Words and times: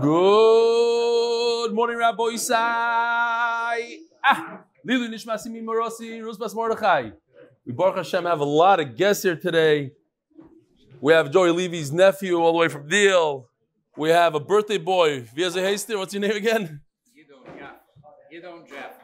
Good 0.00 1.74
morning, 1.74 1.98
Rabbi 1.98 2.22
Isai. 2.22 3.98
Ah, 4.24 4.60
Lilu 4.88 5.10
Nishmasi 5.10 5.48
Mimorosi, 5.48 6.22
Rusbas 6.22 6.54
Mordechai. 6.54 7.10
We 7.66 7.72
Baruch 7.72 7.96
Hashem 7.96 8.24
have 8.24 8.40
a 8.40 8.44
lot 8.44 8.80
of 8.80 8.96
guests 8.96 9.24
here 9.24 9.36
today. 9.36 9.92
We 11.02 11.12
have 11.12 11.30
Joey 11.30 11.50
Levy's 11.50 11.92
nephew 11.92 12.40
all 12.40 12.52
the 12.52 12.58
way 12.58 12.68
from 12.68 12.88
Deal. 12.88 13.46
We 13.94 14.08
have 14.08 14.34
a 14.34 14.40
birthday 14.40 14.78
boy. 14.78 15.20
Haster, 15.36 15.98
what's 15.98 16.14
your 16.14 16.22
name 16.22 16.30
again? 16.30 16.80
Gidon 18.32 18.66
Jeff. 18.66 18.94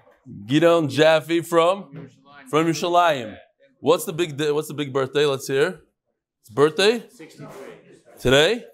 Gidon 0.46 0.88
Jaffe 0.88 1.42
from 1.42 2.08
from 2.48 2.66
Yerushalayim. 2.66 3.36
What's 3.80 4.06
the 4.06 4.14
big 4.14 4.38
day, 4.38 4.50
what's 4.50 4.68
the 4.68 4.74
big 4.74 4.94
birthday? 4.94 5.26
Let's 5.26 5.46
hear. 5.46 5.80
It's 6.40 6.48
birthday 6.48 7.04
63. 7.10 7.48
today. 8.18 8.64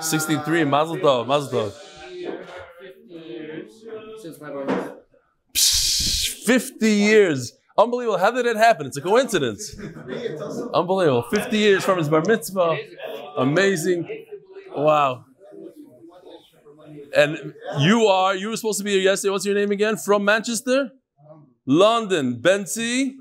63. 0.00 0.64
Mazel 0.64 0.96
tov. 0.96 1.26
Mazel 1.26 1.50
tov. 1.52 1.72
50 2.80 3.14
years 3.14 3.84
since 4.22 4.40
my 4.40 4.50
birthday. 4.50 4.92
Psh, 5.54 6.44
50 6.44 6.90
years. 6.90 7.52
Unbelievable. 7.76 8.18
How 8.18 8.30
did 8.30 8.46
it 8.46 8.56
happen? 8.56 8.86
It's 8.86 8.96
a 8.96 9.00
coincidence. 9.00 9.76
Unbelievable. 10.72 11.24
50 11.30 11.58
years 11.58 11.84
from 11.84 11.98
his 11.98 12.08
bar 12.08 12.22
mitzvah. 12.26 12.76
Amazing. 13.36 14.26
Wow. 14.76 15.24
And 17.16 17.54
you 17.80 18.06
are, 18.06 18.34
you 18.34 18.50
were 18.50 18.56
supposed 18.56 18.78
to 18.78 18.84
be 18.84 18.92
here 18.92 19.00
yesterday. 19.00 19.30
What's 19.30 19.44
your 19.44 19.54
name 19.54 19.70
again? 19.70 19.96
From 19.96 20.24
Manchester? 20.24 20.90
London. 21.66 22.40
Benzi 22.40 23.14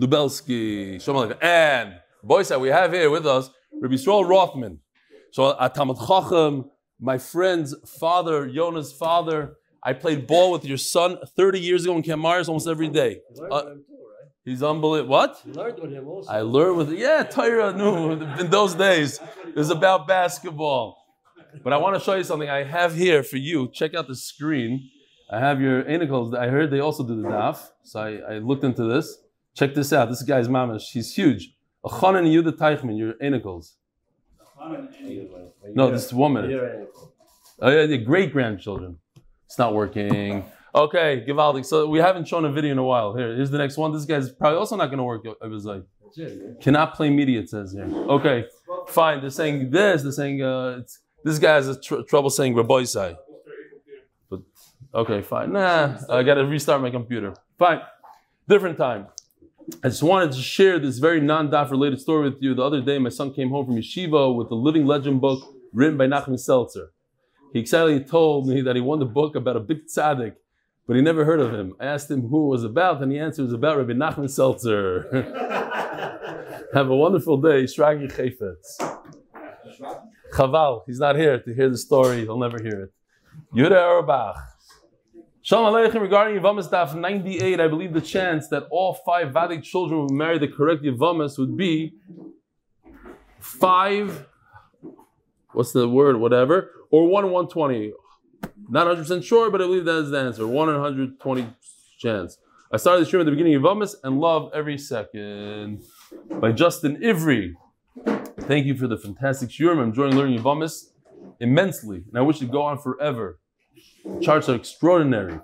Lubelski. 0.00 1.36
And, 1.42 1.94
boys, 2.22 2.48
that 2.48 2.60
we 2.60 2.68
have 2.68 2.92
here 2.92 3.10
with 3.10 3.26
us, 3.26 3.50
Rabbi 3.80 3.94
Yisrael 3.94 4.28
Rothman. 4.28 4.80
So, 5.32 5.58
at 5.58 5.74
Talmud 5.74 5.98
Chacham, 6.06 6.70
my 6.98 7.18
friend's 7.18 7.74
father, 8.00 8.48
Yona's 8.48 8.92
father, 8.92 9.56
I 9.82 9.92
played 9.92 10.26
ball 10.26 10.50
with 10.50 10.64
your 10.64 10.78
son 10.78 11.18
30 11.36 11.60
years 11.60 11.84
ago 11.84 11.96
in 11.96 12.02
Camp 12.02 12.20
Myers 12.20 12.48
almost 12.48 12.66
every 12.66 12.88
day. 12.88 13.20
Uh, 13.50 13.74
he's 14.44 14.62
unbelievable. 14.62 15.10
What? 15.12 15.42
learned 15.46 15.78
with 15.78 15.92
him 15.92 16.08
also. 16.08 16.30
I 16.30 16.40
learned 16.40 16.76
with 16.76 16.92
yeah, 16.92 17.22
Torah. 17.22 17.72
No, 17.72 18.12
in 18.12 18.50
those 18.50 18.74
days 18.74 19.20
it 19.46 19.54
was 19.54 19.70
about 19.70 20.08
basketball. 20.08 20.98
But 21.62 21.72
I 21.72 21.76
want 21.76 21.94
to 21.96 22.00
show 22.00 22.14
you 22.14 22.24
something 22.24 22.48
I 22.48 22.64
have 22.64 22.94
here 22.94 23.22
for 23.22 23.36
you. 23.36 23.70
Check 23.72 23.94
out 23.94 24.08
the 24.08 24.16
screen. 24.16 24.90
I 25.30 25.38
have 25.38 25.60
your 25.60 25.86
anacles. 25.88 26.34
I 26.34 26.48
heard 26.48 26.70
they 26.70 26.80
also 26.80 27.06
do 27.06 27.20
the 27.20 27.28
daf, 27.28 27.58
so 27.82 28.00
I, 28.00 28.34
I 28.34 28.38
looked 28.38 28.64
into 28.64 28.84
this. 28.84 29.18
Check 29.54 29.74
this 29.74 29.92
out. 29.92 30.08
This 30.08 30.22
guy's 30.22 30.48
mamash. 30.48 30.82
she's 30.82 31.14
huge. 31.14 31.54
A 31.84 31.88
Chanan 31.88 32.26
Yehuda 32.26 32.52
Teichman, 32.58 32.98
your 32.98 33.14
anacles. 33.20 33.76
No, 35.74 35.90
this 35.90 36.12
woman. 36.12 36.50
Oh 37.60 37.70
yeah, 37.70 37.86
the 37.86 37.98
great 37.98 38.32
grandchildren. 38.32 38.98
It's 39.46 39.58
not 39.58 39.74
working. 39.74 40.44
Okay, 40.74 41.24
Givaldi. 41.26 41.64
So 41.64 41.88
we 41.88 41.98
haven't 42.00 42.26
shown 42.28 42.44
a 42.44 42.52
video 42.52 42.72
in 42.72 42.78
a 42.78 42.84
while. 42.84 43.14
Here, 43.14 43.34
here's 43.34 43.50
the 43.50 43.58
next 43.58 43.76
one. 43.78 43.92
This 43.92 44.04
guy's 44.04 44.30
probably 44.30 44.58
also 44.58 44.76
not 44.76 44.86
going 44.86 44.98
to 44.98 45.04
work. 45.04 45.24
It 45.24 45.48
was 45.48 45.64
like 45.64 45.82
cannot 46.60 46.94
play 46.94 47.10
media. 47.10 47.40
It 47.40 47.48
says 47.50 47.72
here. 47.72 47.84
Okay, 47.84 48.44
fine. 48.88 49.20
They're 49.20 49.30
saying 49.30 49.70
this. 49.70 50.02
They're 50.02 50.12
saying 50.12 50.42
uh, 50.42 50.78
it's, 50.80 51.00
this 51.24 51.38
guy 51.38 51.54
has 51.54 51.68
a 51.68 51.80
tr- 51.80 52.02
trouble 52.02 52.30
saying 52.30 52.54
Rabboisai. 52.54 53.16
But 54.28 54.40
okay, 54.94 55.22
fine. 55.22 55.52
Nah, 55.52 55.98
I 56.10 56.22
got 56.22 56.34
to 56.34 56.44
restart 56.46 56.80
my 56.82 56.90
computer. 56.90 57.34
Fine, 57.58 57.80
different 58.48 58.76
time. 58.76 59.06
I 59.82 59.88
just 59.88 60.02
wanted 60.02 60.32
to 60.32 60.40
share 60.40 60.78
this 60.78 60.98
very 60.98 61.20
non-daf 61.20 61.70
related 61.70 62.00
story 62.00 62.30
with 62.30 62.40
you. 62.40 62.54
The 62.54 62.62
other 62.62 62.80
day, 62.80 62.98
my 62.98 63.08
son 63.08 63.32
came 63.32 63.50
home 63.50 63.66
from 63.66 63.76
yeshiva 63.76 64.34
with 64.34 64.48
the 64.48 64.54
Living 64.54 64.86
Legend 64.86 65.20
book 65.20 65.54
written 65.72 65.96
by 65.96 66.06
Nachman 66.06 66.38
Seltzer. 66.38 66.92
He 67.52 67.60
excitedly 67.60 68.04
told 68.04 68.46
me 68.46 68.60
that 68.60 68.76
he 68.76 68.82
won 68.82 69.00
the 69.00 69.06
book 69.06 69.34
about 69.34 69.56
a 69.56 69.60
big 69.60 69.86
tzaddik, 69.86 70.34
but 70.86 70.94
he 70.94 71.02
never 71.02 71.24
heard 71.24 71.40
of 71.40 71.52
him. 71.52 71.74
I 71.80 71.86
asked 71.86 72.10
him 72.10 72.28
who 72.28 72.46
it 72.46 72.50
was 72.50 72.64
about, 72.64 73.02
and 73.02 73.10
he 73.10 73.18
answered 73.18 73.42
it 73.42 73.46
was 73.46 73.54
about 73.54 73.78
Rabbi 73.78 73.92
Nachman 73.92 74.30
Seltzer. 74.30 75.10
Have 76.74 76.88
a 76.88 76.96
wonderful 76.96 77.40
day, 77.40 77.64
Shragi 77.64 78.10
Chayfetz. 78.12 78.98
Chaval, 80.32 80.82
he's 80.86 81.00
not 81.00 81.16
here 81.16 81.40
to 81.40 81.54
hear 81.54 81.68
the 81.68 81.78
story. 81.78 82.20
He'll 82.20 82.38
never 82.38 82.62
hear 82.62 82.82
it. 82.84 82.92
Yuda 83.54 84.02
Erbach. 84.02 84.36
Shalom 85.48 85.72
Aleichem. 85.72 86.00
Regarding 86.00 86.42
Yavamas 86.42 86.68
Daf 86.68 86.96
98, 86.96 87.60
I 87.60 87.68
believe 87.68 87.92
the 87.92 88.00
chance 88.00 88.48
that 88.48 88.64
all 88.68 88.94
five 88.94 89.32
Vedic 89.32 89.62
children 89.62 90.00
would 90.00 90.10
marry 90.10 90.38
the 90.38 90.48
correct 90.48 90.82
Yavamas 90.82 91.38
would 91.38 91.56
be 91.56 91.94
five, 93.38 94.26
what's 95.52 95.70
the 95.70 95.88
word, 95.88 96.16
whatever, 96.16 96.72
or 96.90 97.06
one 97.06 97.24
in 97.24 97.30
120. 97.30 97.92
Not 98.68 98.88
100% 98.88 99.22
sure, 99.22 99.48
but 99.52 99.62
I 99.62 99.66
believe 99.66 99.84
that 99.84 99.98
is 99.98 100.10
the 100.10 100.18
answer. 100.18 100.48
1 100.48 100.68
in 100.68 100.74
120 100.74 101.46
chance. 101.96 102.38
I 102.72 102.76
started 102.76 103.02
the 103.02 103.06
stream 103.06 103.20
at 103.20 103.26
the 103.26 103.30
beginning 103.30 103.54
of 103.54 103.62
Yavamas 103.62 103.94
and 104.02 104.18
love 104.18 104.50
every 104.52 104.78
second. 104.78 105.80
By 106.40 106.50
Justin 106.50 106.96
Ivry. 106.96 107.54
Thank 108.40 108.66
you 108.66 108.76
for 108.76 108.88
the 108.88 108.98
fantastic 108.98 109.50
shiur. 109.50 109.70
I'm 109.70 109.78
enjoying 109.78 110.16
learning 110.16 110.40
Yavamas 110.40 110.86
immensely, 111.38 112.02
and 112.08 112.18
I 112.18 112.22
wish 112.22 112.42
it 112.42 112.50
go 112.50 112.62
on 112.62 112.78
forever. 112.78 113.38
Charts 114.20 114.48
are 114.48 114.54
extraordinary. 114.54 115.38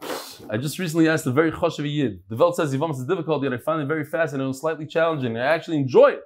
I 0.49 0.57
just 0.57 0.79
recently 0.79 1.09
asked 1.09 1.27
a 1.27 1.31
very 1.31 1.53
choshev 1.53 1.91
yid. 1.91 2.23
The 2.29 2.37
Welt 2.37 2.57
says 2.57 2.75
Yavamas 2.75 2.99
is 2.99 3.05
difficult, 3.05 3.43
yet 3.43 3.53
I 3.53 3.59
find 3.59 3.83
it 3.83 3.87
very 3.87 4.05
fast 4.05 4.33
and 4.33 4.43
it 4.43 4.47
was 4.47 4.61
slightly 4.61 4.87
challenging. 4.87 5.37
I 5.37 5.47
actually 5.47 5.77
enjoy 5.79 6.09
it. 6.13 6.23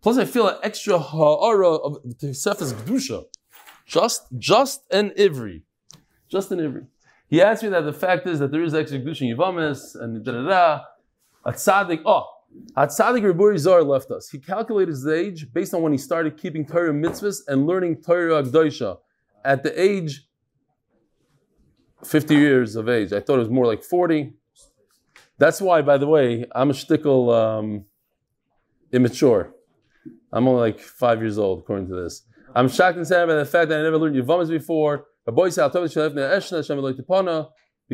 Plus, 0.00 0.18
I 0.18 0.24
feel 0.24 0.48
an 0.48 0.56
extra 0.62 0.98
ha'ara 0.98 1.68
of 1.68 2.02
Tesefes 2.04 2.72
Gdusha. 2.72 3.24
Just, 3.86 4.26
just 4.38 4.82
an 4.90 5.12
Ivry. 5.18 5.62
Just 6.28 6.50
an 6.52 6.60
Ivry. 6.60 6.86
He 7.28 7.42
asked 7.42 7.62
me 7.62 7.68
that 7.70 7.82
the 7.82 7.92
fact 7.92 8.26
is 8.26 8.38
that 8.38 8.50
there 8.50 8.62
is 8.62 8.74
extra 8.74 8.98
Gdusha 8.98 9.22
in 9.22 9.36
Yavamas 9.36 9.94
and 10.00 10.24
da 10.24 10.32
da 10.32 10.48
da. 10.48 10.80
A 11.44 11.52
tzaddik, 11.52 12.02
oh, 12.06 12.24
a 12.76 12.86
tzaddik 12.86 13.22
Reburi 13.22 13.58
Zar 13.58 13.82
left 13.82 14.10
us. 14.10 14.30
He 14.30 14.38
calculated 14.38 14.92
his 14.92 15.06
age 15.06 15.52
based 15.52 15.74
on 15.74 15.82
when 15.82 15.92
he 15.92 15.98
started 15.98 16.36
keeping 16.36 16.66
Torah 16.66 16.92
mitzvahs 16.92 17.40
and 17.48 17.66
learning 17.66 18.02
Torah 18.02 18.42
Agdosha. 18.42 18.98
At 19.44 19.62
the 19.62 19.78
age 19.78 20.26
50 22.06 22.34
years 22.34 22.76
of 22.76 22.88
age. 22.88 23.12
I 23.12 23.20
thought 23.20 23.36
it 23.36 23.40
was 23.40 23.50
more 23.50 23.66
like 23.66 23.82
40. 23.82 24.32
That's 25.38 25.60
why, 25.60 25.82
by 25.82 25.98
the 25.98 26.06
way, 26.06 26.46
I'm 26.54 26.70
a 26.70 26.72
shtickle 26.72 27.34
um, 27.34 27.84
immature. 28.92 29.52
I'm 30.32 30.46
only 30.48 30.60
like 30.60 30.80
five 30.80 31.20
years 31.20 31.38
old, 31.38 31.60
according 31.60 31.88
to 31.88 31.94
this. 31.94 32.22
I'm 32.54 32.68
shocked 32.68 32.96
and 32.96 33.06
sad 33.06 33.26
by 33.26 33.34
the 33.34 33.44
fact 33.44 33.68
that 33.68 33.80
I 33.80 33.82
never 33.82 33.98
learned 33.98 34.16
Yavamas 34.16 34.48
before. 34.48 35.06
The 35.26 35.32
boy 35.32 35.50
said, 35.50 35.72
The 35.72 37.48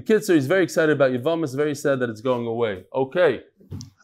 kid, 0.05 0.25
sir, 0.25 0.35
he's 0.35 0.47
very 0.47 0.65
excited 0.65 0.93
about 0.93 1.13
Yavamas, 1.13 1.57
very 1.57 1.75
sad 1.75 2.01
that 2.01 2.11
it's 2.11 2.21
going 2.21 2.47
away. 2.47 2.85
Okay. 2.95 3.43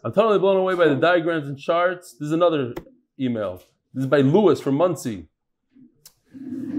I'm 0.04 0.12
totally 0.12 0.38
blown 0.38 0.56
away 0.56 0.74
by 0.74 0.88
the 0.88 0.94
diagrams 0.94 1.48
and 1.48 1.58
charts. 1.58 2.12
This 2.12 2.26
is 2.26 2.32
another 2.32 2.74
email. 3.18 3.62
This 3.92 4.04
is 4.04 4.10
by 4.10 4.20
Lewis 4.20 4.60
from 4.60 4.76
Monsey 4.76 5.28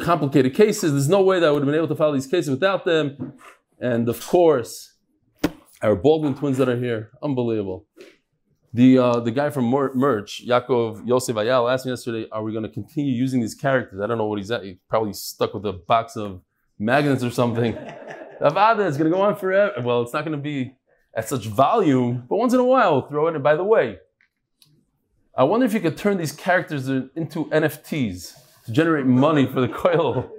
complicated 0.01 0.53
cases. 0.53 0.91
There's 0.91 1.09
no 1.09 1.21
way 1.21 1.39
that 1.39 1.47
I 1.47 1.51
would 1.51 1.61
have 1.61 1.65
been 1.65 1.75
able 1.75 1.87
to 1.87 1.95
file 1.95 2.11
these 2.11 2.27
cases 2.27 2.49
without 2.49 2.85
them. 2.85 3.33
And 3.79 4.09
of 4.09 4.25
course, 4.25 4.95
our 5.81 5.95
Baldwin 5.95 6.35
twins 6.35 6.57
that 6.57 6.69
are 6.69 6.77
here, 6.77 7.11
unbelievable. 7.21 7.85
The 8.73 8.97
uh, 8.97 9.19
the 9.21 9.31
guy 9.31 9.49
from 9.49 9.65
Mer- 9.65 9.93
Merch, 9.95 10.45
Yaakov 10.45 11.07
Yosef 11.07 11.35
Ayal, 11.35 11.71
asked 11.71 11.85
me 11.85 11.91
yesterday, 11.91 12.27
are 12.31 12.43
we 12.43 12.51
going 12.51 12.63
to 12.63 12.69
continue 12.69 13.13
using 13.13 13.41
these 13.41 13.55
characters? 13.55 14.01
I 14.01 14.07
don't 14.07 14.17
know 14.17 14.25
what 14.25 14.39
he's 14.39 14.51
at. 14.51 14.63
He's 14.63 14.77
probably 14.89 15.13
stuck 15.13 15.53
with 15.53 15.65
a 15.65 15.73
box 15.73 16.15
of 16.15 16.41
magnets 16.77 17.23
or 17.23 17.31
something. 17.31 17.73
Avada 18.41 18.85
is 18.85 18.97
going 18.97 19.09
to 19.09 19.15
go 19.15 19.21
on 19.21 19.35
forever. 19.35 19.73
Well, 19.81 20.03
it's 20.03 20.13
not 20.13 20.25
going 20.25 20.37
to 20.37 20.43
be 20.43 20.75
at 21.15 21.27
such 21.27 21.47
volume, 21.47 22.25
but 22.29 22.35
once 22.35 22.53
in 22.53 22.59
a 22.59 22.63
while 22.63 22.93
we'll 22.93 23.09
throw 23.09 23.27
it 23.27 23.35
in. 23.35 23.41
By 23.41 23.55
the 23.55 23.63
way, 23.63 23.97
I 25.35 25.43
wonder 25.43 25.65
if 25.65 25.73
you 25.73 25.79
could 25.79 25.97
turn 25.97 26.17
these 26.17 26.31
characters 26.31 26.87
into 26.87 27.45
NFTs 27.45 28.33
to 28.67 28.73
generate 28.73 29.05
money 29.05 29.45
for 29.47 29.61
the 29.61 29.69
coil. 29.69 30.29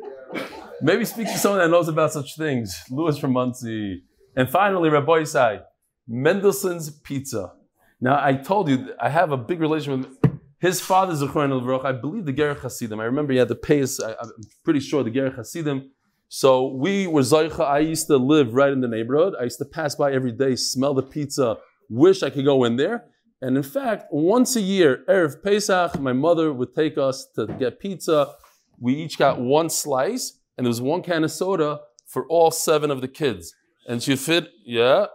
Maybe 0.82 1.04
speak 1.04 1.26
to 1.28 1.38
someone 1.38 1.60
that 1.60 1.70
knows 1.70 1.88
about 1.88 2.12
such 2.12 2.36
things. 2.36 2.78
Louis 2.90 3.18
from 3.18 3.32
Monsey. 3.32 4.02
And 4.36 4.48
finally, 4.48 4.90
Rabbi 4.90 5.22
Isai, 5.22 5.62
Mendelssohn's 6.06 6.90
Pizza. 6.90 7.52
Now, 8.00 8.20
I 8.22 8.34
told 8.34 8.68
you, 8.68 8.94
I 9.00 9.08
have 9.08 9.32
a 9.32 9.36
big 9.36 9.60
relation 9.60 10.00
with 10.00 10.18
his 10.60 10.80
father, 10.80 11.14
Zechron 11.14 11.50
al 11.50 11.86
I 11.86 11.92
believe 11.92 12.26
the 12.26 12.32
Gerech 12.32 12.60
Hasidim. 12.60 13.00
I 13.00 13.04
remember 13.04 13.32
he 13.32 13.38
had 13.38 13.48
to 13.48 13.54
pay 13.54 13.82
us, 13.82 13.98
I, 13.98 14.10
am 14.10 14.30
pretty 14.62 14.80
sure, 14.80 15.02
the 15.02 15.10
Gerech 15.10 15.36
Hasidim. 15.36 15.90
So 16.28 16.74
we 16.74 17.06
were 17.06 17.22
Zoicha. 17.22 17.60
I 17.60 17.78
used 17.78 18.08
to 18.08 18.18
live 18.18 18.52
right 18.52 18.70
in 18.70 18.82
the 18.82 18.88
neighborhood. 18.88 19.34
I 19.40 19.44
used 19.44 19.58
to 19.58 19.64
pass 19.64 19.94
by 19.94 20.12
every 20.12 20.32
day, 20.32 20.54
smell 20.54 20.92
the 20.92 21.02
pizza, 21.02 21.56
wish 21.88 22.22
I 22.22 22.28
could 22.28 22.44
go 22.44 22.64
in 22.64 22.76
there. 22.76 23.06
And 23.40 23.56
in 23.56 23.62
fact, 23.62 24.06
once 24.10 24.56
a 24.56 24.60
year, 24.60 25.04
Erev 25.08 25.42
Pesach, 25.42 25.98
my 26.00 26.12
mother 26.12 26.52
would 26.52 26.74
take 26.74 26.98
us 26.98 27.26
to 27.36 27.46
get 27.46 27.78
pizza. 27.78 28.34
We 28.80 28.94
each 28.94 29.18
got 29.18 29.40
one 29.40 29.70
slice, 29.70 30.38
and 30.56 30.64
there 30.66 30.70
was 30.70 30.80
one 30.80 31.02
can 31.02 31.24
of 31.24 31.30
soda 31.30 31.80
for 32.06 32.26
all 32.26 32.50
seven 32.50 32.90
of 32.90 33.00
the 33.00 33.08
kids. 33.08 33.54
And 33.86 34.02
she 34.02 34.16
fit, 34.16 34.48
yeah, 34.64 35.06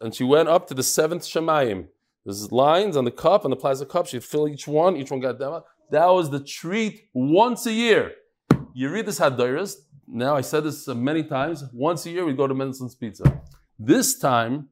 and 0.00 0.14
she 0.14 0.24
went 0.24 0.48
up 0.48 0.66
to 0.68 0.74
the 0.74 0.82
seventh 0.82 1.22
Shemayim. 1.22 1.88
There's 2.24 2.52
lines 2.52 2.96
on 2.96 3.04
the 3.04 3.10
cup, 3.10 3.44
on 3.44 3.50
the 3.50 3.56
plastic 3.56 3.88
cup. 3.88 4.06
She'd 4.06 4.22
fill 4.22 4.48
each 4.48 4.68
one, 4.68 4.96
each 4.96 5.10
one 5.10 5.20
got 5.20 5.38
that. 5.38 5.64
That 5.90 6.06
was 6.06 6.30
the 6.30 6.40
treat 6.40 7.08
once 7.12 7.66
a 7.66 7.72
year. 7.72 8.12
You 8.74 8.90
read 8.90 9.06
this 9.06 9.18
Hadaris, 9.18 9.76
now 10.06 10.36
I 10.36 10.40
said 10.42 10.64
this 10.64 10.86
many 10.88 11.24
times. 11.24 11.64
Once 11.72 12.04
a 12.06 12.10
year, 12.10 12.24
we 12.24 12.34
go 12.34 12.46
to 12.46 12.54
Mendelssohn's 12.54 12.94
Pizza. 12.94 13.40
This 13.78 14.18
time, 14.18 14.68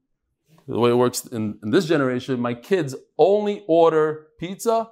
the 0.71 0.79
way 0.79 0.91
it 0.91 0.95
works 0.95 1.27
in, 1.27 1.59
in 1.63 1.71
this 1.71 1.87
generation, 1.87 2.39
my 2.41 2.55
kids 2.55 2.95
only 3.19 3.65
order 3.67 4.29
pizza 4.39 4.89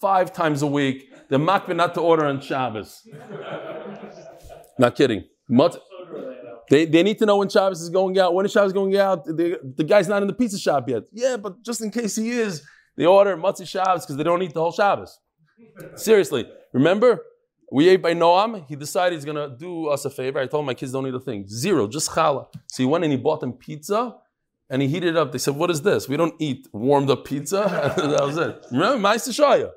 five 0.00 0.32
times 0.32 0.62
a 0.62 0.66
week. 0.66 1.12
They're 1.28 1.38
makbid 1.38 1.76
not 1.76 1.94
to 1.94 2.00
order 2.00 2.24
on 2.24 2.40
Shabbos. 2.40 3.06
not 4.78 4.96
kidding. 4.96 5.24
Mut- 5.48 5.82
they, 6.70 6.86
they 6.86 7.02
need 7.02 7.18
to 7.18 7.26
know 7.26 7.36
when 7.36 7.48
Shabbos 7.50 7.82
is 7.82 7.90
going 7.90 8.18
out. 8.18 8.32
When 8.34 8.46
is 8.46 8.52
Shabbos 8.52 8.72
going 8.72 8.96
out? 8.96 9.26
The, 9.26 9.60
the 9.76 9.84
guy's 9.84 10.08
not 10.08 10.22
in 10.22 10.28
the 10.28 10.34
pizza 10.34 10.58
shop 10.58 10.88
yet. 10.88 11.04
Yeah, 11.12 11.36
but 11.36 11.62
just 11.62 11.82
in 11.82 11.90
case 11.90 12.16
he 12.16 12.30
is, 12.30 12.62
they 12.96 13.04
order 13.04 13.36
Matzah 13.36 13.68
Shabbos 13.68 14.04
because 14.04 14.16
they 14.16 14.24
don't 14.24 14.42
eat 14.42 14.54
the 14.54 14.60
whole 14.60 14.72
Shabbos. 14.72 15.18
Seriously, 15.94 16.50
remember? 16.72 17.22
We 17.70 17.90
ate 17.90 18.00
by 18.00 18.14
Noam. 18.14 18.66
He 18.66 18.76
decided 18.76 19.14
he's 19.14 19.26
gonna 19.26 19.54
do 19.58 19.88
us 19.88 20.06
a 20.06 20.10
favor. 20.10 20.38
I 20.38 20.46
told 20.46 20.62
him 20.62 20.66
my 20.66 20.74
kids 20.74 20.92
don't 20.92 21.06
eat 21.06 21.12
a 21.12 21.20
thing. 21.20 21.46
Zero, 21.46 21.86
just 21.86 22.10
challah. 22.10 22.46
So 22.66 22.82
he 22.82 22.86
went 22.86 23.04
and 23.04 23.12
he 23.12 23.18
bought 23.18 23.40
them 23.40 23.52
pizza 23.52 24.16
and 24.70 24.82
he 24.82 24.88
heated 24.88 25.16
up. 25.16 25.32
They 25.32 25.38
said, 25.38 25.56
What 25.56 25.70
is 25.70 25.82
this? 25.82 26.08
We 26.08 26.16
don't 26.16 26.34
eat 26.38 26.68
warmed 26.72 27.10
up 27.10 27.24
pizza. 27.24 27.92
that 27.96 28.20
was 28.22 28.36
it. 28.36 28.66
Remember, 28.70 29.08
Ma'aseh 29.08 29.30
Shaya. 29.38 29.70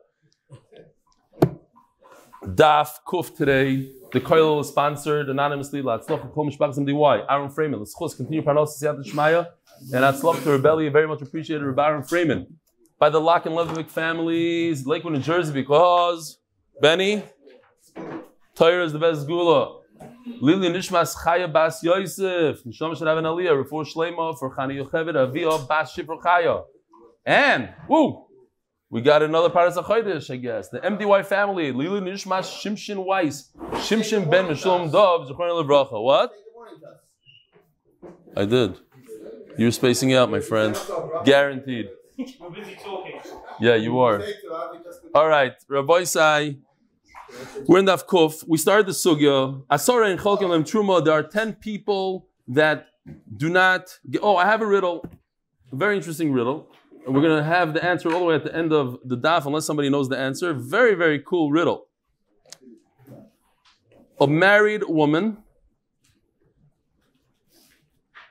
Daf 2.44 2.90
Kuf 3.08 3.36
today. 3.36 3.92
The 4.12 4.20
Koil 4.20 4.62
is 4.62 4.68
sponsored 4.68 5.30
anonymously. 5.30 5.82
Latzloch 5.82 6.34
Kol 6.34 6.50
Mishpachzim 6.50 6.86
DY. 6.86 7.26
Aaron 7.30 7.50
Freeman. 7.50 7.80
Let's 7.80 7.98
chus 7.98 8.16
continue 8.16 8.42
Parnos 8.42 8.82
Siyat 8.82 9.06
Shmaya. 9.06 9.48
And 9.94 10.04
Atzloch 10.04 10.44
to 10.44 10.50
Rebelli. 10.50 10.92
Very 10.92 11.08
much 11.08 11.22
appreciated 11.22 11.64
Rabbi 11.64 11.88
Aaron 11.88 12.04
Freeman. 12.04 12.58
By 13.00 13.10
the 13.10 13.20
Lock 13.20 13.46
and 13.46 13.56
Levivic 13.56 13.90
families, 13.90 14.86
Lakewood, 14.86 15.14
New 15.14 15.20
Jersey, 15.20 15.54
because 15.54 16.38
Benny, 16.82 17.24
Tyre 18.54 18.82
is 18.82 18.94
the 18.94 19.00
best 19.00 19.26
gula. 19.26 19.81
Lili 20.26 20.70
Nishmas 20.70 21.16
Chaya 21.16 21.52
Bas 21.52 21.84
Yosef. 21.84 22.64
Nishama 22.64 22.98
should 22.98 23.08
have 23.08 23.18
an 23.18 23.26
aliyah. 23.26 23.64
Refor 23.64 23.86
Shlema 23.86 24.38
for 24.38 24.56
Chani 24.56 24.84
Yocheved 24.84 25.16
Aviyah 25.16 25.68
Bas 25.68 25.96
Shifra 25.96 26.22
Chaya. 26.22 26.64
And, 27.26 27.70
woo! 27.88 28.26
We 28.90 29.02
got 29.02 29.24
another 29.24 29.50
part 29.50 29.74
Paras 29.74 29.88
HaChodesh, 29.88 30.34
I 30.34 30.36
guess. 30.36 30.70
The 30.70 30.80
MDY 30.80 31.26
family, 31.26 31.72
Lili 31.72 32.02
Nishmas 32.02 32.44
Shimshin 32.62 33.06
Weiss, 33.06 33.52
Shimshin 33.86 34.30
Ben 34.30 34.46
Meshulam 34.46 34.92
Dov, 34.92 35.30
Zechron 35.30 35.64
Levracha. 35.64 36.04
What? 36.04 36.34
I 38.36 38.46
did. 38.46 38.78
You're 39.58 39.72
spacing 39.72 40.14
out, 40.14 40.30
my 40.30 40.40
friend. 40.40 40.78
Guaranteed. 41.26 41.90
We're 42.18 42.50
busy 42.50 42.78
talking. 42.84 43.20
Yeah, 43.60 43.76
you 43.76 44.00
are. 44.00 44.22
All 45.14 45.28
right, 45.28 45.54
Rabbi 45.68 46.04
Sai. 46.04 46.58
We're 47.68 47.80
in 47.80 47.86
Daf 47.86 48.06
Kuf. 48.06 48.44
We 48.48 48.58
started 48.58 48.86
the 48.88 48.92
sugya. 48.92 49.64
Asara 49.68 50.10
and 50.10 50.20
Cholkim 50.20 50.50
Lem 50.50 50.64
Truma. 50.64 51.04
There 51.04 51.14
are 51.14 51.24
ten 51.24 51.54
people 51.54 52.28
that 52.48 52.88
do 53.36 53.50
not. 53.50 54.00
Get, 54.10 54.22
oh, 54.24 54.36
I 54.36 54.46
have 54.46 54.62
a 54.62 54.66
riddle. 54.66 55.06
A 55.72 55.76
very 55.76 55.96
interesting 55.96 56.34
riddle. 56.34 56.70
And 57.06 57.16
we're 57.16 57.22
to 57.28 57.44
have 57.44 57.74
the 57.74 57.84
answer 57.84 58.14
all 58.14 58.20
the 58.20 58.26
way 58.26 58.36
at 58.36 58.44
the 58.44 58.56
end 58.56 58.72
of 58.72 59.00
the 59.04 59.18
daf, 59.18 59.46
unless 59.46 59.66
somebody 59.66 59.90
knows 59.90 60.10
the 60.10 60.18
answer. 60.18 60.54
Very, 60.54 60.94
very 60.94 61.20
cool 61.20 61.52
riddle. 61.52 61.88
A 64.20 64.28
married 64.28 64.84
woman 64.88 65.38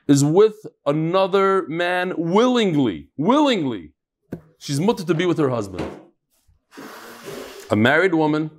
is 0.07 0.23
with 0.23 0.65
another 0.85 1.67
man 1.67 2.13
willingly. 2.17 3.09
Willingly. 3.17 3.91
She's 4.57 4.79
mutter 4.79 5.03
to 5.03 5.13
be 5.13 5.25
with 5.25 5.37
her 5.37 5.49
husband. 5.49 5.85
A 7.69 7.75
married 7.75 8.13
woman. 8.13 8.51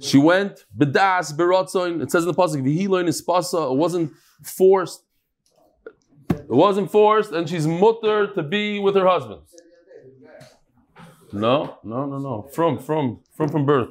She 0.00 0.18
went 0.18 0.64
bedas 0.76 1.32
berotzoin. 1.36 2.02
It 2.02 2.10
says 2.10 2.24
in 2.24 2.28
the 2.28 2.34
pasuk 2.34 2.62
v'hiloin 2.62 3.08
ispasa. 3.08 3.72
It 3.72 3.76
wasn't 3.76 4.12
forced. 4.42 5.02
It 6.30 6.48
wasn't 6.48 6.90
forced, 6.90 7.32
and 7.32 7.48
she's 7.48 7.66
mutter 7.66 8.32
to 8.34 8.42
be 8.42 8.78
with 8.78 8.94
her 8.94 9.06
husband. 9.06 9.42
No, 11.32 11.78
no, 11.82 12.06
no, 12.06 12.18
no. 12.18 12.48
From, 12.52 12.78
from, 12.78 13.20
from, 13.34 13.48
from 13.48 13.66
birth. 13.66 13.90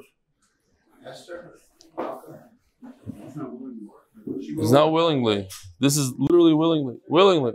It's 4.27 4.71
not 4.71 4.91
willingly. 4.91 5.47
This 5.79 5.97
is 5.97 6.13
literally 6.17 6.53
willingly. 6.53 6.97
Willingly. 7.09 7.53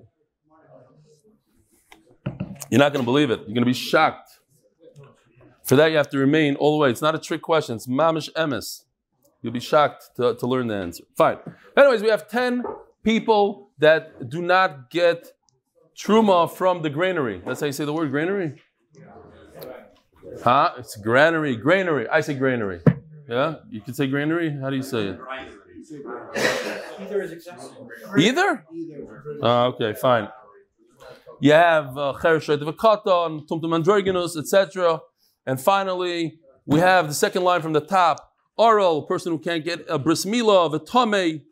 You're 2.70 2.78
not 2.78 2.92
going 2.92 3.04
to 3.04 3.10
believe 3.10 3.30
it. 3.30 3.40
You're 3.40 3.54
going 3.54 3.56
to 3.56 3.64
be 3.64 3.72
shocked. 3.72 4.39
For 5.70 5.76
that, 5.76 5.92
you 5.92 5.98
have 5.98 6.10
to 6.10 6.18
remain 6.18 6.56
all 6.56 6.72
the 6.72 6.78
way. 6.82 6.90
It's 6.90 7.00
not 7.00 7.14
a 7.14 7.18
trick 7.20 7.42
question. 7.42 7.76
It's 7.76 7.86
mamish 7.86 8.28
emes. 8.32 8.86
You'll 9.40 9.52
be 9.52 9.60
shocked 9.60 10.10
to, 10.16 10.34
to 10.34 10.44
learn 10.44 10.66
the 10.66 10.74
answer. 10.74 11.04
Fine. 11.16 11.38
Anyways, 11.76 12.02
we 12.02 12.08
have 12.08 12.26
10 12.26 12.64
people 13.04 13.70
that 13.78 14.28
do 14.28 14.42
not 14.42 14.90
get 14.90 15.30
truma 15.96 16.50
from 16.50 16.82
the 16.82 16.90
granary. 16.90 17.40
That's 17.46 17.60
how 17.60 17.66
you 17.66 17.72
say 17.72 17.84
the 17.84 17.92
word 17.92 18.10
granary? 18.10 18.60
Huh? 20.42 20.72
It's 20.78 20.96
granary. 20.96 21.54
Granary. 21.54 22.08
I 22.08 22.20
say 22.20 22.34
granary. 22.34 22.80
Yeah? 23.28 23.58
You 23.70 23.80
can 23.80 23.94
say 23.94 24.08
granary? 24.08 24.50
How 24.60 24.70
do 24.70 24.76
you 24.76 24.82
say 24.82 25.10
it? 25.10 25.20
Either 26.98 27.22
is 27.22 27.30
acceptable. 27.30 27.88
Either? 28.18 28.66
Ah, 29.40 29.66
okay, 29.66 29.94
fine. 29.94 30.30
You 31.38 31.52
have 31.52 31.94
Chereshet 31.94 32.60
Vakata, 32.60 33.46
Tumtum 33.46 33.80
Androginus, 33.80 34.36
etc. 34.36 35.00
And 35.50 35.60
finally, 35.60 36.38
we 36.64 36.78
have 36.78 37.08
the 37.08 37.14
second 37.14 37.42
line 37.42 37.60
from 37.60 37.72
the 37.72 37.80
top. 37.80 38.34
Oral, 38.56 39.02
person 39.02 39.32
who 39.32 39.38
can't 39.40 39.64
get 39.64 39.84
a 39.88 39.98
bris 39.98 40.24
milah, 40.24 40.72
a 40.72 40.78
tame, 40.78 41.42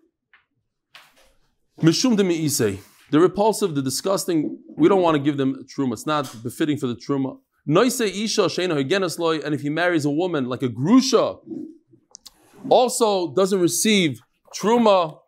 mishum 1.83 2.17
de 2.17 2.23
me'isei. 2.23 2.79
The 3.11 3.19
repulsive, 3.19 3.75
the 3.75 3.83
disgusting, 3.83 4.61
we 4.77 4.89
don't 4.89 5.03
want 5.03 5.17
to 5.17 5.19
give 5.21 5.37
them 5.37 5.65
truma. 5.65 5.95
It's 5.95 6.07
not 6.07 6.33
befitting 6.45 6.77
for 6.77 6.87
the 6.87 6.95
truma. 6.95 7.41
Noise 7.67 8.03
isha 8.03 8.43
sheina 8.43 8.81
higenesloi, 8.81 9.45
and 9.45 9.53
if 9.53 9.63
he 9.63 9.69
marries 9.69 10.05
a 10.05 10.11
woman 10.11 10.49
like 10.49 10.63
a 10.63 10.69
grusha, 10.69 11.41
also 12.69 13.35
doesn't 13.35 13.61
receive 13.61 14.21
truma. 14.55 15.19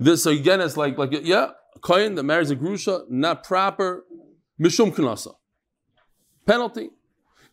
This 0.00 0.26
again 0.26 0.60
is 0.60 0.76
like 0.76 0.98
like 0.98 1.12
yeah, 1.22 1.50
a 1.76 1.78
kohen 1.78 2.16
that 2.16 2.24
marries 2.24 2.50
a 2.50 2.56
grusha, 2.56 3.08
not 3.08 3.44
proper, 3.44 4.04
mishum 4.60 4.92
knasa. 4.92 5.34
Penalty. 6.46 6.90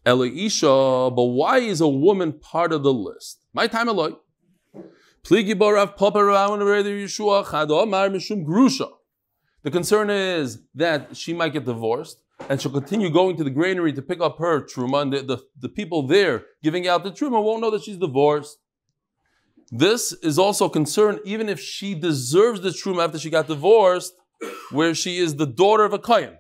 Isha, 0.06 1.12
but 1.16 1.24
why 1.24 1.60
is 1.60 1.82
a 1.82 1.88
woman 1.88 2.34
part 2.34 2.72
of 2.72 2.84
the 2.84 2.94
list? 2.94 3.46
My 3.54 3.68
time 3.68 3.88
alone. 3.88 4.16
The 9.62 9.72
concern 9.72 10.10
is 10.10 10.60
that 10.74 11.18
she 11.18 11.34
might 11.34 11.54
get 11.54 11.66
divorced 11.66 12.24
and 12.48 12.62
she'll 12.62 12.72
continue 12.72 13.10
going 13.10 13.36
to 13.38 13.44
the 13.44 13.50
granary 13.50 13.92
to 13.94 14.02
pick 14.02 14.22
up 14.22 14.38
her 14.38 14.62
truma, 14.62 15.02
and 15.02 15.14
the, 15.14 15.22
the, 15.22 15.38
the 15.60 15.70
people 15.70 16.08
there 16.08 16.46
giving 16.64 16.88
out 16.88 17.04
the 17.04 17.12
truma 17.12 17.44
won't 17.44 17.62
know 17.62 17.70
that 17.72 17.84
she's 17.84 17.98
divorced. 17.98 18.58
This 19.72 20.14
is 20.24 20.40
also 20.40 20.66
a 20.66 20.70
concern 20.70 21.20
even 21.26 21.50
if 21.50 21.60
she 21.60 21.94
deserves 21.94 22.62
the 22.62 22.70
truma 22.70 23.04
after 23.04 23.20
she 23.20 23.30
got 23.30 23.48
divorced, 23.48 24.14
where 24.72 24.96
she 24.96 25.18
is 25.18 25.36
the 25.36 25.46
daughter 25.46 25.84
of 25.84 25.94
a 25.94 26.00
kohen. 26.00 26.39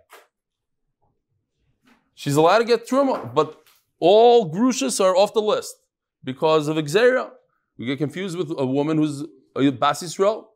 She's 2.20 2.36
allowed 2.36 2.58
to 2.58 2.66
get 2.66 2.86
truma, 2.86 3.34
but 3.34 3.64
all 3.98 4.52
grushas 4.52 5.00
are 5.00 5.16
off 5.16 5.34
the 5.34 5.42
list 5.42 5.74
because 6.22 6.68
of 6.68 6.76
Xera. 6.76 7.30
We 7.78 7.86
get 7.86 7.98
confused 7.98 8.38
with 8.38 8.52
a 8.58 8.66
woman 8.66 8.98
who's 8.98 9.24
a 9.56 9.70
Bas 9.70 10.04
Yisrael. 10.04 10.48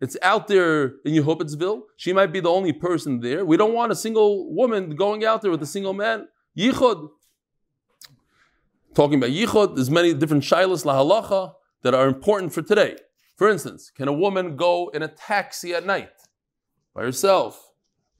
It's 0.00 0.16
out 0.22 0.48
there 0.48 0.84
in 1.04 1.14
Yehovitzville. 1.14 1.82
She 1.96 2.12
might 2.12 2.32
be 2.32 2.40
the 2.40 2.50
only 2.50 2.72
person 2.72 3.20
there. 3.20 3.44
We 3.44 3.56
don't 3.56 3.74
want 3.74 3.92
a 3.92 3.94
single 3.94 4.52
woman 4.52 4.96
going 4.96 5.24
out 5.24 5.40
there 5.40 5.52
with 5.52 5.62
a 5.62 5.66
single 5.66 5.94
man. 5.94 6.26
Yichud. 6.58 7.10
Talking 8.92 9.18
about 9.18 9.30
Yichud, 9.30 9.76
there's 9.76 9.88
many 9.88 10.12
different 10.14 10.42
shilas 10.42 10.84
lahalacha 10.84 11.52
that 11.82 11.94
are 11.94 12.08
important 12.08 12.52
for 12.52 12.62
today. 12.62 12.96
For 13.36 13.48
instance, 13.48 13.92
can 13.96 14.08
a 14.08 14.12
woman 14.12 14.56
go 14.56 14.88
in 14.88 15.04
a 15.04 15.08
taxi 15.08 15.74
at 15.76 15.86
night 15.86 16.10
by 16.92 17.02
herself? 17.02 17.66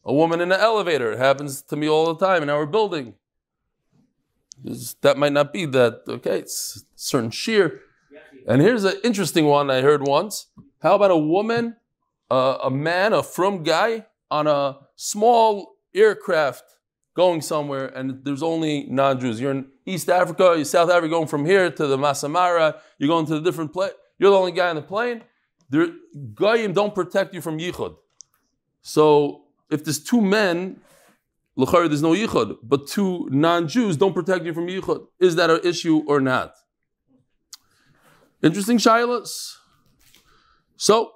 A 0.05 0.13
woman 0.13 0.41
in 0.41 0.53
an 0.53 0.61
elevator. 0.61 1.13
It 1.13 1.19
happens 1.19 1.63
to 1.63 1.77
me 1.77 1.89
all 1.89 2.15
the 2.15 2.27
time 2.27 2.43
in 2.43 2.51
our 2.51 2.67
building. 2.67 3.15
That 5.03 5.19
might 5.19 5.33
not 5.33 5.53
be 5.53 5.67
that, 5.67 6.03
okay, 6.09 6.39
it's 6.41 6.85
certain 6.97 7.31
sheer. 7.31 7.81
And 8.47 8.63
here's 8.63 8.85
an 8.85 8.97
interesting 9.05 9.47
one 9.47 9.71
I 9.71 9.83
heard 9.83 10.07
once. 10.07 10.47
How 10.83 10.95
about 10.95 11.11
a 11.11 11.17
woman, 11.17 11.77
uh, 12.31 12.59
a 12.63 12.71
man, 12.71 13.13
a 13.13 13.23
from 13.23 13.63
guy 13.63 14.07
on 14.31 14.47
a 14.47 14.79
small 14.97 15.77
aircraft 15.95 16.65
going 17.15 17.41
somewhere 17.41 17.87
and 17.87 18.25
there's 18.25 18.43
only 18.43 18.87
non-Jews. 18.89 19.41
You're 19.41 19.51
in 19.51 19.67
East 19.85 20.09
Africa, 20.09 20.53
you're 20.55 20.65
South 20.65 20.89
Africa, 20.89 21.09
going 21.09 21.27
from 21.27 21.45
here 21.45 21.71
to 21.71 21.87
the 21.87 21.99
Masai 21.99 22.29
Mara, 22.29 22.81
you're 22.99 23.09
going 23.09 23.27
to 23.27 23.37
a 23.37 23.41
different 23.41 23.73
place. 23.73 23.93
You're 24.19 24.31
the 24.31 24.37
only 24.37 24.53
guy 24.53 24.71
on 24.71 24.77
the 24.77 24.83
plane. 24.83 25.23
There, 25.69 25.89
Goyim 26.35 26.73
don't 26.73 26.95
protect 26.95 27.35
you 27.35 27.41
from 27.41 27.59
Yichud. 27.59 27.97
So 28.83 29.45
if 29.71 29.85
there's 29.85 30.03
two 30.03 30.21
men 30.21 30.81
there's 31.57 32.03
no 32.03 32.13
yichud, 32.13 32.59
but 32.63 32.87
two 32.87 33.29
non-Jews 33.31 33.97
don't 33.97 34.15
protect 34.15 34.45
you 34.45 34.55
from 34.55 34.69
yichud. 34.69 35.07
Is 35.19 35.35
that 35.37 35.51
an 35.51 35.61
issue 35.65 36.05
or 36.07 36.21
not? 36.21 36.55
Interesting 38.43 38.79
shilas. 38.79 39.57
So, 40.77 41.13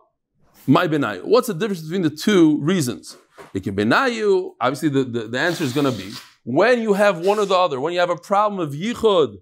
my 0.66 0.88
benayu. 0.88 1.24
What's 1.24 1.46
the 1.46 1.54
difference 1.54 1.82
between 1.82 2.02
the 2.02 2.10
two 2.10 2.58
reasons? 2.60 3.16
It 3.54 3.62
can 3.62 3.76
benayu. 3.76 4.54
Obviously, 4.60 4.88
the, 4.88 5.04
the, 5.04 5.28
the 5.28 5.38
answer 5.38 5.62
is 5.62 5.72
going 5.72 5.90
to 5.90 5.96
be 5.96 6.12
when 6.44 6.82
you 6.82 6.94
have 6.94 7.24
one 7.24 7.38
or 7.38 7.46
the 7.46 7.54
other. 7.54 7.80
When 7.80 7.92
you 7.92 8.00
have 8.00 8.10
a 8.10 8.16
problem 8.16 8.60
of 8.60 8.74
yichud, 8.74 9.36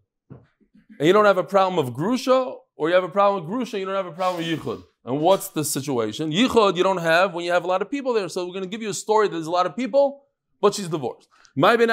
and 0.98 1.06
you 1.06 1.14
don't 1.14 1.24
have 1.24 1.38
a 1.38 1.44
problem 1.44 1.78
of 1.78 1.94
grusha, 1.94 2.56
or 2.76 2.90
you 2.90 2.94
have 2.94 3.04
a 3.04 3.08
problem 3.08 3.42
with 3.42 3.50
grusha, 3.50 3.74
and 3.74 3.80
you 3.80 3.86
don't 3.86 3.94
have 3.94 4.06
a 4.06 4.12
problem 4.12 4.44
with 4.44 4.60
yichud. 4.60 4.82
And 5.04 5.20
what's 5.20 5.48
the 5.48 5.64
situation? 5.64 6.30
Yichud 6.30 6.76
you 6.76 6.82
don't 6.82 6.98
have 6.98 7.34
when 7.34 7.44
you 7.44 7.52
have 7.52 7.64
a 7.64 7.66
lot 7.66 7.82
of 7.82 7.90
people 7.90 8.12
there. 8.12 8.28
So 8.28 8.46
we're 8.46 8.52
going 8.52 8.64
to 8.64 8.68
give 8.68 8.82
you 8.82 8.90
a 8.90 8.94
story 8.94 9.28
that 9.28 9.32
there's 9.32 9.46
a 9.46 9.50
lot 9.50 9.66
of 9.66 9.74
people, 9.74 10.24
but 10.60 10.74
she's 10.74 10.88
divorced. 10.88 11.28
My. 11.56 11.76
The 11.76 11.86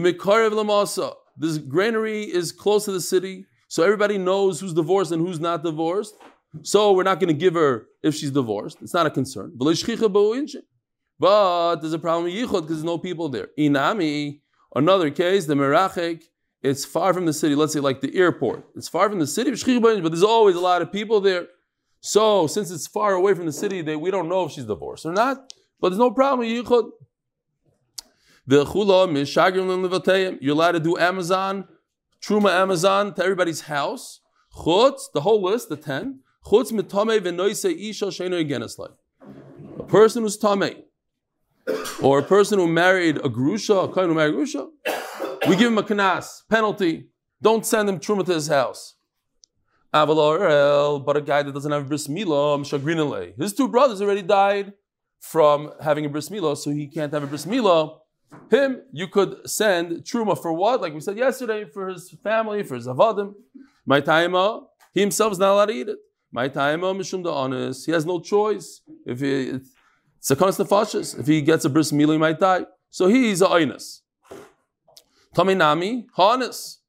mekarev 0.00 0.52
lamasa. 0.52 1.14
This 1.36 1.58
granary 1.58 2.22
is 2.22 2.52
close 2.52 2.84
to 2.84 2.92
the 2.92 3.00
city, 3.00 3.46
so 3.68 3.82
everybody 3.82 4.18
knows 4.18 4.60
who's 4.60 4.72
divorced 4.72 5.10
and 5.12 5.26
who's 5.26 5.40
not 5.40 5.64
divorced. 5.64 6.14
So 6.62 6.92
we're 6.92 7.02
not 7.02 7.18
going 7.18 7.28
to 7.28 7.34
give 7.34 7.54
her 7.54 7.88
if 8.02 8.14
she's 8.14 8.30
divorced. 8.30 8.78
It's 8.82 8.94
not 8.94 9.06
a 9.06 9.10
concern. 9.10 9.52
But 9.56 9.64
there's 9.64 9.82
a 11.92 11.98
problem 11.98 12.24
with 12.24 12.34
yichud 12.34 12.52
because 12.52 12.68
there's 12.68 12.84
no 12.84 12.98
people 12.98 13.28
there. 13.28 13.48
Inami, 13.58 14.40
another 14.76 15.10
case, 15.10 15.46
the 15.46 15.54
merachek, 15.54 16.22
it's 16.64 16.84
far 16.86 17.12
from 17.12 17.26
the 17.26 17.32
city. 17.34 17.54
Let's 17.54 17.74
say 17.74 17.80
like 17.80 18.00
the 18.00 18.16
airport. 18.16 18.64
It's 18.74 18.88
far 18.88 19.10
from 19.10 19.18
the 19.18 19.26
city, 19.26 19.50
but 19.50 20.08
there's 20.08 20.22
always 20.22 20.56
a 20.56 20.60
lot 20.60 20.80
of 20.80 20.90
people 20.90 21.20
there. 21.20 21.48
So 22.00 22.46
since 22.46 22.70
it's 22.70 22.86
far 22.86 23.12
away 23.12 23.34
from 23.34 23.44
the 23.44 23.52
city, 23.52 23.82
they, 23.82 23.96
we 23.96 24.10
don't 24.10 24.30
know 24.30 24.44
if 24.46 24.52
she's 24.52 24.64
divorced 24.64 25.04
or 25.04 25.12
not. 25.12 25.52
But 25.78 25.90
there's 25.90 25.98
no 25.98 26.10
problem. 26.10 26.48
You're 26.48 26.62
allowed 30.52 30.72
to 30.72 30.80
do 30.80 30.98
Amazon, 30.98 31.68
Truma 32.22 32.50
Amazon 32.50 33.14
to 33.14 33.22
everybody's 33.22 33.62
house. 33.62 34.20
Chutz, 34.56 35.12
the 35.12 35.20
whole 35.20 35.42
list, 35.42 35.68
the 35.68 35.76
ten. 35.76 36.20
Chutz 36.46 36.72
mitame 36.72 37.18
v'noise 37.20 37.64
isha 37.90 38.06
sheino 38.06 38.88
A 39.78 39.82
person 39.82 40.22
who's 40.22 40.38
tame, 40.38 40.84
or 42.00 42.20
a 42.20 42.22
person 42.22 42.58
who 42.58 42.68
married 42.68 43.18
a 43.18 43.28
grusha, 43.28 43.84
a 43.84 43.92
kind 43.92 44.08
who 44.08 44.14
married 44.14 44.34
a 44.34 44.36
grusha, 44.38 44.68
we 45.48 45.56
give 45.56 45.68
him 45.68 45.78
a 45.78 45.82
kanas, 45.82 46.42
penalty. 46.48 47.08
Don't 47.42 47.66
send 47.66 47.88
him 47.88 47.98
truma 47.98 48.24
to 48.24 48.34
his 48.34 48.48
house. 48.48 48.94
Avalor, 49.92 51.04
but 51.04 51.16
a 51.16 51.20
guy 51.20 51.42
that 51.42 51.52
doesn't 51.52 51.70
have 51.70 51.88
bris 51.88 52.08
milah, 52.08 53.40
his 53.40 53.52
two 53.52 53.68
brothers 53.68 54.02
already 54.02 54.22
died 54.22 54.72
from 55.20 55.72
having 55.80 56.04
a 56.04 56.08
bris 56.08 56.28
milah, 56.30 56.56
so 56.56 56.70
he 56.70 56.88
can't 56.88 57.12
have 57.12 57.22
a 57.22 57.26
bris 57.26 57.46
milah. 57.46 57.98
Him, 58.50 58.82
you 58.92 59.06
could 59.06 59.48
send 59.48 60.02
truma 60.02 60.40
for 60.40 60.52
what? 60.52 60.80
Like 60.80 60.94
we 60.94 61.00
said 61.00 61.16
yesterday, 61.16 61.64
for 61.64 61.88
his 61.88 62.10
family, 62.24 62.64
for 62.64 62.74
his 62.74 62.88
avadim. 62.88 63.34
My 63.86 64.00
taima, 64.00 64.64
he 64.92 65.00
himself 65.00 65.32
is 65.32 65.38
not 65.38 65.52
allowed 65.52 65.66
to 65.66 65.72
eat 65.72 65.88
it. 65.88 65.98
My 66.32 66.48
taima 66.48 66.96
mishum 66.96 67.22
da 67.22 67.32
honest. 67.32 67.86
He 67.86 67.92
has 67.92 68.04
no 68.04 68.18
choice. 68.18 68.80
If 69.06 69.20
he, 69.20 69.60
it's 70.18 70.30
a 70.30 70.34
nefashis. 70.34 71.20
If 71.20 71.28
he 71.28 71.42
gets 71.42 71.64
a 71.64 71.70
bris 71.70 71.92
milah, 71.92 72.12
he 72.12 72.18
might 72.18 72.40
die. 72.40 72.66
So 72.90 73.06
he's 73.06 73.40
a 73.42 73.46
oinus. 73.46 74.00
Taminami, 75.34 76.06
honest. 76.16 76.80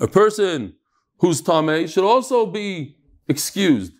a 0.00 0.08
person 0.08 0.74
who's 1.18 1.40
tame 1.40 1.86
should 1.86 2.04
also 2.04 2.46
be 2.46 2.96
excused. 3.28 3.92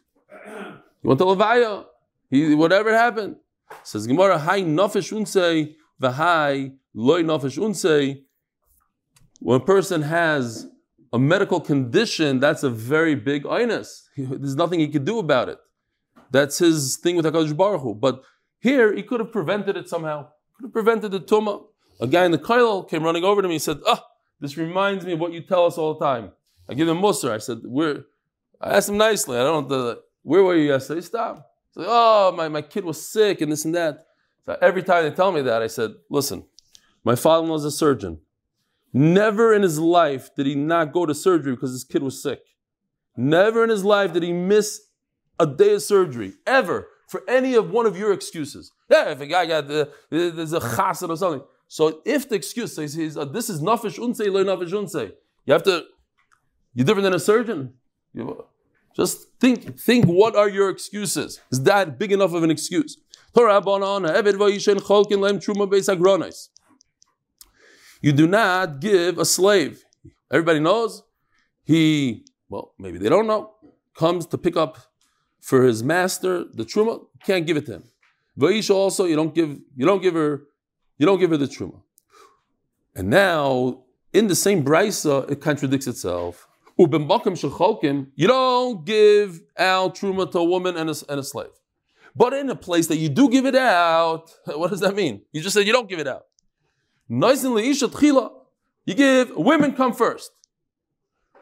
You 0.47 1.09
want 1.09 1.19
to 1.19 1.25
levaya? 1.25 1.85
He, 2.31 2.55
whatever 2.55 2.93
happened. 2.93 3.37
Says 3.83 4.07
Gemara, 4.07 4.39
"Hi 4.39 4.63
nafesh 4.63 5.13
unse 5.13 5.75
v'hai 6.01 6.77
loy 6.95 7.23
nafesh 7.23 7.59
unse." 7.59 8.23
When 9.41 9.61
a 9.61 9.65
person 9.65 10.03
has 10.03 10.67
a 11.13 11.19
medical 11.19 11.61
condition, 11.61 12.41
that's 12.41 12.63
a 12.63 12.71
very 12.71 13.15
big 13.15 13.45
oinus. 13.45 14.03
There's 14.17 14.57
nothing 14.57 14.81
he 14.81 14.89
could 14.89 15.05
do 15.05 15.19
about 15.19 15.49
it. 15.49 15.59
That's 16.31 16.59
his 16.59 16.97
thing 16.97 17.17
with 17.17 17.27
Hakadosh 17.27 17.57
Baruch 17.57 17.83
Hu. 17.83 17.95
But 17.95 18.23
here, 18.59 18.95
he 18.95 19.03
could 19.03 19.21
have 19.21 19.31
prevented 19.31 19.77
it 19.77 19.89
somehow. 19.89 20.29
Could 20.57 20.65
have 20.67 20.73
prevented 20.73 21.13
the 21.13 21.21
tumah. 21.21 21.65
A 22.01 22.07
guy 22.07 22.25
in 22.25 22.33
the 22.33 22.39
kollel 22.39 22.89
came 22.89 23.03
running 23.03 23.25
over 23.25 23.43
to 23.43 23.49
me. 23.49 23.55
and 23.55 23.63
said, 23.63 23.81
"Ah, 23.87 24.03
oh, 24.03 24.07
this 24.41 24.57
reminds 24.57 25.05
me 25.05 25.13
of 25.13 25.21
what 25.21 25.33
you 25.33 25.41
tell 25.41 25.67
us 25.67 25.79
all 25.79 25.95
the 25.95 26.05
time." 26.05 26.33
I 26.69 26.75
give 26.75 26.89
him 26.89 26.99
musr. 26.99 27.31
I 27.31 27.39
said, 27.39 27.59
"Where?" 27.65 28.05
I 28.61 28.77
asked 28.77 28.89
him 28.89 28.97
nicely. 28.97 29.37
I 29.37 29.43
don't. 29.43 29.69
know, 29.69 29.99
where 30.23 30.43
were 30.43 30.57
you 30.57 30.69
yesterday? 30.69 31.03
Stop. 31.03 31.51
So, 31.73 31.85
oh, 31.87 32.33
my, 32.37 32.49
my 32.49 32.63
kid 32.63 32.85
was 32.85 33.07
sick 33.07 33.41
and 33.41 33.53
this 33.53 33.65
and 33.65 33.75
that. 33.75 34.07
So 34.47 34.57
every 34.61 34.83
time 34.83 35.05
they 35.05 35.11
tell 35.11 35.33
me 35.33 35.43
that, 35.43 35.63
I 35.63 35.67
said, 35.67 35.93
listen, 36.11 36.45
my 37.05 37.15
father 37.15 37.47
was 37.47 37.65
a 37.65 37.71
surgeon. 37.71 38.21
Never 38.93 39.53
in 39.53 39.63
his 39.63 39.79
life 39.79 40.35
did 40.35 40.47
he 40.47 40.55
not 40.55 40.93
go 40.93 41.05
to 41.05 41.15
surgery 41.15 41.55
because 41.55 41.73
his 41.73 41.85
kid 41.85 42.03
was 42.03 42.23
sick. 42.23 42.41
Never 43.17 43.65
in 43.65 43.71
his 43.71 43.85
life 43.85 44.13
did 44.13 44.23
he 44.23 44.33
miss 44.33 44.81
a 45.39 45.47
day 45.47 45.75
of 45.75 45.83
surgery, 45.83 46.35
ever, 46.47 46.89
for 47.09 47.23
any 47.29 47.55
of 47.55 47.71
one 47.71 47.87
of 47.87 47.99
your 47.99 48.13
excuses. 48.13 48.73
Yeah, 48.89 49.11
if 49.11 49.21
a 49.21 49.27
guy 49.27 49.47
got 49.47 49.69
the, 49.69 49.91
there's 50.11 50.53
a 50.53 50.61
chassid 50.61 51.09
or 51.09 51.17
something. 51.17 51.43
So 51.69 52.03
if 52.05 52.29
the 52.29 52.37
excuse 52.37 52.75
says 52.75 52.95
he's, 52.95 53.17
uh, 53.17 53.25
this 53.25 53.49
is 53.49 53.61
nafish 53.61 53.99
unse, 53.99 54.27
lo 54.31 54.45
nafish 54.45 54.71
unse, 54.71 55.13
you 55.47 55.53
have 55.53 55.63
to, 55.65 55.85
you're 56.75 56.85
different 56.85 57.05
than 57.05 57.15
a 57.15 57.19
surgeon. 57.19 57.75
You, 58.13 58.45
just 58.95 59.27
think, 59.41 59.79
think 59.79 60.07
what 60.07 60.37
are 60.37 60.49
your 60.49 60.71
excuses? 60.71 61.41
Is 61.51 61.63
that 61.65 61.99
big 61.99 62.13
enough 62.13 62.33
of 62.33 62.45
an 62.45 62.51
excuse? 62.51 62.97
You 68.01 68.13
do 68.13 68.27
not 68.29 68.81
give 68.81 69.19
a 69.19 69.25
slave. 69.25 69.85
Everybody 70.31 70.61
knows. 70.61 71.03
He, 71.65 72.25
well, 72.49 72.75
maybe 72.79 72.99
they 72.99 73.09
don't 73.09 73.27
know, 73.27 73.55
comes 73.97 74.27
to 74.27 74.39
pick 74.39 74.57
up 74.57 74.79
for 75.41 75.65
his 75.65 75.83
master 75.83 76.45
the 76.55 76.65
truma, 76.65 77.05
can't 77.25 77.47
give 77.47 77.57
it 77.57 77.67
to 77.67 77.73
him. 77.73 77.85
Vaisha 78.39 78.75
also, 78.75 79.05
you 79.07 79.17
don't 79.17 79.35
give, 79.35 79.59
you 79.77 79.87
don't 79.87 80.03
give 80.03 80.15
her, 80.15 80.43
you 81.05 81.07
don't 81.07 81.21
give 81.21 81.33
her 81.33 81.37
the 81.37 81.45
truma. 81.45 81.83
And 82.95 83.11
now, 83.11 83.83
in 84.15 84.29
the 84.29 84.35
same 84.35 84.65
brisa, 84.65 85.31
it 85.31 85.43
contradicts 85.43 85.87
itself. 85.87 86.49
You 86.79 86.87
don't 88.27 88.85
give 88.87 89.43
out 89.59 89.95
truma 89.97 90.33
to 90.33 90.39
a 90.39 90.45
woman 90.45 90.79
and 90.79 90.89
a, 90.89 90.95
and 91.11 91.21
a 91.21 91.23
slave. 91.23 91.51
But 92.17 92.33
in 92.33 92.49
a 92.49 92.57
place 92.57 92.87
that 92.87 92.97
you 92.97 93.11
do 93.11 93.29
give 93.29 93.45
it 93.45 93.55
out, 93.55 94.31
what 94.47 94.71
does 94.71 94.81
that 94.81 94.95
mean? 94.95 95.21
You 95.31 95.43
just 95.43 95.53
said 95.53 95.67
you 95.67 95.75
don't 95.75 95.91
give 95.91 95.99
it 95.99 96.09
out. 96.09 96.23
You 98.87 98.95
give, 98.95 99.37
women 99.37 99.73
come 99.75 99.93
first. 99.93 100.31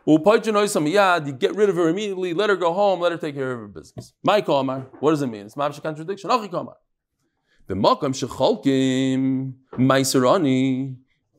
You 0.05 0.19
get 0.19 1.55
rid 1.55 1.69
of 1.69 1.77
her 1.77 1.89
immediately, 1.89 2.35
let 2.35 2.51
her 2.51 2.57
go 2.57 2.73
home, 2.73 2.99
let 2.99 3.13
her 3.13 3.19
take 3.19 3.37
care 3.37 3.53
of 3.53 3.61
her 3.61 3.69
business. 3.69 4.13
My 4.25 4.43
komar, 4.43 4.89
what 4.99 5.11
does 5.11 5.23
it 5.23 5.29
mean? 5.29 5.47
It's 5.47 5.55
mamish 5.55 5.81
contradiction. 5.81 6.31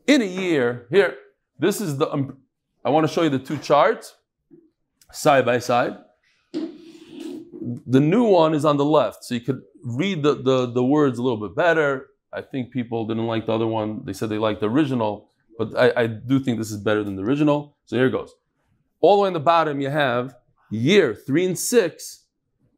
In 0.07 0.21
a 0.21 0.25
year, 0.25 0.87
here, 0.89 1.15
this 1.59 1.81
is 1.81 1.97
the 1.97 2.11
um, 2.11 2.37
I 2.83 2.89
want 2.89 3.07
to 3.07 3.13
show 3.13 3.23
you 3.23 3.29
the 3.29 3.39
two 3.39 3.57
charts 3.57 4.15
side 5.11 5.45
by 5.45 5.59
side. 5.59 5.97
The 6.81 7.99
new 7.99 8.23
one 8.23 8.53
is 8.53 8.65
on 8.65 8.77
the 8.77 8.85
left, 8.85 9.23
so 9.23 9.35
you 9.35 9.41
could 9.41 9.61
read 9.83 10.23
the, 10.23 10.35
the, 10.35 10.71
the 10.71 10.83
words 10.83 11.17
a 11.17 11.23
little 11.23 11.47
bit 11.47 11.55
better. 11.55 12.07
I 12.33 12.41
think 12.41 12.71
people 12.71 13.05
didn't 13.05 13.27
like 13.27 13.45
the 13.45 13.53
other 13.53 13.67
one. 13.67 14.03
They 14.05 14.13
said 14.13 14.29
they 14.29 14.37
liked 14.37 14.59
the 14.59 14.69
original, 14.69 15.29
but 15.57 15.77
I, 15.77 16.03
I 16.03 16.07
do 16.07 16.39
think 16.39 16.57
this 16.57 16.71
is 16.71 16.77
better 16.77 17.03
than 17.03 17.15
the 17.15 17.23
original. 17.23 17.77
So 17.85 17.95
here 17.95 18.07
it 18.07 18.11
goes. 18.11 18.33
All 19.01 19.17
the 19.17 19.21
way 19.23 19.27
in 19.27 19.33
the 19.33 19.39
bottom, 19.39 19.79
you 19.79 19.89
have 19.89 20.35
year 20.71 21.13
three 21.13 21.45
and 21.45 21.57
six. 21.57 22.22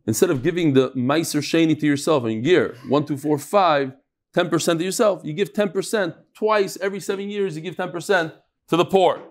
Instead 0.07 0.29
of 0.29 0.43
giving 0.43 0.73
the 0.73 0.91
Meiser 0.91 1.41
Sheni 1.41 1.79
to 1.79 1.85
yourself 1.85 2.25
in 2.25 2.43
year 2.43 2.75
one, 2.87 3.05
two, 3.05 3.17
four, 3.17 3.37
five, 3.37 3.93
10% 4.35 4.77
to 4.77 4.83
yourself, 4.83 5.21
you 5.23 5.33
give 5.33 5.53
10% 5.53 6.15
twice 6.33 6.77
every 6.81 6.99
seven 6.99 7.29
years, 7.29 7.55
you 7.55 7.61
give 7.61 7.75
10% 7.75 8.33
to 8.67 8.77
the 8.77 8.85
poor. 8.85 9.21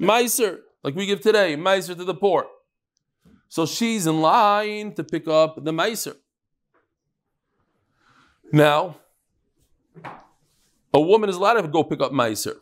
Meiser, 0.00 0.60
like 0.82 0.94
we 0.94 1.06
give 1.06 1.20
today, 1.20 1.56
Meiser 1.56 1.96
to 1.96 2.04
the 2.04 2.14
poor. 2.14 2.46
So 3.48 3.66
she's 3.66 4.06
in 4.06 4.20
line 4.20 4.94
to 4.94 5.04
pick 5.04 5.28
up 5.28 5.62
the 5.62 5.72
Meiser. 5.72 6.16
Now, 8.52 8.96
a 10.92 11.00
woman 11.00 11.28
is 11.28 11.36
allowed 11.36 11.60
to 11.60 11.68
go 11.68 11.84
pick 11.84 12.00
up 12.00 12.12
Meiser. 12.12 12.56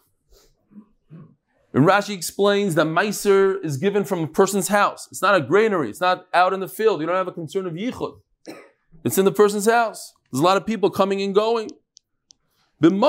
And 1.74 1.84
Rashi 1.84 2.14
explains 2.14 2.76
that 2.76 2.86
Meiser 2.86 3.62
is 3.64 3.76
given 3.78 4.04
from 4.04 4.20
a 4.20 4.28
person's 4.28 4.68
house. 4.68 5.08
It's 5.10 5.20
not 5.20 5.34
a 5.34 5.40
granary. 5.40 5.90
It's 5.90 6.00
not 6.00 6.28
out 6.32 6.52
in 6.52 6.60
the 6.60 6.68
field. 6.68 7.00
You 7.00 7.06
don't 7.08 7.16
have 7.16 7.26
a 7.26 7.32
concern 7.32 7.66
of 7.66 7.72
yichud. 7.72 8.20
It's 9.02 9.18
in 9.18 9.24
the 9.24 9.32
person's 9.32 9.66
house. 9.66 10.12
There's 10.30 10.40
a 10.40 10.44
lot 10.44 10.56
of 10.56 10.64
people 10.64 10.88
coming 10.88 11.20
and 11.20 11.34
going. 11.34 11.70
Let's 12.80 13.02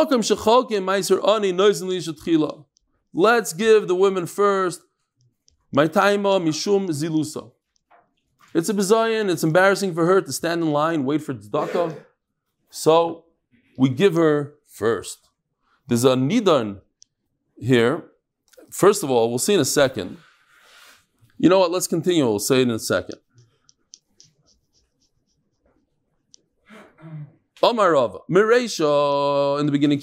give 3.53 3.87
the 3.87 3.95
women 3.95 4.25
first. 4.25 4.81
Mishum 5.75 6.89
zilusa. 6.89 7.51
It's 8.55 8.69
a 8.69 8.73
bizayin. 8.73 9.29
It's 9.29 9.43
embarrassing 9.43 9.93
for 9.93 10.07
her 10.07 10.21
to 10.21 10.31
stand 10.31 10.63
in 10.63 10.71
line, 10.71 11.05
wait 11.05 11.21
for 11.21 11.35
tzedakah. 11.35 11.97
So 12.71 13.25
we 13.77 13.89
give 13.89 14.15
her 14.15 14.55
first. 14.65 15.29
There's 15.87 16.03
a 16.03 16.15
nidan 16.15 16.81
here. 17.57 18.05
First 18.71 19.03
of 19.03 19.09
all, 19.09 19.29
we'll 19.29 19.39
see 19.39 19.53
in 19.53 19.59
a 19.59 19.65
second. 19.65 20.17
You 21.37 21.49
know 21.49 21.59
what? 21.59 21.71
Let's 21.71 21.87
continue. 21.87 22.25
We'll 22.25 22.39
say 22.39 22.61
it 22.61 22.63
in 22.63 22.71
a 22.71 22.79
second. 22.79 23.19
Omar 27.63 27.93
Rava, 27.93 28.19
Miresha, 28.29 29.59
in 29.59 29.65
the 29.65 29.71
beginning, 29.71 29.99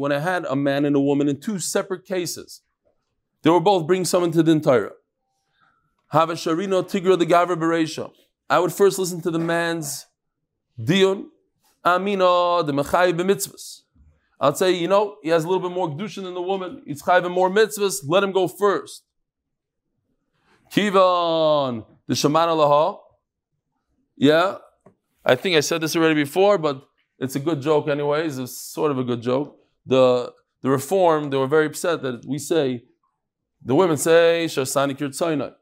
when 0.00 0.12
I 0.12 0.18
had 0.18 0.44
a 0.46 0.56
man 0.56 0.84
and 0.84 0.96
a 0.96 1.00
woman 1.00 1.28
in 1.28 1.38
two 1.38 1.60
separate 1.60 2.04
cases, 2.04 2.62
they 3.42 3.50
were 3.50 3.60
both 3.60 3.86
bringing 3.86 4.04
someone 4.04 4.32
to 4.32 4.42
the 4.42 4.58
Torah. 4.58 4.92
Have 6.08 6.30
a 6.30 6.34
Sharino 6.34 6.82
Tigra 6.82 7.16
the 7.16 7.26
Gavra 7.26 7.56
Beresha. 7.56 8.10
I 8.50 8.58
would 8.58 8.72
first 8.72 8.98
listen 8.98 9.20
to 9.20 9.30
the 9.30 9.38
man's 9.38 10.06
Dion, 10.82 11.30
Amino, 11.84 12.66
the 12.66 12.72
Mechai 12.72 13.12
b'mitzvahs. 13.12 13.83
I'd 14.44 14.58
say, 14.58 14.72
you 14.72 14.88
know, 14.88 15.16
he 15.22 15.30
has 15.30 15.44
a 15.44 15.48
little 15.48 15.66
bit 15.66 15.74
more 15.74 15.88
Gdushin 15.88 16.24
than 16.24 16.34
the 16.34 16.42
woman. 16.42 16.82
He's 16.86 17.02
chayv 17.02 17.30
more 17.30 17.48
mitzvahs. 17.48 18.02
Let 18.06 18.22
him 18.22 18.30
go 18.30 18.46
first. 18.46 19.02
Kivan, 20.70 21.86
the 22.06 22.14
Shaman 22.14 22.48
Laha. 22.48 22.98
Yeah, 24.16 24.58
I 25.24 25.34
think 25.34 25.56
I 25.56 25.60
said 25.60 25.80
this 25.80 25.96
already 25.96 26.14
before, 26.14 26.58
but 26.58 26.86
it's 27.18 27.36
a 27.36 27.40
good 27.40 27.62
joke 27.62 27.88
anyways. 27.88 28.36
It's 28.38 28.58
sort 28.58 28.90
of 28.90 28.98
a 28.98 29.04
good 29.04 29.22
joke. 29.22 29.56
The 29.86 30.34
the 30.60 30.68
reform, 30.68 31.30
they 31.30 31.38
were 31.38 31.46
very 31.46 31.66
upset 31.66 32.02
that 32.02 32.26
we 32.26 32.38
say, 32.38 32.84
the 33.64 33.74
women 33.74 33.96
say, 33.96 34.44
Shasani 34.46 34.94
Kirtzainai. 34.98 35.54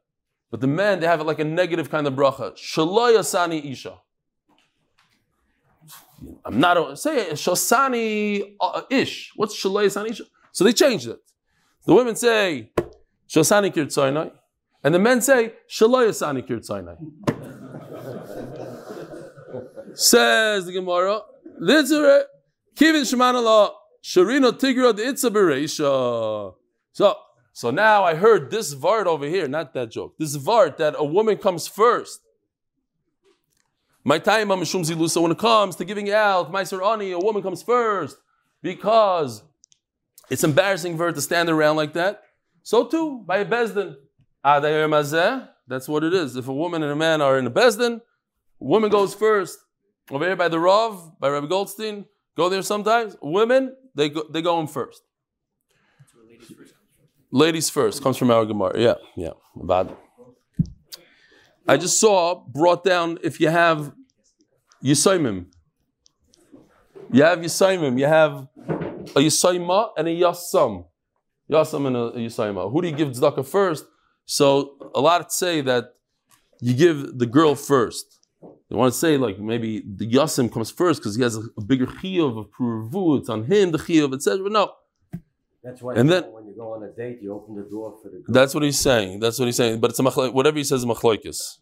But 0.50 0.60
the 0.60 0.66
men, 0.66 0.98
they 0.98 1.06
have 1.06 1.20
it 1.20 1.24
like 1.24 1.38
a 1.38 1.44
negative 1.44 1.88
kind 1.88 2.06
of 2.08 2.14
bracha. 2.14 2.56
Shaloyasani 2.56 3.70
Isha. 3.70 3.94
I'm 6.44 6.58
not 6.60 6.98
say 6.98 7.30
Shosani 7.32 8.56
uh, 8.60 8.82
Ish. 8.90 9.32
What's 9.36 9.60
Shaloyasani 9.62 10.10
Isha? 10.10 10.24
So 10.52 10.64
they 10.64 10.72
changed 10.72 11.08
it. 11.08 11.18
The 11.86 11.94
women 11.94 12.16
say 12.16 12.70
Shosani 13.28 13.72
Kirtzainai. 13.72 14.32
And 14.84 14.94
the 14.94 14.98
men 14.98 15.20
say 15.20 15.54
Shaloyasani 15.70 16.46
Kirtzainai. 16.48 16.96
Says 19.94 20.64
the 20.64 20.72
Gemara, 20.72 21.20
Litzere, 21.60 22.22
Kivin 22.74 23.02
Shemana 23.02 23.34
Allah, 23.34 23.74
Sharino 24.02 24.50
Tigra 24.52 24.96
the 24.96 25.68
So, 26.92 27.18
so 27.52 27.70
now 27.70 28.04
I 28.04 28.14
heard 28.14 28.50
this 28.50 28.72
vart 28.72 29.06
over 29.06 29.26
here, 29.26 29.46
not 29.46 29.74
that 29.74 29.90
joke. 29.90 30.14
This 30.18 30.34
vart 30.36 30.78
that 30.78 30.94
a 30.96 31.04
woman 31.04 31.36
comes 31.36 31.68
first. 31.68 32.20
My 34.04 34.18
time 34.18 34.50
I'm 34.50 34.60
a 34.60 34.62
Mishum 34.62 34.84
Zilusa, 34.84 35.22
when 35.22 35.30
it 35.30 35.38
comes 35.38 35.76
to 35.76 35.84
giving 35.84 36.10
out, 36.10 36.52
Meiser 36.52 36.84
Ani, 36.84 37.12
a 37.12 37.18
woman 37.18 37.42
comes 37.42 37.62
first 37.62 38.16
because 38.60 39.42
it's 40.28 40.42
embarrassing 40.42 40.96
for 40.96 41.04
her 41.04 41.12
to 41.12 41.20
stand 41.20 41.48
around 41.48 41.76
like 41.76 41.92
that. 41.92 42.22
So 42.62 42.86
too, 42.86 43.22
by 43.26 43.38
a 43.38 43.44
Bezdin. 43.44 43.96
That's 44.44 45.88
what 45.88 46.02
it 46.02 46.12
is. 46.12 46.34
If 46.36 46.48
a 46.48 46.52
woman 46.52 46.82
and 46.82 46.90
a 46.90 46.96
man 46.96 47.20
are 47.20 47.38
in 47.38 47.46
a 47.46 47.50
Bezdin, 47.50 48.00
woman 48.58 48.90
goes 48.90 49.14
first. 49.14 49.58
Over 50.10 50.26
here 50.26 50.36
by 50.36 50.48
the 50.48 50.58
Rav, 50.58 51.20
by 51.20 51.28
Rabbi 51.28 51.46
Goldstein, 51.46 52.06
go 52.36 52.48
there 52.48 52.62
sometimes. 52.62 53.16
Women, 53.22 53.76
they 53.94 54.08
go, 54.08 54.24
they 54.28 54.42
go 54.42 54.58
in 54.60 54.66
first. 54.66 55.00
Ladies 57.30 57.70
first 57.70 58.02
comes 58.02 58.16
from 58.16 58.30
our 58.30 58.44
Gemara. 58.44 58.78
Yeah, 58.78 58.94
yeah. 59.16 59.30
Bad. 59.54 59.96
I 61.66 61.76
just 61.76 62.00
saw 62.00 62.42
brought 62.46 62.84
down 62.84 63.18
if 63.22 63.40
you 63.40 63.48
have 63.48 63.92
Yisaimim. 64.84 65.46
You 67.12 67.22
have 67.22 67.38
Yisaimim. 67.38 67.98
You 67.98 68.06
have 68.06 68.48
a 68.58 69.20
Yisaima 69.20 69.90
and 69.96 70.08
a 70.08 70.10
Yasam. 70.10 70.86
Yasam 71.50 71.86
and 71.86 71.96
a, 71.96 72.10
Yisaima. 72.12 72.70
Who 72.72 72.82
do 72.82 72.88
you 72.88 72.94
give 72.94 73.08
tzedakah 73.10 73.46
first? 73.46 73.84
So 74.24 74.76
a 74.94 75.00
lot 75.00 75.32
say 75.32 75.60
that 75.60 75.94
you 76.60 76.74
give 76.74 77.18
the 77.18 77.26
girl 77.26 77.54
first. 77.54 78.18
They 78.68 78.76
want 78.76 78.92
to 78.92 78.98
say 78.98 79.16
like 79.16 79.38
maybe 79.38 79.82
the 79.86 80.10
Yasim 80.10 80.52
comes 80.52 80.70
first 80.70 81.00
because 81.00 81.14
he 81.14 81.22
has 81.22 81.36
a, 81.36 81.42
a 81.56 81.62
bigger 81.62 81.86
chiyuv 81.86 82.38
of 82.38 82.46
pruvu. 82.50 83.28
On 83.28 83.44
him 83.44 83.70
the 83.70 83.78
chiyuv, 83.78 84.14
etc. 84.14 84.42
But 84.42 84.52
no. 84.52 84.72
That's 85.64 85.80
why 85.80 85.94
And 85.94 86.10
then- 86.10 86.24
when 86.32 86.46
you 86.46 86.54
go 86.56 86.72
on 86.74 86.82
a 86.82 86.90
date, 86.90 87.18
you 87.22 87.32
open 87.32 87.54
the 87.54 87.62
door 87.62 87.96
for 88.02 88.08
the 88.08 88.16
girl. 88.18 88.24
That's 88.28 88.52
what 88.54 88.62
he's 88.64 88.78
saying. 88.80 89.20
That's 89.20 89.38
what 89.38 89.46
he's 89.46 89.56
saying. 89.56 89.80
But 89.80 89.90
it's 89.90 89.98
a 90.00 90.02
machlo- 90.02 90.32
whatever 90.32 90.58
he 90.58 90.64
says 90.64 90.80
is 90.80 90.86
machloikis. 90.86 91.58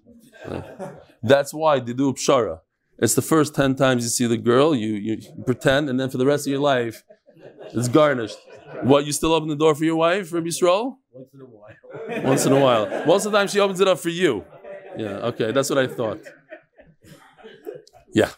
That's 1.23 1.53
why 1.53 1.81
they 1.81 1.93
do 1.93 2.13
pshara. 2.15 2.61
It's 2.99 3.15
the 3.15 3.23
first 3.23 3.55
ten 3.55 3.75
times 3.77 4.03
you 4.05 4.09
see 4.11 4.27
the 4.27 4.37
girl, 4.39 4.75
you, 4.75 4.93
you 4.95 5.19
pretend, 5.47 5.89
and 5.91 5.99
then 5.99 6.09
for 6.11 6.19
the 6.19 6.27
rest 6.27 6.47
of 6.47 6.51
your 6.51 6.61
life, 6.61 7.03
it's 7.75 7.89
garnished. 7.89 8.39
What 8.83 9.05
you 9.07 9.13
still 9.13 9.33
open 9.33 9.49
the 9.49 9.57
door 9.57 9.75
for 9.75 9.85
your 9.85 9.97
wife, 9.97 10.33
Rabbi 10.33 10.49
Yisrael? 10.49 10.97
Once 11.13 11.29
in 11.35 11.41
a 11.41 11.45
while. 11.45 12.23
Once 12.25 12.47
in 12.47 12.53
a 12.53 12.61
while. 12.61 13.07
Most 13.07 13.27
of 13.27 13.33
the 13.33 13.39
time 13.39 13.49
she 13.49 13.59
opens 13.61 13.81
it 13.81 13.89
up 13.89 13.99
for 13.99 14.11
you. 14.11 14.45
Yeah, 14.97 15.29
okay, 15.31 15.51
that's 15.53 15.69
what 15.71 15.79
I 15.79 15.87
thought. 15.87 16.21
Yeah. 18.15 18.31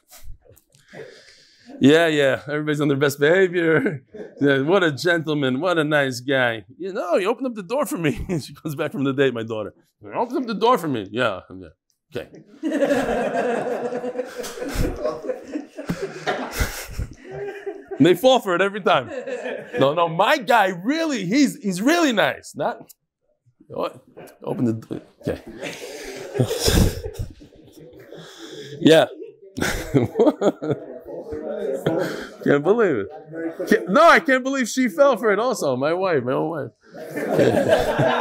Yeah, 1.83 2.07
yeah. 2.07 2.43
Everybody's 2.47 2.81
on 2.81 2.87
their 2.87 2.97
best 2.97 3.19
behavior. 3.19 4.05
Yeah, 4.41 4.63
what 4.63 4.83
a 4.83 4.91
gentleman. 4.91 5.61
What 5.61 5.79
a 5.79 5.85
nice 5.85 6.19
guy. 6.19 6.65
You 6.77 6.93
know, 6.93 7.17
he 7.17 7.27
opened 7.27 7.47
up 7.47 7.55
the 7.55 7.63
door 7.63 7.87
for 7.87 7.97
me. 7.97 8.19
she 8.41 8.53
comes 8.55 8.75
back 8.75 8.91
from 8.91 9.05
the 9.05 9.13
date, 9.13 9.33
my 9.33 9.45
daughter. 9.45 9.73
He 10.01 10.09
opened 10.09 10.39
up 10.39 10.47
the 10.47 10.55
door 10.55 10.79
for 10.79 10.89
me. 10.89 11.07
Yeah. 11.13 11.43
yeah. 11.51 11.69
Okay. 12.17 12.29
They 18.01 18.15
fall 18.17 18.41
for 18.41 18.57
it 18.57 18.61
every 18.61 18.81
time. 18.81 19.09
No, 19.79 19.95
no, 19.95 20.09
my 20.09 20.39
guy 20.39 20.73
really, 20.83 21.25
he's 21.25 21.57
he's 21.63 21.81
really 21.81 22.13
nice. 22.13 22.57
Not? 22.57 22.93
Oh, 23.73 24.01
open 24.43 24.65
the 24.65 24.73
door. 24.73 25.03
Okay. 25.21 25.41
yeah. 28.81 29.07
Can't 32.45 32.63
believe 32.63 32.97
it. 32.97 33.09
Can't- 33.69 33.89
no, 33.89 34.09
I 34.09 34.21
can't 34.21 34.43
believe 34.45 34.69
she 34.69 34.89
fell 34.89 35.17
for 35.17 35.33
it 35.33 35.39
also. 35.39 35.77
My 35.77 35.93
wife, 35.93 36.23
my 36.25 36.33
own 36.33 36.51
wife. 36.51 36.71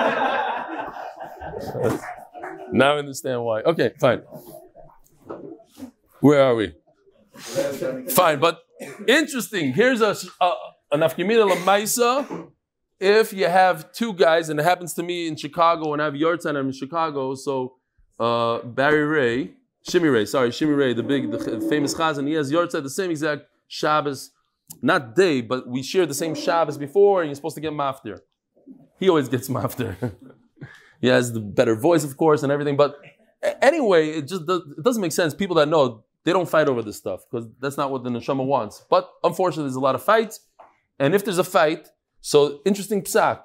Now 2.73 2.95
I 2.95 2.99
understand 2.99 3.43
why. 3.43 3.61
Okay, 3.61 3.91
fine. 3.99 4.21
Where 6.21 6.41
are 6.41 6.55
we? 6.55 6.73
Fine, 7.35 8.39
but 8.39 8.59
interesting. 9.07 9.73
Here's 9.73 10.01
a, 10.01 10.15
an 10.91 11.01
afkimina 11.01 11.51
lamaisa. 11.53 12.47
If 12.99 13.33
you 13.33 13.47
have 13.47 13.91
two 13.91 14.13
guys, 14.13 14.49
and 14.49 14.59
it 14.59 14.63
happens 14.63 14.93
to 14.93 15.03
me 15.03 15.27
in 15.27 15.35
Chicago, 15.35 15.91
and 15.93 16.01
I 16.01 16.05
have 16.05 16.13
Yortzan, 16.13 16.55
I'm 16.55 16.67
in 16.67 16.71
Chicago, 16.71 17.35
so 17.35 17.73
uh, 18.19 18.59
Barry 18.59 19.05
Ray, 19.05 19.51
Shimi 19.87 20.11
Ray, 20.13 20.25
sorry, 20.25 20.49
Shimi 20.49 20.77
Ray, 20.77 20.93
the 20.93 21.03
big, 21.03 21.31
the 21.31 21.61
famous 21.69 21.93
chazan, 21.93 22.27
he 22.27 22.33
has 22.33 22.51
Yortzan, 22.51 22.83
the 22.83 22.89
same 22.89 23.09
exact 23.09 23.43
Shabbos, 23.67 24.31
not 24.81 25.15
day, 25.15 25.41
but 25.41 25.67
we 25.67 25.81
share 25.81 26.05
the 26.05 26.13
same 26.13 26.35
Shabbos 26.35 26.77
before, 26.77 27.21
and 27.21 27.29
you're 27.29 27.35
supposed 27.35 27.55
to 27.55 27.61
get 27.61 27.73
maftir. 27.73 28.19
He 28.99 29.09
always 29.09 29.27
gets 29.27 29.49
maftir. 29.49 30.13
he 31.01 31.07
has 31.07 31.33
the 31.33 31.39
better 31.39 31.75
voice, 31.75 32.03
of 32.03 32.15
course, 32.15 32.43
and 32.43 32.51
everything, 32.51 32.77
but 32.77 32.99
anyway, 33.61 34.09
it 34.09 34.27
just 34.27 34.43
it 34.47 34.83
doesn't 34.83 35.01
make 35.01 35.11
sense. 35.11 35.33
People 35.33 35.55
that 35.55 35.67
know, 35.67 36.03
they 36.23 36.31
don't 36.31 36.49
fight 36.49 36.69
over 36.69 36.81
this 36.83 36.97
stuff 36.97 37.21
because 37.29 37.49
that's 37.59 37.77
not 37.77 37.91
what 37.91 38.03
the 38.03 38.09
neshama 38.09 38.45
wants. 38.45 38.85
But 38.89 39.09
unfortunately, 39.23 39.63
there's 39.63 39.75
a 39.75 39.79
lot 39.79 39.95
of 39.95 40.03
fights, 40.03 40.41
and 40.99 41.15
if 41.15 41.25
there's 41.25 41.39
a 41.39 41.43
fight, 41.43 41.89
so 42.21 42.59
interesting 42.65 43.01
psak. 43.01 43.41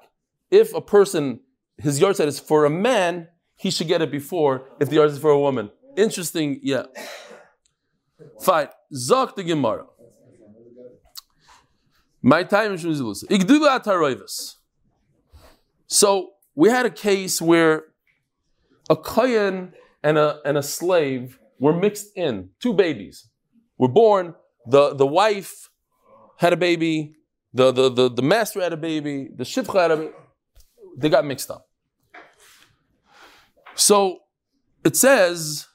If 0.51 0.73
a 0.73 0.81
person 0.81 1.41
his 1.77 1.99
yard 1.99 2.19
is 2.19 2.39
for 2.39 2.65
a 2.65 2.69
man, 2.69 3.27
he 3.55 3.71
should 3.71 3.87
get 3.87 4.01
it 4.01 4.11
before 4.11 4.69
if 4.79 4.89
the 4.89 4.95
yard 4.95 5.09
is 5.09 5.19
for 5.19 5.31
a 5.31 5.39
woman. 5.39 5.71
Interesting, 5.97 6.59
yeah. 6.61 6.83
Fine. 8.41 8.67
Zok 8.93 9.35
the 9.35 9.43
Gemara. 9.43 9.85
My 12.21 12.43
time 12.43 12.73
is 12.73 12.83
Igdula 12.85 13.81
ataroivus. 13.81 14.55
So 15.87 16.31
we 16.55 16.69
had 16.69 16.85
a 16.85 16.89
case 16.91 17.41
where 17.41 17.85
a 18.89 18.95
kohen 18.95 19.73
and 20.03 20.17
a 20.17 20.39
and 20.45 20.57
a 20.57 20.63
slave 20.63 21.39
were 21.59 21.73
mixed 21.73 22.15
in, 22.15 22.49
two 22.59 22.73
babies 22.73 23.27
were 23.77 23.87
born. 23.87 24.35
The 24.67 24.93
the 24.93 25.07
wife 25.07 25.69
had 26.37 26.53
a 26.53 26.57
baby, 26.57 27.15
the 27.53 27.71
the 27.71 27.89
the, 27.89 28.09
the 28.09 28.21
master 28.21 28.61
had 28.61 28.73
a 28.73 28.77
baby, 28.77 29.29
the 29.35 29.43
shivcha 29.43 29.81
had 29.81 29.91
a 29.91 29.97
baby. 29.97 30.13
They 30.97 31.09
got 31.09 31.25
mixed 31.25 31.49
up. 31.49 31.67
So 33.75 34.19
it 34.83 34.95
says 34.95 35.67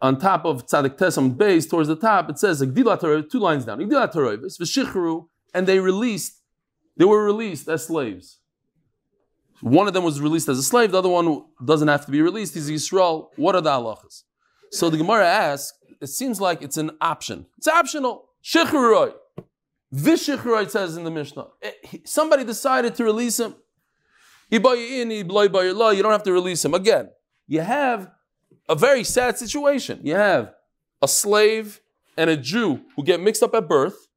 on 0.00 0.18
top 0.18 0.44
of 0.44 0.66
Tzadik 0.66 0.96
Tesam 0.96 1.36
base 1.36 1.66
towards 1.66 1.88
the 1.88 1.96
top, 1.96 2.30
it 2.30 2.38
says 2.38 2.62
Igdila 2.62 3.00
Torah, 3.00 3.22
two 3.22 3.40
lines 3.40 3.64
down. 3.64 3.78
V'shichru, 3.80 5.26
and 5.54 5.66
they 5.66 5.80
released, 5.80 6.40
they 6.96 7.04
were 7.04 7.24
released 7.24 7.68
as 7.68 7.86
slaves. 7.86 8.38
One 9.60 9.88
of 9.88 9.94
them 9.94 10.04
was 10.04 10.20
released 10.20 10.48
as 10.48 10.58
a 10.58 10.62
slave, 10.62 10.92
the 10.92 10.98
other 10.98 11.08
one 11.08 11.44
doesn't 11.64 11.88
have 11.88 12.06
to 12.06 12.12
be 12.12 12.22
released. 12.22 12.54
He's 12.54 12.70
Yisrael. 12.70 13.28
What 13.36 13.56
are 13.56 13.60
the 13.60 13.70
halachas? 13.70 14.22
So 14.70 14.88
the 14.88 14.98
Gemara 14.98 15.26
asks, 15.26 15.76
it 16.00 16.06
seems 16.06 16.40
like 16.40 16.62
it's 16.62 16.76
an 16.76 16.92
option. 17.00 17.46
It's 17.56 17.66
optional. 17.66 18.28
Shechroi. 18.44 19.14
Vishichroi 19.92 20.70
says 20.70 20.96
in 20.96 21.02
the 21.04 21.10
Mishnah. 21.10 21.46
Eh, 21.62 21.72
Somebody 22.04 22.44
decided 22.44 22.94
to 22.96 23.04
release 23.04 23.40
him. 23.40 23.56
You 24.50 24.60
don't 24.60 26.12
have 26.12 26.22
to 26.22 26.32
release 26.32 26.64
him. 26.64 26.74
Again, 26.74 27.10
you 27.46 27.60
have 27.60 28.10
a 28.68 28.74
very 28.74 29.04
sad 29.04 29.38
situation. 29.38 30.00
You 30.02 30.14
have 30.14 30.52
a 31.00 31.08
slave 31.08 31.80
and 32.16 32.28
a 32.28 32.36
Jew 32.36 32.80
who 32.96 33.02
get 33.04 33.20
mixed 33.20 33.42
up 33.42 33.54
at 33.54 33.68
birth, 33.68 34.08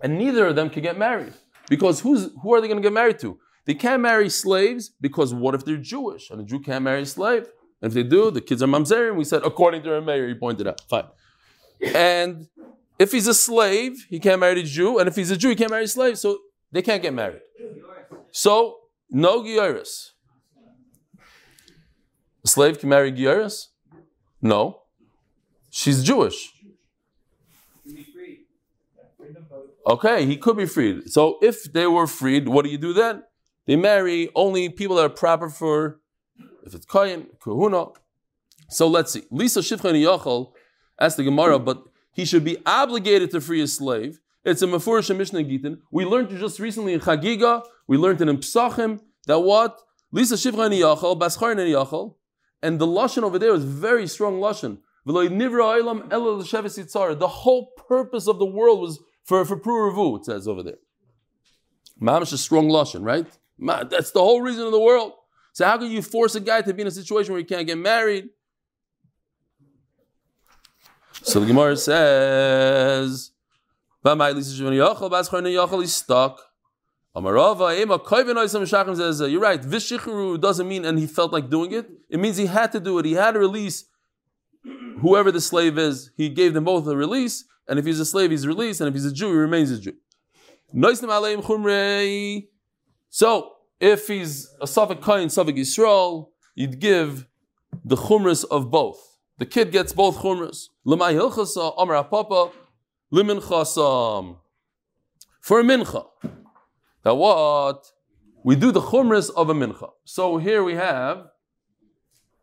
and 0.00 0.18
neither 0.18 0.48
of 0.48 0.56
them 0.56 0.70
can 0.70 0.82
get 0.82 0.98
married. 0.98 1.34
Because 1.68 2.00
who's 2.00 2.30
who 2.42 2.54
are 2.54 2.60
they 2.60 2.66
going 2.66 2.82
to 2.82 2.86
get 2.86 2.92
married 2.92 3.18
to? 3.20 3.38
They 3.64 3.74
can't 3.74 4.02
marry 4.02 4.28
slaves 4.28 4.90
because 5.00 5.32
what 5.32 5.54
if 5.54 5.64
they're 5.64 5.76
Jewish 5.76 6.30
and 6.30 6.40
a 6.40 6.44
Jew 6.44 6.60
can't 6.60 6.82
marry 6.82 7.02
a 7.02 7.06
slave? 7.06 7.46
And 7.80 7.90
if 7.90 7.94
they 7.94 8.02
do, 8.02 8.30
the 8.30 8.40
kids 8.40 8.62
are 8.62 8.66
mamzerim. 8.66 9.16
We 9.16 9.24
said 9.24 9.42
according 9.44 9.82
to 9.84 9.94
our 9.94 10.00
mayor, 10.00 10.26
he 10.28 10.34
pointed 10.34 10.66
out. 10.66 10.80
Fine. 10.88 11.06
And 11.94 12.48
if 12.98 13.12
he's 13.12 13.26
a 13.26 13.34
slave, 13.34 14.06
he 14.08 14.18
can't 14.18 14.40
marry 14.40 14.60
a 14.60 14.64
Jew, 14.64 14.98
and 14.98 15.08
if 15.08 15.16
he's 15.16 15.30
a 15.30 15.36
Jew, 15.36 15.50
he 15.50 15.54
can't 15.54 15.70
marry 15.70 15.84
a 15.84 15.88
slave. 15.88 16.18
So 16.18 16.38
they 16.72 16.82
can't 16.82 17.02
get 17.02 17.14
married. 17.14 17.42
So 18.32 18.76
no 19.10 19.42
gioris. 19.42 20.10
Slave 22.50 22.80
can 22.80 22.88
marry 22.88 23.12
gioris? 23.12 23.68
No. 24.42 24.82
She's 25.70 26.02
Jewish. 26.02 26.52
Okay, 29.86 30.26
he 30.26 30.36
could 30.36 30.56
be 30.56 30.66
freed. 30.66 31.10
So 31.10 31.38
if 31.40 31.72
they 31.72 31.86
were 31.86 32.06
freed, 32.06 32.48
what 32.48 32.64
do 32.64 32.70
you 32.70 32.78
do 32.78 32.92
then? 32.92 33.22
They 33.66 33.76
marry 33.76 34.30
only 34.34 34.68
people 34.68 34.96
that 34.96 35.06
are 35.06 35.08
proper 35.24 35.48
for, 35.48 36.00
if 36.66 36.74
it's 36.74 36.86
Kayan, 36.86 37.28
Kahuna. 37.40 37.86
So 38.68 38.88
let's 38.88 39.12
see. 39.12 39.22
Lisa 39.30 39.60
Shifcha 39.60 39.92
Yachal 39.92 40.52
asked 40.98 41.16
the 41.16 41.24
Gemara, 41.24 41.58
but 41.58 41.84
he 42.12 42.24
should 42.24 42.44
be 42.44 42.58
obligated 42.66 43.30
to 43.30 43.40
free 43.40 43.62
a 43.62 43.66
slave. 43.66 44.20
It's 44.44 44.62
a 44.62 44.66
Mefurish 44.66 45.16
Mishnah 45.16 45.44
Gitin. 45.44 45.78
We 45.90 46.04
learned 46.04 46.30
just 46.30 46.58
recently 46.58 46.94
in 46.94 47.00
Chagiga, 47.00 47.62
we 47.86 47.96
learned 47.96 48.20
it 48.20 48.28
in 48.28 48.38
Psachim, 48.38 49.00
that 49.26 49.40
what? 49.40 49.80
Lisa 50.10 50.34
Shifcha 50.34 50.68
Yachal, 50.70 51.18
Baschar 51.18 51.54
Yachal, 51.56 52.14
and 52.62 52.78
the 52.78 52.86
Lashon 52.86 53.22
over 53.22 53.38
there 53.38 53.54
is 53.54 53.64
very 53.64 54.06
strong 54.06 54.40
Lashon. 54.40 54.78
The 55.06 55.16
whole 57.28 57.72
purpose 57.88 58.26
of 58.28 58.38
the 58.38 58.44
world 58.44 58.80
was 58.80 59.00
for, 59.24 59.44
for 59.44 59.58
Pruruvu, 59.58 60.18
it 60.18 60.26
says 60.26 60.46
over 60.46 60.62
there. 60.62 60.78
Mamish 62.00 62.32
is 62.32 62.40
strong 62.40 62.68
Lashon, 62.68 63.02
right? 63.04 63.26
That's 63.90 64.10
the 64.10 64.20
whole 64.20 64.42
reason 64.42 64.64
of 64.64 64.72
the 64.72 64.80
world. 64.80 65.12
So 65.52 65.64
how 65.64 65.78
can 65.78 65.90
you 65.90 66.02
force 66.02 66.34
a 66.34 66.40
guy 66.40 66.62
to 66.62 66.72
be 66.72 66.82
in 66.82 66.88
a 66.88 66.90
situation 66.90 67.32
where 67.32 67.38
he 67.38 67.44
can't 67.44 67.66
get 67.66 67.78
married? 67.78 68.28
So 71.22 71.40
the 71.40 71.46
Gemara 71.46 71.76
says, 71.76 73.32
"V'amai 74.04 74.34
lisa 74.34 74.62
shivani 74.62 74.78
yachal, 74.78 75.10
bas 75.10 75.28
chayna 75.28 75.52
yachal, 75.52 75.80
he's 75.80 75.94
stuck. 75.94 76.40
Amarava, 77.14 77.76
ema 77.76 77.98
koivin 77.98 78.36
oisam 78.36 78.62
shachim 78.62 78.96
says, 78.96 79.20
you're 79.20 79.40
right, 79.40 79.60
vishichuru 79.60 80.40
doesn't 80.40 80.68
mean, 80.68 80.84
and 80.84 80.98
he 80.98 81.06
felt 81.06 81.32
like 81.32 81.50
doing 81.50 81.72
it. 81.72 81.90
It 82.08 82.20
means 82.20 82.36
he 82.36 82.46
had 82.46 82.70
to 82.72 82.80
do 82.80 82.98
it. 82.98 83.04
He 83.04 83.14
had 83.14 83.32
to 83.32 83.40
release 83.40 83.84
whoever 85.00 85.32
the 85.32 85.40
slave 85.40 85.76
is. 85.76 86.12
He 86.16 86.28
gave 86.28 86.54
them 86.54 86.64
both 86.64 86.86
a 86.86 86.96
release, 86.96 87.44
and 87.66 87.78
if 87.78 87.84
he's 87.84 87.98
a 87.98 88.04
slave, 88.04 88.30
he's 88.30 88.46
released, 88.46 88.80
and 88.80 88.88
if 88.88 88.94
he's 88.94 89.06
a 89.06 89.12
Jew, 89.12 89.28
he 89.28 89.38
remains 89.38 89.70
a 89.72 89.80
Jew. 89.80 89.94
So, 93.08 93.52
if 93.80 94.06
he's 94.06 94.54
a 94.60 94.66
Safik 94.66 95.02
Kain, 95.02 95.28
Safik 95.28 95.58
Yisrael, 95.58 96.28
you'd 96.54 96.78
give 96.78 97.26
the 97.84 97.96
chumras 97.96 98.44
of 98.44 98.70
both. 98.70 99.18
The 99.38 99.46
kid 99.46 99.72
gets 99.72 99.92
both 99.92 100.18
chumras. 100.18 100.68
Lemay 100.86 101.14
hilchasa, 101.14 101.74
Amar 101.76 102.04
Papa, 102.04 102.52
liminchasam. 103.12 104.36
For 105.40 105.58
a 105.58 105.62
mincha. 105.64 106.06
What? 107.14 107.84
We 108.42 108.56
do 108.56 108.72
the 108.72 108.80
chumras 108.80 109.30
of 109.30 109.50
a 109.50 109.54
mincha. 109.54 109.90
So 110.04 110.38
here 110.38 110.64
we 110.64 110.74
have, 110.74 111.26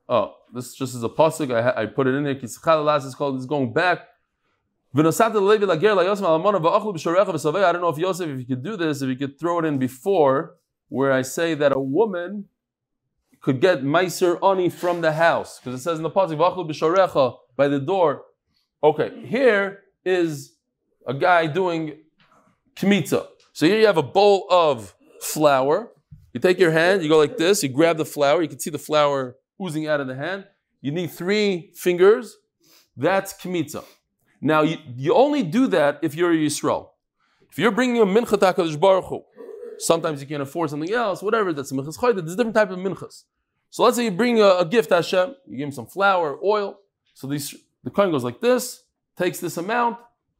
oh, 0.07 0.35
this 0.53 0.75
just 0.75 0.93
is 0.95 1.03
a 1.03 1.09
pasuk. 1.09 1.51
I, 1.51 1.81
I 1.81 1.85
put 1.87 2.07
it 2.07 2.13
in 2.13 2.23
there. 2.23 2.35
Kitzchal 2.35 2.83
Elas 2.85 3.03
is 3.05 3.15
called, 3.15 3.35
it's 3.35 3.45
going 3.45 3.73
back. 3.73 4.07
I 4.95 5.01
don't 5.01 5.17
know 7.81 7.89
if 7.89 7.97
Yosef, 7.97 8.29
if 8.29 8.39
you 8.39 8.45
could 8.45 8.63
do 8.63 8.77
this, 8.77 9.01
if 9.01 9.09
you 9.09 9.15
could 9.15 9.39
throw 9.39 9.59
it 9.59 9.65
in 9.65 9.77
before, 9.77 10.55
where 10.87 11.11
I 11.11 11.21
say 11.23 11.53
that 11.55 11.71
a 11.75 11.79
woman 11.79 12.45
could 13.41 13.59
get 13.59 13.83
meiser 13.83 14.39
ani 14.41 14.69
from 14.69 15.01
the 15.01 15.11
house, 15.13 15.59
because 15.59 15.79
it 15.79 15.83
says 15.83 15.97
in 15.97 16.03
the 16.03 16.09
pasuk 16.09 16.37
by 17.55 17.67
the 17.67 17.79
door. 17.79 18.23
Okay, 18.83 19.11
here 19.25 19.83
is 20.05 20.55
a 21.05 21.13
guy 21.13 21.47
doing 21.47 21.97
kmitza. 22.75 23.27
So 23.57 23.65
here 23.65 23.79
you 23.79 23.87
have 23.87 23.97
a 23.97 24.03
bowl 24.03 24.45
of 24.51 24.93
flour. 25.19 25.91
You 26.31 26.39
take 26.39 26.59
your 26.59 26.69
hand, 26.69 27.01
you 27.01 27.09
go 27.09 27.17
like 27.17 27.37
this, 27.37 27.63
you 27.63 27.69
grab 27.69 27.97
the 27.97 28.05
flour, 28.05 28.43
you 28.43 28.47
can 28.47 28.59
see 28.59 28.69
the 28.69 28.77
flour 28.77 29.35
oozing 29.59 29.87
out 29.87 29.99
of 29.99 30.05
the 30.05 30.13
hand. 30.13 30.45
You 30.79 30.91
need 30.91 31.09
three 31.09 31.71
fingers. 31.73 32.37
That's 32.95 33.33
kmitza. 33.33 33.83
Now, 34.41 34.61
you, 34.61 34.77
you 34.95 35.15
only 35.15 35.41
do 35.41 35.65
that 35.69 35.97
if 36.03 36.13
you're 36.13 36.33
a 36.33 36.35
Yisrael. 36.35 36.89
If 37.49 37.57
you're 37.57 37.71
bringing 37.71 37.99
a 37.99 38.05
mincha 38.05 38.37
to 38.39 38.77
Baruch 38.77 39.23
sometimes 39.79 40.21
you 40.21 40.27
can't 40.27 40.43
afford 40.43 40.69
something 40.69 40.93
else, 40.93 41.23
whatever, 41.23 41.51
that's 41.51 41.71
minchas 41.71 41.97
chayda, 41.97 42.17
there's 42.17 42.35
different 42.35 42.53
type 42.53 42.69
of 42.69 42.77
minchas. 42.77 43.23
So 43.71 43.81
let's 43.81 43.97
say 43.97 44.03
you 44.03 44.11
bring 44.11 44.39
a, 44.39 44.57
a 44.57 44.65
gift 44.65 44.89
to 44.89 44.97
Hashem, 44.97 45.35
you 45.47 45.57
give 45.57 45.65
him 45.69 45.71
some 45.71 45.87
flour, 45.87 46.37
oil. 46.43 46.77
So 47.15 47.25
these, 47.25 47.55
the 47.83 47.89
coin 47.89 48.11
goes 48.11 48.23
like 48.23 48.39
this, 48.39 48.83
takes 49.17 49.39
this 49.39 49.57
amount, 49.57 49.97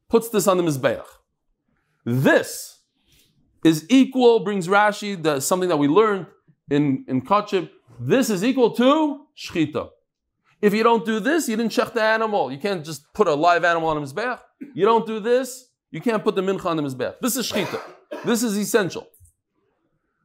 puts 0.08 0.28
this 0.28 0.46
on 0.46 0.56
the 0.56 0.62
Mizbeach. 0.62 1.02
This 2.04 2.77
is 3.64 3.86
equal, 3.88 4.40
brings 4.40 4.68
Rashi, 4.68 5.20
the, 5.20 5.40
something 5.40 5.68
that 5.68 5.76
we 5.76 5.88
learned 5.88 6.26
in, 6.70 7.04
in 7.08 7.22
Kachib. 7.22 7.70
This 8.00 8.30
is 8.30 8.44
equal 8.44 8.70
to 8.72 9.26
Shchita. 9.36 9.90
If 10.60 10.74
you 10.74 10.82
don't 10.82 11.04
do 11.04 11.20
this, 11.20 11.48
you 11.48 11.56
didn't 11.56 11.72
check 11.72 11.92
the 11.92 12.02
animal. 12.02 12.50
You 12.50 12.58
can't 12.58 12.84
just 12.84 13.12
put 13.12 13.28
a 13.28 13.34
live 13.34 13.64
animal 13.64 13.88
on 13.88 14.00
the 14.00 14.06
Mizbeach. 14.06 14.40
You 14.74 14.84
don't 14.84 15.06
do 15.06 15.20
this, 15.20 15.70
you 15.90 16.00
can't 16.00 16.22
put 16.22 16.34
the 16.34 16.42
mincha 16.42 16.66
on 16.66 16.76
the 16.76 16.82
Mizbeach. 16.82 17.16
This 17.20 17.36
is 17.36 17.50
Shchita. 17.50 17.80
This 18.24 18.42
is 18.42 18.56
essential. 18.56 19.08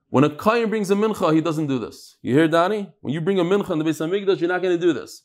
When 0.09 0.23
a 0.23 0.29
Kayan 0.29 0.69
brings 0.69 0.91
a 0.91 0.95
mincha, 0.95 1.33
he 1.33 1.41
doesn't 1.41 1.67
do 1.67 1.79
this. 1.79 2.17
You 2.21 2.35
hear, 2.35 2.47
Danny? 2.47 2.91
When 3.01 3.13
you 3.13 3.21
bring 3.21 3.39
a 3.39 3.43
mincha 3.43 3.71
in 3.71 3.79
the 3.79 3.85
Beis 3.85 3.99
Hamikdash, 3.99 4.39
you're 4.39 4.49
not 4.49 4.61
going 4.61 4.79
to 4.79 4.81
do 4.81 4.93
this. 4.93 5.23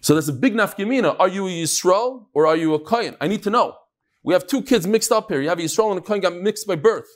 So 0.00 0.14
that's 0.14 0.28
a 0.28 0.32
big 0.32 0.54
nafkimina. 0.54 1.14
Are 1.18 1.28
you 1.28 1.46
a 1.46 1.50
Yisrael 1.50 2.26
or 2.32 2.46
are 2.46 2.56
you 2.56 2.74
a 2.74 2.80
Kayan? 2.80 3.16
I 3.20 3.28
need 3.28 3.42
to 3.44 3.50
know. 3.50 3.76
We 4.22 4.34
have 4.34 4.46
two 4.46 4.62
kids 4.62 4.86
mixed 4.86 5.12
up 5.12 5.30
here. 5.30 5.40
You 5.40 5.48
have 5.48 5.58
Yisrael 5.58 5.90
and 5.90 5.98
a 5.98 6.02
Kohen 6.02 6.20
got 6.20 6.34
mixed 6.34 6.66
by 6.66 6.76
birth. 6.76 7.08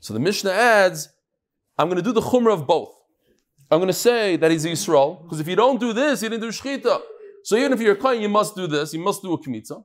So 0.00 0.12
the 0.12 0.20
Mishnah 0.20 0.50
adds, 0.50 1.08
I'm 1.78 1.88
going 1.88 1.96
to 1.96 2.02
do 2.02 2.12
the 2.12 2.20
chumrah 2.20 2.52
of 2.52 2.66
both. 2.66 2.92
I'm 3.70 3.78
going 3.78 3.88
to 3.88 3.92
say 3.92 4.36
that 4.36 4.50
he's 4.50 4.64
Yisrael, 4.64 5.22
because 5.22 5.40
if 5.40 5.48
you 5.48 5.56
don't 5.56 5.80
do 5.80 5.92
this, 5.92 6.22
you 6.22 6.28
didn't 6.28 6.42
do 6.42 6.48
Shechita. 6.48 7.00
So 7.42 7.56
even 7.56 7.72
if 7.72 7.80
you're 7.80 7.94
a 7.94 7.96
Kohen, 7.96 8.20
you 8.20 8.28
must 8.28 8.54
do 8.54 8.66
this, 8.66 8.92
you 8.92 9.00
must 9.00 9.22
do 9.22 9.32
a 9.32 9.38
Kmitza. 9.38 9.84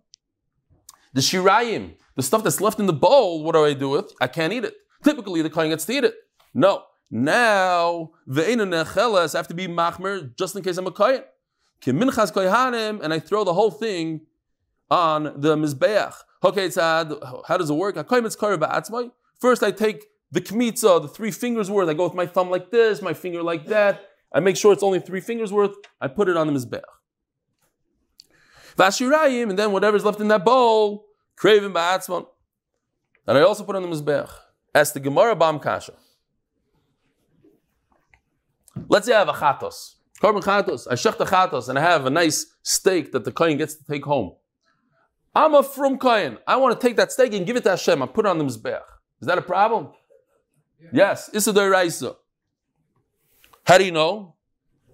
The 1.13 1.21
Shirayim, 1.21 1.95
the 2.15 2.23
stuff 2.23 2.43
that's 2.43 2.62
left 2.62 2.79
in 2.79 2.85
the 2.85 2.93
bowl, 2.93 3.43
what 3.43 3.53
do 3.53 3.65
I 3.65 3.73
do 3.73 3.89
with? 3.89 4.12
I 4.19 4.27
can't 4.27 4.53
eat 4.53 4.63
it. 4.65 4.75
Typically, 5.03 5.41
the 5.41 5.49
Kohen 5.49 5.69
gets 5.69 5.85
to 5.85 5.93
eat 5.93 6.03
it. 6.03 6.15
No. 6.53 6.83
Now, 7.09 8.12
Ve'ena 8.27 8.67
Necheles, 8.67 9.33
I 9.33 9.39
have 9.39 9.47
to 9.47 9.53
be 9.53 9.67
Machmer 9.67 10.35
just 10.38 10.55
in 10.55 10.63
case 10.63 10.77
I'm 10.77 10.85
a 10.85 10.91
Kayan. 10.91 11.23
Kiminchas 11.81 12.31
Kohanim, 12.31 13.01
and 13.01 13.13
I 13.13 13.19
throw 13.19 13.43
the 13.43 13.53
whole 13.53 13.71
thing 13.71 14.21
on 14.91 15.23
the 15.23 15.55
Mizbeach. 15.55 16.13
Okay, 16.41 16.67
tzad, 16.67 17.21
uh, 17.21 17.41
how 17.45 17.58
does 17.58 17.69
it 17.69 17.73
work? 17.73 17.95
First, 19.39 19.63
I 19.63 19.71
take 19.71 20.06
the 20.32 20.41
kmitza, 20.41 21.02
the 21.02 21.08
three 21.08 21.32
fingers 21.32 21.69
worth. 21.69 21.89
I 21.89 21.93
go 21.93 22.06
with 22.06 22.13
my 22.13 22.25
thumb 22.25 22.49
like 22.49 22.71
this, 22.71 23.02
my 23.02 23.13
finger 23.13 23.43
like 23.43 23.65
that. 23.67 24.02
I 24.34 24.39
make 24.39 24.56
sure 24.56 24.71
it's 24.71 24.84
only 24.84 24.99
three 24.99 25.21
fingers 25.21 25.52
worth. 25.52 25.75
I 25.99 26.08
put 26.08 26.30
it 26.30 26.38
on 26.38 26.47
the 26.47 26.54
mizbeach. 26.54 26.82
Vashirayim, 28.78 29.49
and 29.49 29.60
then 29.60 29.71
whatever's 29.71 30.06
left 30.06 30.21
in 30.21 30.30
that 30.30 30.45
bowl, 30.45 31.08
craving 31.36 31.73
ba'atzman. 31.73 32.25
That 33.25 33.36
I 33.36 33.41
also 33.41 33.63
put 33.63 33.75
on 33.75 33.82
the 33.82 33.89
mizbeach. 33.89 34.32
As 34.73 34.93
the 34.93 34.99
Gemara 34.99 35.36
Bam 35.36 35.60
Kasha. 35.60 35.93
Let's 38.88 39.08
say 39.08 39.13
I 39.13 39.19
have 39.19 39.30
a 39.30 39.34
chatos. 39.34 39.95
Korban 40.21 40.43
chatos. 40.43 40.88
I 40.89 40.93
shech 40.93 41.17
the 41.17 41.25
chatos, 41.25 41.67
and 41.69 41.78
I 41.78 41.82
have 41.82 42.06
a 42.06 42.10
nice 42.10 42.45
steak 42.62 43.12
that 43.12 43.25
the 43.25 43.32
kohen 43.32 43.58
gets 43.58 43.75
to 43.75 43.84
take 43.84 44.06
home. 44.06 44.36
I'm 45.39 45.56
a 45.56 45.63
from 45.63 45.97
kohen. 45.97 46.38
I 46.45 46.58
want 46.58 46.78
to 46.78 46.86
take 46.86 46.97
that 46.97 47.13
steak 47.13 47.34
and 47.34 47.45
give 47.45 47.56
it 47.56 47.63
to 47.63 47.69
Hashem. 47.69 48.04
I 48.04 48.08
put 48.08 48.25
it 48.25 48.30
on 48.30 48.38
the 48.39 48.43
mizbeach. 48.43 48.82
Is 49.21 49.28
that 49.28 49.38
a 49.38 49.41
problem? 49.41 49.93
Yes, 50.91 51.30
Issa 51.34 51.54
Raisa. 51.54 52.17
How 53.65 53.78
do 53.78 53.86
you 53.86 53.93
know? 53.93 54.36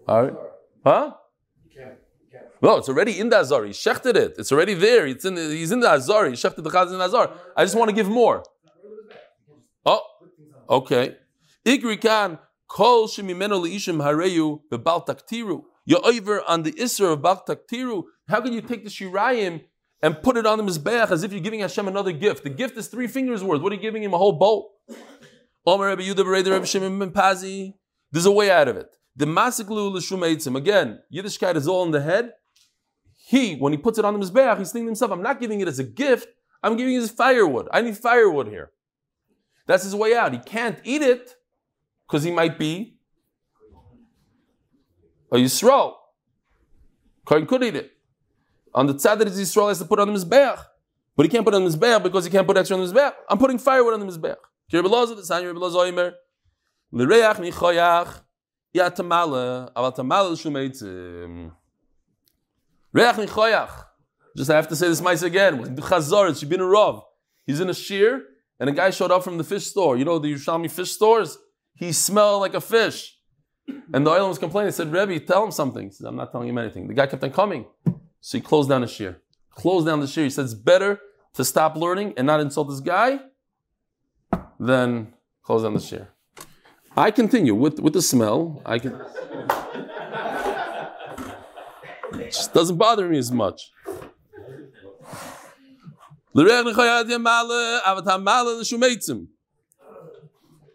All 0.08 0.23
right. 0.23 0.34
Huh? 0.86 1.13
No, 2.62 2.77
it's 2.77 2.89
already 2.89 3.19
in 3.19 3.29
the 3.29 3.39
Azar. 3.39 3.65
He 3.65 3.71
shechted 3.71 4.15
it. 4.15 4.36
It's 4.38 4.51
already 4.51 4.75
there. 4.75 5.08
It's 5.08 5.25
in 5.25 5.34
the, 5.34 5.41
he's 5.41 5.71
in 5.71 5.79
the 5.79 5.89
Azar. 5.89 6.27
He 6.27 6.34
shechted 6.34 6.63
the 6.63 6.69
chaz 6.69 6.91
in 6.91 6.99
the 6.99 7.05
Azar. 7.05 7.31
I 7.58 7.63
just 7.63 7.75
want 7.75 7.89
to 7.89 7.95
give 7.95 8.08
more. 8.08 8.43
Oh, 9.84 10.01
okay. 10.69 11.15
Ikri 11.65 11.99
kan 11.99 12.38
kol 12.67 13.08
shemimeno 13.08 13.58
leishim 13.65 13.97
hareyu 13.97 14.62
bebal 14.71 15.05
taktiru. 15.08 15.63
You're 15.86 16.05
over 16.05 16.43
on 16.47 16.63
the 16.63 16.71
isser 16.73 17.13
of 17.13 17.23
bal 17.23 17.43
taktiru. 17.47 18.03
How 18.27 18.41
can 18.41 18.53
you 18.53 18.62
take 18.62 18.84
the 18.84 18.91
shirayim 18.91 19.62
and 20.05 20.21
put 20.21 20.37
it 20.37 20.45
on 20.45 20.59
the 20.59 20.63
mizbeach 20.63 21.09
as 21.09 21.23
if 21.23 21.31
you're 21.31 21.41
giving 21.41 21.61
Hashem 21.61 21.87
another 21.87 22.11
gift? 22.11 22.43
The 22.43 22.51
gift 22.51 22.77
is 22.77 22.87
three 22.87 23.07
fingers 23.07 23.43
worth. 23.43 23.61
What 23.61 23.71
are 23.71 23.75
you 23.75 23.81
giving 23.81 24.03
him? 24.03 24.13
A 24.13 24.17
whole 24.19 24.37
Pazi. 27.11 27.73
There's 28.11 28.27
a 28.27 28.31
way 28.31 28.51
out 28.51 28.67
of 28.67 28.77
it. 28.77 28.95
The 29.15 29.25
masiklu. 29.25 30.55
Again, 30.55 30.99
Yiddishkeit 31.11 31.55
is 31.55 31.67
all 31.67 31.83
in 31.85 31.89
the 31.89 32.03
head. 32.03 32.33
He, 33.17 33.55
when 33.55 33.73
he 33.73 33.77
puts 33.79 33.97
it 33.97 34.05
on 34.05 34.13
the 34.13 34.23
mizbeach, 34.23 34.59
he's 34.59 34.71
thinking 34.71 34.85
to 34.85 34.89
himself, 34.91 35.11
I'm 35.11 35.23
not 35.23 35.39
giving 35.39 35.59
it 35.59 35.67
as 35.67 35.79
a 35.79 35.83
gift. 35.83 36.27
I'm 36.61 36.77
giving 36.77 36.93
it 36.93 37.01
as 37.01 37.09
firewood. 37.09 37.67
I 37.73 37.81
need 37.81 37.97
firewood 37.97 38.47
here. 38.47 38.73
That's 39.65 39.85
his 39.85 39.95
way 39.95 40.15
out. 40.15 40.33
He 40.33 40.39
can't 40.39 40.77
eat 40.83 41.01
it 41.01 41.33
because 42.07 42.21
he 42.21 42.29
might 42.29 42.59
be 42.59 42.99
a 45.31 45.37
Yisrael. 45.37 45.95
Kohen 47.25 47.47
could 47.47 47.63
eat 47.63 47.75
it. 47.75 47.94
On 48.75 48.85
the 48.85 48.93
tzad 48.93 49.17
that 49.19 49.27
is 49.27 49.39
Yisrael 49.39 49.69
has 49.69 49.79
to 49.79 49.85
put 49.85 49.99
on 49.99 50.13
the 50.13 50.19
mizbeach. 50.19 50.63
But 51.15 51.25
he 51.25 51.29
can't 51.29 51.45
put 51.45 51.55
on 51.55 51.63
the 51.63 51.69
mizbeach 51.71 52.03
because 52.03 52.25
he 52.25 52.29
can't 52.29 52.45
put 52.45 52.57
extra 52.57 52.77
on 52.77 52.85
the 52.85 52.93
mizbeach. 52.93 53.13
I'm 53.29 53.38
putting 53.38 53.57
firewood 53.57 53.93
on 53.93 54.01
the 54.01 54.05
mizbeach. 54.05 54.35
The 54.69 54.79
of 54.79 54.85
L'reach 56.91 57.38
michoyach 57.38 58.21
aval. 58.75 59.81
Reach 62.93 63.15
michoyach. 63.15 63.85
Just 64.35 64.49
I 64.49 64.55
have 64.55 64.67
to 64.67 64.75
say 64.75 64.89
this 64.89 65.01
mice 65.01 65.21
again. 65.21 65.75
The 65.75 65.81
Chazar, 65.81 66.29
it 66.29 66.38
should 66.38 66.49
be 66.49 66.55
in 66.55 66.61
a 66.61 66.65
Rav. 66.65 67.01
He's 67.45 67.61
in 67.61 67.69
a 67.69 67.73
shear, 67.73 68.21
and 68.59 68.69
a 68.69 68.73
guy 68.73 68.89
showed 68.89 69.11
up 69.11 69.23
from 69.23 69.38
the 69.38 69.45
fish 69.45 69.65
store. 69.67 69.95
You 69.95 70.03
know 70.03 70.19
the 70.19 70.33
Yerushalmi 70.33 70.69
fish 70.69 70.91
stores? 70.91 71.38
He 71.75 71.93
smelled 71.93 72.41
like 72.41 72.53
a 72.53 72.61
fish. 72.61 73.17
And 73.93 74.05
the 74.05 74.11
oil 74.11 74.27
was 74.27 74.38
complaining. 74.38 74.67
He 74.67 74.73
said, 74.73 74.91
Rebbe, 74.91 75.19
tell 75.21 75.43
him 75.43 75.51
something. 75.51 75.85
He 75.88 75.91
said, 75.91 76.07
I'm 76.07 76.15
not 76.15 76.31
telling 76.31 76.49
him 76.49 76.57
anything. 76.57 76.88
The 76.88 76.93
guy 76.93 77.07
kept 77.07 77.23
on 77.23 77.31
coming. 77.31 77.65
So 78.25 78.39
he 78.39 78.41
closed 78.41 78.69
down 78.69 78.81
the 78.81 78.88
shear. 78.88 79.21
Closed 79.51 79.85
down 79.85 79.99
the 79.99 80.07
shear. 80.07 80.23
He 80.23 80.31
said, 80.31 80.45
it's 80.45 80.55
better 80.55 80.99
to 81.35 81.45
stop 81.45 81.75
learning 81.75 82.15
and 82.17 82.25
not 82.25 82.39
insult 82.39 82.69
this 82.69 82.79
guy 82.79 83.19
than 84.59 85.13
close 85.43 85.61
down 85.61 85.75
the 85.75 85.79
shear. 85.79 86.09
I 86.97 87.11
continue 87.11 87.53
with, 87.53 87.79
with 87.79 87.93
the 87.93 88.01
smell. 88.01 88.63
I 88.65 88.79
can. 88.79 88.99
It 92.13 92.31
just 92.31 92.51
doesn't 92.51 92.77
bother 92.77 93.07
me 93.07 93.19
as 93.19 93.31
much. 93.31 93.71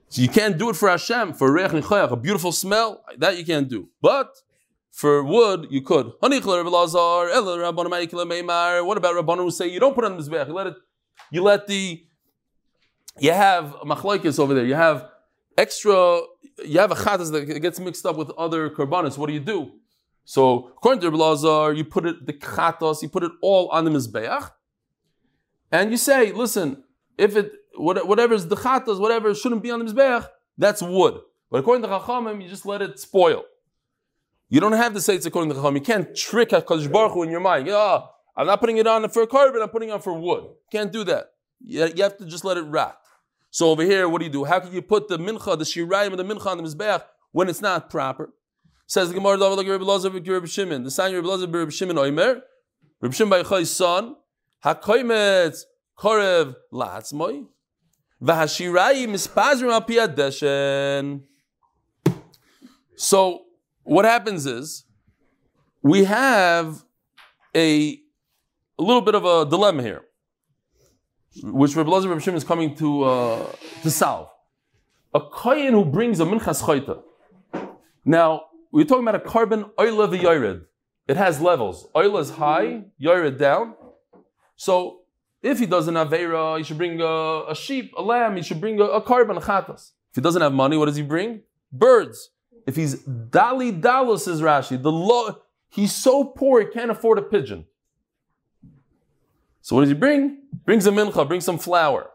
So 0.09 0.23
you 0.23 0.29
can't 0.29 0.57
do 0.57 0.71
it 0.71 0.77
for 0.77 0.89
Hashem, 0.89 1.33
for 1.33 1.51
Nichayach, 1.51 2.13
a 2.13 2.17
beautiful 2.17 2.53
smell, 2.53 3.03
that 3.19 3.37
you 3.37 3.45
can't 3.45 3.69
do. 3.69 3.89
But 4.01 4.37
for 4.91 5.23
wood, 5.25 5.69
you 5.71 5.83
could. 5.83 6.13
What 6.21 6.33
about 6.33 6.45
Rabbanon 9.15 9.37
who 9.37 9.51
say 9.51 9.69
you 9.69 9.81
don't 9.81 9.95
put 9.95 10.05
on 10.05 10.17
the 10.17 10.23
Mizbeach, 10.23 10.49
you 10.49 10.55
let 10.55 10.67
it, 10.67 10.75
you 11.31 11.43
let 11.43 11.67
the, 11.67 12.05
you 13.19 13.33
have 13.33 13.77
machlaikis 13.85 14.39
over 14.39 14.55
there, 14.55 14.65
you 14.65 14.75
have 14.75 15.09
extra, 15.57 16.21
you 16.65 16.79
have 16.79 16.91
a 16.91 16.97
chatas 16.97 17.31
that 17.33 17.61
gets 17.61 17.81
mixed 17.81 18.05
up 18.05 18.17
with 18.17 18.31
other 18.31 18.71
korbanos, 18.71 19.17
what 19.17 19.29
do 19.29 19.33
you 19.33 19.41
do? 19.41 19.73
So 20.25 20.73
according 20.77 21.01
to 21.03 21.11
Rabbi 21.11 21.77
you 21.77 21.85
put 21.85 22.07
it, 22.07 22.27
the 22.27 22.33
chatos, 22.35 23.03
you 23.03 23.09
put 23.09 23.23
it 23.23 23.33
all 23.43 23.69
on 23.69 23.85
the 23.85 23.91
Mizbeach, 23.91 24.51
and 25.73 25.91
you 25.91 25.97
say, 25.97 26.33
listen, 26.33 26.83
if 27.17 27.37
it 27.37 27.53
whatever 27.77 28.35
is 28.35 28.49
the 28.49 28.57
chatas, 28.57 28.99
whatever 28.99 29.35
shouldn't 29.35 29.63
be 29.63 29.71
on 29.71 29.85
the 29.85 29.93
mizbeach, 29.93 30.27
that's 30.59 30.83
wood. 30.83 31.21
But 31.51 31.59
according 31.59 31.83
to 31.83 31.89
Chachamim, 31.89 32.43
you 32.43 32.49
just 32.49 32.67
let 32.67 32.83
it 32.83 32.99
spoil. 32.99 33.45
You 34.51 34.59
don't 34.59 34.73
have 34.73 34.95
to 34.95 35.01
say 35.01 35.15
it's 35.15 35.27
according 35.27 35.55
to 35.55 35.57
Chachamim. 35.57 35.77
You 35.77 35.81
can't 35.81 36.15
trick 36.15 36.51
Hakadosh 36.51 36.91
Baruch 36.91 37.13
Hu 37.13 37.23
in 37.23 37.31
your 37.31 37.41
mind. 37.41 37.69
Oh, 37.69 38.09
I'm 38.37 38.47
not 38.47 38.59
putting 38.59 38.79
it 38.79 38.87
on 38.87 39.09
for 39.09 39.25
korban. 39.27 39.63
I'm 39.63 39.69
putting 39.69 39.91
it 39.91 39.93
on 39.93 40.01
for 40.01 40.13
wood. 40.13 40.45
Can't 40.73 40.93
do 40.93 41.05
that. 41.05 41.31
You, 41.65 41.83
have 42.03 42.19
to 42.19 42.27
just 42.27 42.45
let 42.45 42.57
it 42.57 42.63
rot. 42.63 42.99
So 43.51 43.71
over 43.71 43.85
here, 43.85 44.09
what 44.09 44.19
do 44.19 44.25
you 44.25 44.31
do? 44.31 44.45
How 44.45 44.59
can 44.59 44.73
you 44.73 44.83
put 44.83 45.07
the 45.09 45.19
mincha, 45.19 45.57
the 45.57 45.65
shirayim, 45.65 46.17
the 46.17 46.25
mincha 46.25 46.47
on 46.47 46.57
the 46.57 46.65
mizbeach 46.65 47.05
when 47.31 47.49
it's 47.49 47.61
not 47.61 47.91
proper? 47.91 48.33
Says 48.87 49.09
the 49.09 49.15
Gemara, 49.15 49.37
like 49.37 49.69
Rabbi 49.69 49.85
Lazar, 49.85 50.11
Rabbi 50.11 50.47
Shimon. 50.47 50.83
The 50.83 50.91
sign 50.91 51.15
Rabbi 51.15 51.29
Lazar, 51.29 51.47
Rabbi 51.47 51.71
Shimon, 51.71 51.97
Oimer. 51.97 52.41
Rabbi 53.01 53.15
Shimon 53.15 53.45
by 53.49 53.63
son. 53.63 54.17
Hakoimetz 54.65 55.63
korev 55.97 56.57
la'atzmoi. 56.73 57.47
V'hashirayim 58.21 59.11
mispazrim 59.11 59.71
al 59.71 60.09
deshen. 60.09 61.23
So 62.97 63.45
what 63.91 64.05
happens 64.05 64.47
is 64.47 64.85
we 65.83 66.05
have 66.05 66.85
a, 67.57 67.99
a 68.79 68.83
little 68.83 69.01
bit 69.03 69.17
of 69.17 69.25
a 69.25 69.45
dilemma 69.51 69.83
here, 69.83 70.03
which 71.43 71.75
Rabbi 71.75 71.91
Lazar 71.91 72.09
Rabbi 72.09 72.21
Shimon 72.21 72.37
is 72.37 72.45
coming 72.45 72.77
to 72.77 73.03
uh, 73.03 73.53
to 73.83 73.91
solve. 73.91 74.29
A 75.13 75.21
kohen 75.21 75.73
who 75.73 75.85
brings 75.85 76.21
a 76.21 76.25
minchas 76.25 76.63
chayta. 76.63 77.03
Now 78.05 78.45
we're 78.71 78.85
talking 78.85 79.09
about 79.09 79.17
a 79.17 79.29
korban 79.29 79.75
oila 79.75 80.07
v'yored. 80.09 80.67
It 81.09 81.17
has 81.17 81.41
levels. 81.41 81.89
Oil 81.97 82.17
is 82.19 82.31
high, 82.31 82.85
yored 82.97 83.39
down. 83.39 83.75
So 84.55 85.01
if 85.43 85.59
he 85.59 85.67
doesn't 85.67 85.97
have 85.97 86.11
Vera, 86.11 86.59
he 86.59 86.63
should 86.63 86.79
bring 86.79 87.01
a, 87.01 87.47
a, 87.49 87.57
sheep, 87.57 87.93
a 87.99 88.03
lamb, 88.03 88.37
he 88.37 88.43
should 88.43 88.61
bring 88.61 88.81
a, 88.81 88.85
a 88.85 89.03
korban, 89.03 89.37
a 89.37 89.41
chatas. 89.41 89.91
If 90.11 90.17
he 90.17 90.21
doesn't 90.21 90.43
have 90.43 90.53
money, 90.53 90.77
what 90.77 90.87
does 90.87 90.95
he 90.95 91.03
bring? 91.03 91.43
Birds. 91.73 92.31
If 92.67 92.77
he's 92.77 93.03
Dali 93.05 93.81
Dalus, 93.81 94.25
says 94.25 94.41
Rashi, 94.41 94.81
the 94.81 94.93
law, 94.93 95.37
he's 95.69 95.95
so 95.95 96.25
poor 96.25 96.61
he 96.61 96.67
can't 96.67 96.91
afford 96.91 97.19
a 97.19 97.23
pigeon. 97.23 97.67
So 99.63 99.77
what 99.77 99.83
does 99.83 99.91
he 99.91 99.95
bring? 99.95 100.39
Brings 100.65 100.87
a 100.87 100.91
mincha, 100.91 101.27
brings 101.27 101.45
some 101.45 101.59
flour. 101.59 102.11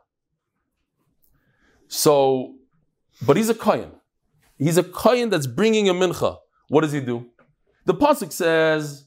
So, 1.87 2.55
but 3.25 3.37
he's 3.37 3.49
a 3.49 3.53
kohen. 3.53 3.91
He's 4.57 4.77
a 4.77 4.83
kohen 4.83 5.29
that's 5.29 5.47
bringing 5.47 5.89
a 5.89 5.93
mincha. 5.93 6.37
What 6.69 6.81
does 6.81 6.91
he 6.91 7.01
do? 7.01 7.27
The 7.85 7.93
pasuk 7.93 8.31
says, 8.31 9.05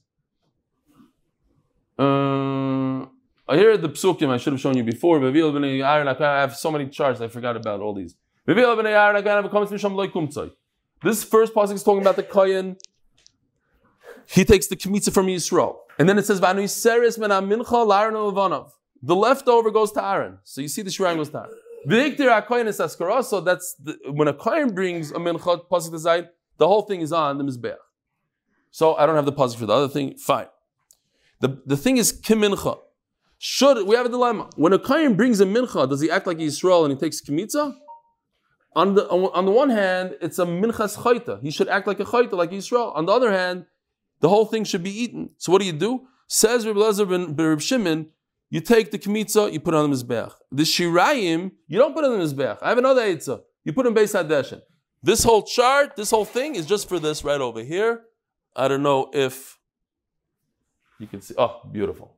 uh, 1.99 3.07
I 3.51 3.57
hear 3.57 3.77
the 3.77 3.89
psukim 3.89 4.29
I 4.29 4.37
should 4.37 4.53
have 4.53 4.61
shown 4.61 4.77
you 4.77 4.85
before. 4.85 5.19
I 5.25 6.41
have 6.41 6.57
so 6.57 6.71
many 6.71 6.89
charts, 6.89 7.21
I 7.21 7.29
forgot 7.29 7.57
about 7.57 7.81
all 7.81 7.95
these. 7.95 8.15
This 11.03 11.25
first 11.25 11.55
pasuk 11.55 11.75
is 11.75 11.83
talking 11.83 12.03
about 12.03 12.17
the 12.17 12.23
kohen. 12.23 12.77
He 14.27 14.45
takes 14.45 14.67
the 14.67 14.77
kmitza 14.77 15.11
from 15.13 15.27
Yisrael. 15.27 15.77
And 15.99 16.07
then 16.09 16.19
it 16.19 16.27
says, 16.27 16.41
The 16.41 17.67
leftover 19.17 19.71
goes 19.71 19.93
to 19.93 20.05
Aaron. 20.05 20.39
So 20.45 20.61
you 20.61 20.69
see 20.69 20.83
the 20.83 20.91
shrine 20.91 21.17
goes 21.17 21.31
to 21.31 21.39
Aaron. 21.39 21.53
So 23.25 23.41
that's 23.41 23.75
the, 23.75 23.99
when 24.11 24.29
a 24.29 24.35
kohen 24.35 24.75
brings 24.75 25.13
a 25.13 25.15
mincha 25.15 25.67
pasuk 25.69 25.93
design, 25.93 26.29
the 26.59 26.67
whole 26.67 26.83
thing 26.83 27.01
is 27.01 27.13
on 27.13 27.39
the 27.39 27.45
mizbeach. 27.45 27.77
So 28.71 28.95
I 28.97 29.07
don't 29.07 29.17
have 29.17 29.25
the 29.25 29.33
pasuk 29.33 29.57
for 29.57 29.67
the 29.67 29.73
other 29.73 29.89
thing. 29.89 30.17
Fine. 30.17 30.49
The, 31.41 31.61
the 31.65 31.77
thing 31.77 31.97
is 31.97 32.13
kimincha. 32.13 32.79
Should 33.39 33.87
we 33.87 33.95
have 33.95 34.07
a 34.07 34.09
dilemma? 34.09 34.51
When 34.57 34.73
a 34.73 34.79
kohen 34.79 35.15
brings 35.15 35.41
a 35.41 35.45
mincha, 35.45 35.89
does 35.89 36.01
he 36.01 36.11
act 36.11 36.27
like 36.27 36.39
Yisrael 36.39 36.85
and 36.85 36.93
he 36.93 36.99
takes 36.99 37.21
kimitza? 37.21 37.77
On 38.75 38.95
the 38.95 39.09
on 39.09 39.45
the 39.45 39.51
one 39.51 39.71
hand, 39.71 40.17
it's 40.21 40.39
a 40.39 40.45
minchas 40.45 40.97
chayta. 40.99 41.41
He 41.43 41.51
should 41.51 41.69
act 41.69 41.87
like 41.87 42.01
a 42.01 42.05
chayta, 42.05 42.33
like 42.33 42.51
Yisrael. 42.51 42.95
On 42.95 43.07
the 43.07 43.13
other 43.13 43.33
hand, 43.33 43.67
the 44.21 44.29
whole 44.29 44.45
thing 44.45 44.65
should 44.65 44.83
be 44.83 44.91
eaten. 44.91 45.31
So 45.39 45.51
what 45.53 45.61
do 45.61 45.67
you 45.67 45.73
do? 45.73 46.07
Says 46.27 46.67
Rabbi 46.67 46.79
Lezer 46.79 47.09
ben 47.09 47.35
Reb 47.35 47.61
Shimon, 47.61 48.11
you 48.51 48.61
take 48.61 48.91
the 48.91 48.99
kmitza, 48.99 49.53
you 49.53 49.61
put 49.61 49.75
it 49.75 49.79
on 49.79 49.91
the 49.91 49.97
mizbeach. 49.97 50.33
The 50.53 50.63
shirayim, 50.63 51.53
you 51.67 51.79
don't 51.79 51.95
put 51.95 52.05
it 52.05 52.11
on 52.11 52.19
the 52.19 52.25
mizbeach. 52.25 52.59
I 52.63 52.69
have 52.69 52.79
another 52.79 53.03
eitzah. 53.03 53.41
You 53.65 53.73
put 53.73 53.87
it 53.87 53.91
in 53.91 53.95
Beis 53.95 54.15
Hadeshin. 54.15 54.63
This 55.03 55.23
whole 55.23 55.43
chart, 55.43 55.97
this 55.97 56.11
whole 56.11 56.25
thing 56.25 56.55
is 56.55 56.67
just 56.67 56.89
for 56.89 56.99
this 56.99 57.23
right 57.25 57.41
over 57.41 57.63
here. 57.63 58.03
I 58.57 58.69
don't 58.69 58.83
know 58.83 59.11
if 59.13 59.59
you 60.99 61.07
can 61.07 61.21
see. 61.21 61.35
Oh, 61.37 61.61
beautiful. 61.71 62.17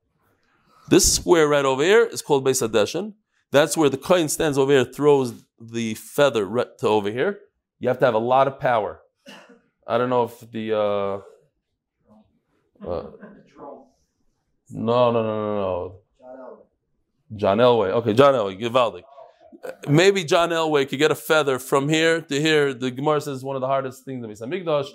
This 0.88 1.12
square 1.12 1.48
right 1.48 1.64
over 1.64 1.82
here 1.82 2.04
is 2.04 2.22
called 2.22 2.44
Beis 2.44 2.66
Hadeshin. 2.66 3.14
That's 3.52 3.76
where 3.76 3.88
the 3.88 3.98
coin 3.98 4.28
stands 4.28 4.56
over 4.58 4.72
here, 4.72 4.84
throws 4.84 5.44
the 5.60 5.94
feather 5.94 6.44
right 6.44 6.78
to 6.78 6.88
over 6.88 7.10
here. 7.10 7.40
You 7.78 7.88
have 7.88 7.98
to 7.98 8.04
have 8.04 8.14
a 8.14 8.18
lot 8.18 8.46
of 8.46 8.60
power. 8.60 9.00
I 9.86 9.98
don't 9.98 10.10
know 10.10 10.24
if 10.24 10.50
the. 10.50 10.72
Uh, 10.76 11.20
uh, 12.86 13.10
no, 14.72 15.10
no, 15.10 15.12
no, 15.12 15.22
no, 15.22 15.54
no. 15.56 15.96
John 17.36 17.58
Elway. 17.58 17.90
Okay, 17.90 18.14
John 18.14 18.34
Elway, 18.34 18.60
Givaldi. 18.60 19.02
Maybe 19.88 20.24
John 20.24 20.50
Elway 20.50 20.88
could 20.88 20.98
get 20.98 21.10
a 21.10 21.16
feather 21.16 21.58
from 21.58 21.88
here 21.88 22.20
to 22.20 22.40
here. 22.40 22.72
The 22.72 22.90
Gemara 22.90 23.20
says 23.20 23.44
one 23.44 23.56
of 23.56 23.60
the 23.60 23.66
hardest 23.66 24.04
things 24.04 24.24
in 24.24 24.50
Mikdash. 24.50 24.88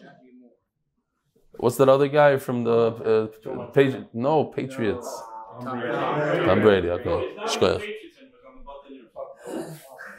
What's 1.57 1.77
that 1.77 1.89
other 1.89 2.07
guy 2.07 2.37
from 2.37 2.63
the 2.63 3.29
uh, 3.49 3.65
page? 3.71 3.95
No, 4.13 4.45
Patriots. 4.45 5.21
Tom 5.61 6.61
Brady, 6.61 6.89
okay. 6.89 7.94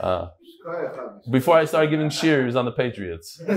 Ah. 0.01 0.33
before 1.31 1.57
I 1.57 1.65
start 1.65 1.91
giving 1.91 2.11
cheers 2.11 2.57
on 2.57 2.65
the 2.65 2.73
Patriots. 2.73 3.41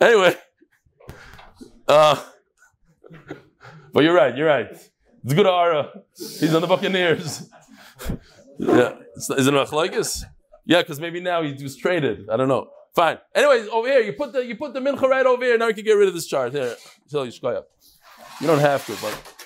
Anyway, 0.00 0.34
uh, 1.88 2.20
but 3.92 4.04
you're 4.04 4.14
right. 4.14 4.36
You're 4.36 4.46
right. 4.46 4.68
It's 4.70 5.34
good 5.34 5.46
Ara. 5.46 5.90
He's 6.16 6.54
on 6.54 6.60
the 6.60 6.66
Buccaneers. 6.66 7.48
yeah, 8.58 8.94
is 9.16 9.46
it 9.46 9.54
a 9.54 9.56
Machlokes? 9.56 10.24
Yeah, 10.64 10.80
because 10.82 11.00
maybe 11.00 11.20
now 11.20 11.42
he 11.42 11.60
was 11.62 11.76
traded. 11.76 12.28
I 12.30 12.36
don't 12.36 12.48
know. 12.48 12.68
Fine. 12.94 13.18
Anyways, 13.34 13.68
over 13.68 13.88
here, 13.88 14.00
you 14.00 14.12
put 14.12 14.32
the 14.32 14.44
you 14.44 14.56
put 14.56 14.74
the 14.74 14.80
mincha 14.80 15.02
right 15.02 15.24
over 15.24 15.44
here. 15.44 15.56
Now 15.58 15.66
we 15.66 15.74
can 15.74 15.84
get 15.84 15.94
rid 15.94 16.08
of 16.08 16.14
this 16.14 16.26
chart. 16.26 16.52
Here, 16.52 16.76
tell 17.10 17.24
you. 17.24 17.32
You 17.32 18.46
don't 18.46 18.58
have 18.58 18.84
to, 18.86 18.96
but 19.00 19.41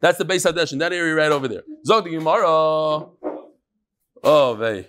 that's 0.00 0.18
the 0.18 0.24
base 0.24 0.44
hadesh 0.44 0.76
that 0.78 0.92
area 0.92 1.14
right 1.14 1.32
over 1.32 1.48
there. 1.48 1.62
Zog 1.84 2.04
the 2.04 2.10
Gemara. 2.10 2.46
Oh, 4.22 4.56
vey. 4.58 4.88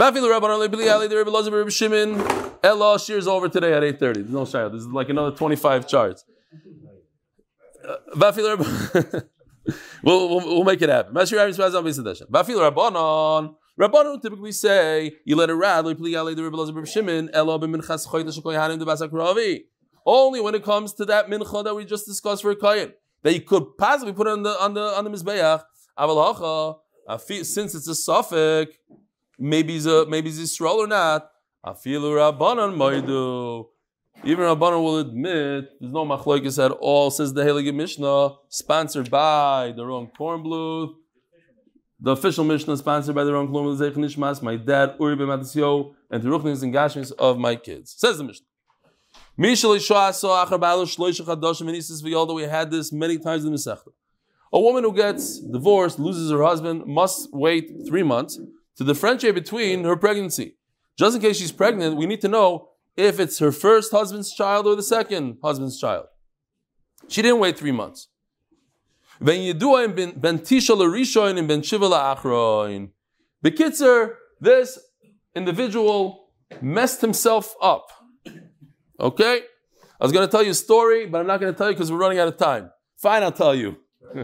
Bafilu 0.00 0.30
Rabban 0.30 0.48
Ali 0.48 0.68
the 1.08 1.16
Rebbe 1.16 1.30
Lazar 1.30 1.50
Rebbe 1.50 1.70
Shimon. 1.70 2.22
Ella 2.62 2.98
shears 2.98 3.26
over 3.26 3.48
today 3.50 3.74
at 3.74 3.82
8:30. 3.82 4.14
There's 4.14 4.30
no 4.30 4.42
shayla. 4.42 4.72
This 4.72 4.80
is 4.80 4.86
like 4.86 5.10
another 5.10 5.36
25 5.36 5.86
charts. 5.86 6.24
Bafilu 8.14 8.56
Rabban. 8.56 9.24
We'll, 10.02 10.28
we'll, 10.30 10.46
we'll 10.46 10.64
make 10.64 10.80
it 10.80 10.88
happen. 10.88 11.14
Bafilu 11.14 12.26
Rabbanon. 12.32 13.54
Rabbanon 13.78 14.22
typically 14.22 14.52
say 14.52 15.12
you 15.26 15.36
let 15.36 15.50
it 15.50 15.54
rad. 15.54 15.84
The 15.84 15.94
Rebbe 15.94 16.56
Lazar 16.56 16.72
Rebbe 16.72 16.86
Shimon. 16.86 17.28
Ella 17.34 17.58
b'minchas 17.58 18.08
choyde 18.08 18.34
shekoyahanim 18.36 18.78
the 18.78 18.86
basak 18.86 19.12
ravi. 19.12 19.66
Only 20.12 20.40
when 20.40 20.56
it 20.56 20.64
comes 20.64 20.92
to 20.94 21.04
that 21.04 21.28
mincha 21.28 21.62
that 21.62 21.72
we 21.72 21.84
just 21.84 22.04
discussed 22.04 22.42
for 22.42 22.50
a 22.50 22.56
kohen 22.56 22.92
that 23.22 23.32
you 23.32 23.42
could 23.42 23.64
possibly 23.78 24.12
put 24.12 24.26
on 24.26 24.42
the 24.42 24.50
on 24.60 24.74
the 24.74 24.80
on 24.80 25.04
the 25.04 25.10
mizbeach. 25.10 25.62
Avalacha, 25.96 26.78
since 27.44 27.76
it's 27.76 27.86
a 27.86 27.94
suffix, 27.94 28.76
maybe 29.38 29.74
he's 29.74 29.86
a 29.86 30.06
maybe 30.06 30.28
he's 30.30 30.40
Yisrael 30.40 30.78
or 30.78 30.88
not. 30.88 31.30
Afilu 31.64 32.10
rabbanon 32.18 32.74
maidu. 32.76 33.66
Even 34.24 34.44
Rabbanon 34.46 34.82
will 34.82 34.98
admit 34.98 35.68
there's 35.80 35.92
no 35.92 36.04
machlokes 36.04 36.62
at 36.62 36.72
all. 36.72 37.12
Says 37.12 37.32
the 37.32 37.42
Heilige 37.42 37.72
Mishnah, 37.72 38.34
sponsored 38.48 39.10
by 39.10 39.72
the 39.76 39.86
wrong 39.86 40.10
corn. 40.18 40.42
The 42.00 42.10
official 42.10 42.44
Mishnah 42.44 42.76
sponsored 42.78 43.14
by 43.14 43.24
the 43.24 43.32
wrong. 43.32 43.48
Nishmas, 43.48 44.42
my 44.42 44.56
dad 44.56 44.96
Uri 44.98 45.16
b'Matisyo, 45.16 45.94
and 46.10 46.22
the 46.22 46.28
ruchnis 46.28 46.62
and 46.64 46.74
gashmis 46.74 47.12
of 47.12 47.38
my 47.38 47.54
kids. 47.54 47.94
Says 47.96 48.18
the 48.18 48.24
Mishnah. 48.24 48.49
We 49.40 49.46
had 52.42 52.70
this 52.70 52.92
many 52.92 53.16
times 53.18 53.42
in 53.46 53.52
the 53.52 53.56
Masechta. 53.56 53.92
A 54.52 54.60
woman 54.60 54.84
who 54.84 54.92
gets 54.94 55.40
divorced, 55.40 55.98
loses 55.98 56.30
her 56.30 56.42
husband, 56.42 56.84
must 56.84 57.30
wait 57.32 57.72
three 57.88 58.02
months 58.02 58.38
to 58.76 58.84
differentiate 58.84 59.34
between 59.34 59.84
her 59.84 59.96
pregnancy. 59.96 60.58
Just 60.98 61.16
in 61.16 61.22
case 61.22 61.38
she's 61.38 61.52
pregnant, 61.52 61.96
we 61.96 62.04
need 62.04 62.20
to 62.20 62.28
know 62.28 62.68
if 62.98 63.18
it's 63.18 63.38
her 63.38 63.50
first 63.50 63.92
husband's 63.92 64.34
child 64.34 64.66
or 64.66 64.76
the 64.76 64.82
second 64.82 65.38
husband's 65.42 65.80
child. 65.80 66.04
She 67.08 67.22
didn't 67.22 67.38
wait 67.38 67.58
three 67.58 67.72
months. 67.72 68.08
Bekitzer, 73.42 74.16
this 74.38 74.78
individual 75.34 76.28
messed 76.60 77.00
himself 77.00 77.54
up. 77.62 77.86
Okay? 79.00 79.42
I 80.00 80.04
was 80.04 80.12
going 80.12 80.26
to 80.26 80.30
tell 80.30 80.42
you 80.42 80.50
a 80.50 80.54
story, 80.54 81.06
but 81.06 81.20
I'm 81.20 81.26
not 81.26 81.40
going 81.40 81.52
to 81.52 81.56
tell 81.56 81.68
you 81.68 81.74
because 81.74 81.90
we're 81.90 81.98
running 81.98 82.18
out 82.18 82.28
of 82.28 82.36
time. 82.36 82.70
Fine, 82.96 83.22
I'll 83.22 83.32
tell 83.32 83.54
you. 83.54 83.76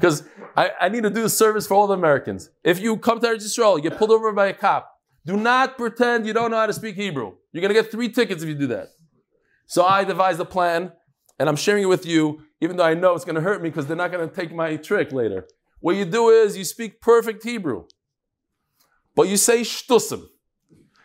Because 0.00 0.24
I, 0.56 0.70
I, 0.80 0.88
need 0.88 1.02
to 1.02 1.10
do 1.10 1.26
a 1.26 1.28
service 1.28 1.66
for 1.66 1.74
all 1.74 1.86
the 1.86 1.92
Americans. 1.92 2.48
If 2.64 2.80
you 2.80 2.96
come 2.96 3.20
to 3.20 3.26
Eretz 3.26 3.44
Yisrael, 3.44 3.76
you 3.76 3.82
get 3.82 3.98
pulled 3.98 4.10
over 4.10 4.32
by 4.32 4.46
a 4.46 4.54
cop, 4.54 4.90
do 5.26 5.36
not 5.36 5.76
pretend 5.76 6.26
you 6.26 6.32
don't 6.32 6.50
know 6.50 6.56
how 6.56 6.66
to 6.66 6.72
speak 6.72 6.96
Hebrew. 6.96 7.34
You're 7.52 7.60
going 7.60 7.74
to 7.74 7.80
get 7.80 7.90
three 7.90 8.08
tickets 8.08 8.42
if 8.42 8.48
you 8.48 8.54
do 8.54 8.66
that. 8.68 8.88
So 9.66 9.84
I 9.84 10.04
devised 10.04 10.40
a 10.40 10.46
plan, 10.46 10.92
and 11.38 11.50
I'm 11.50 11.56
sharing 11.56 11.82
it 11.82 11.86
with 11.86 12.06
you, 12.06 12.40
even 12.62 12.78
though 12.78 12.84
I 12.84 12.94
know 12.94 13.14
it's 13.14 13.26
going 13.26 13.34
to 13.34 13.42
hurt 13.42 13.62
me 13.62 13.68
because 13.68 13.86
they're 13.86 13.96
not 13.96 14.10
going 14.10 14.26
to 14.26 14.34
take 14.34 14.54
my 14.54 14.76
trick 14.76 15.12
later. 15.12 15.46
What 15.80 15.96
you 15.96 16.06
do 16.06 16.30
is 16.30 16.56
you 16.56 16.64
speak 16.64 17.00
perfect 17.02 17.44
Hebrew, 17.44 17.84
but 19.14 19.28
you 19.28 19.36
say 19.36 19.60
shtusim. 19.60 20.24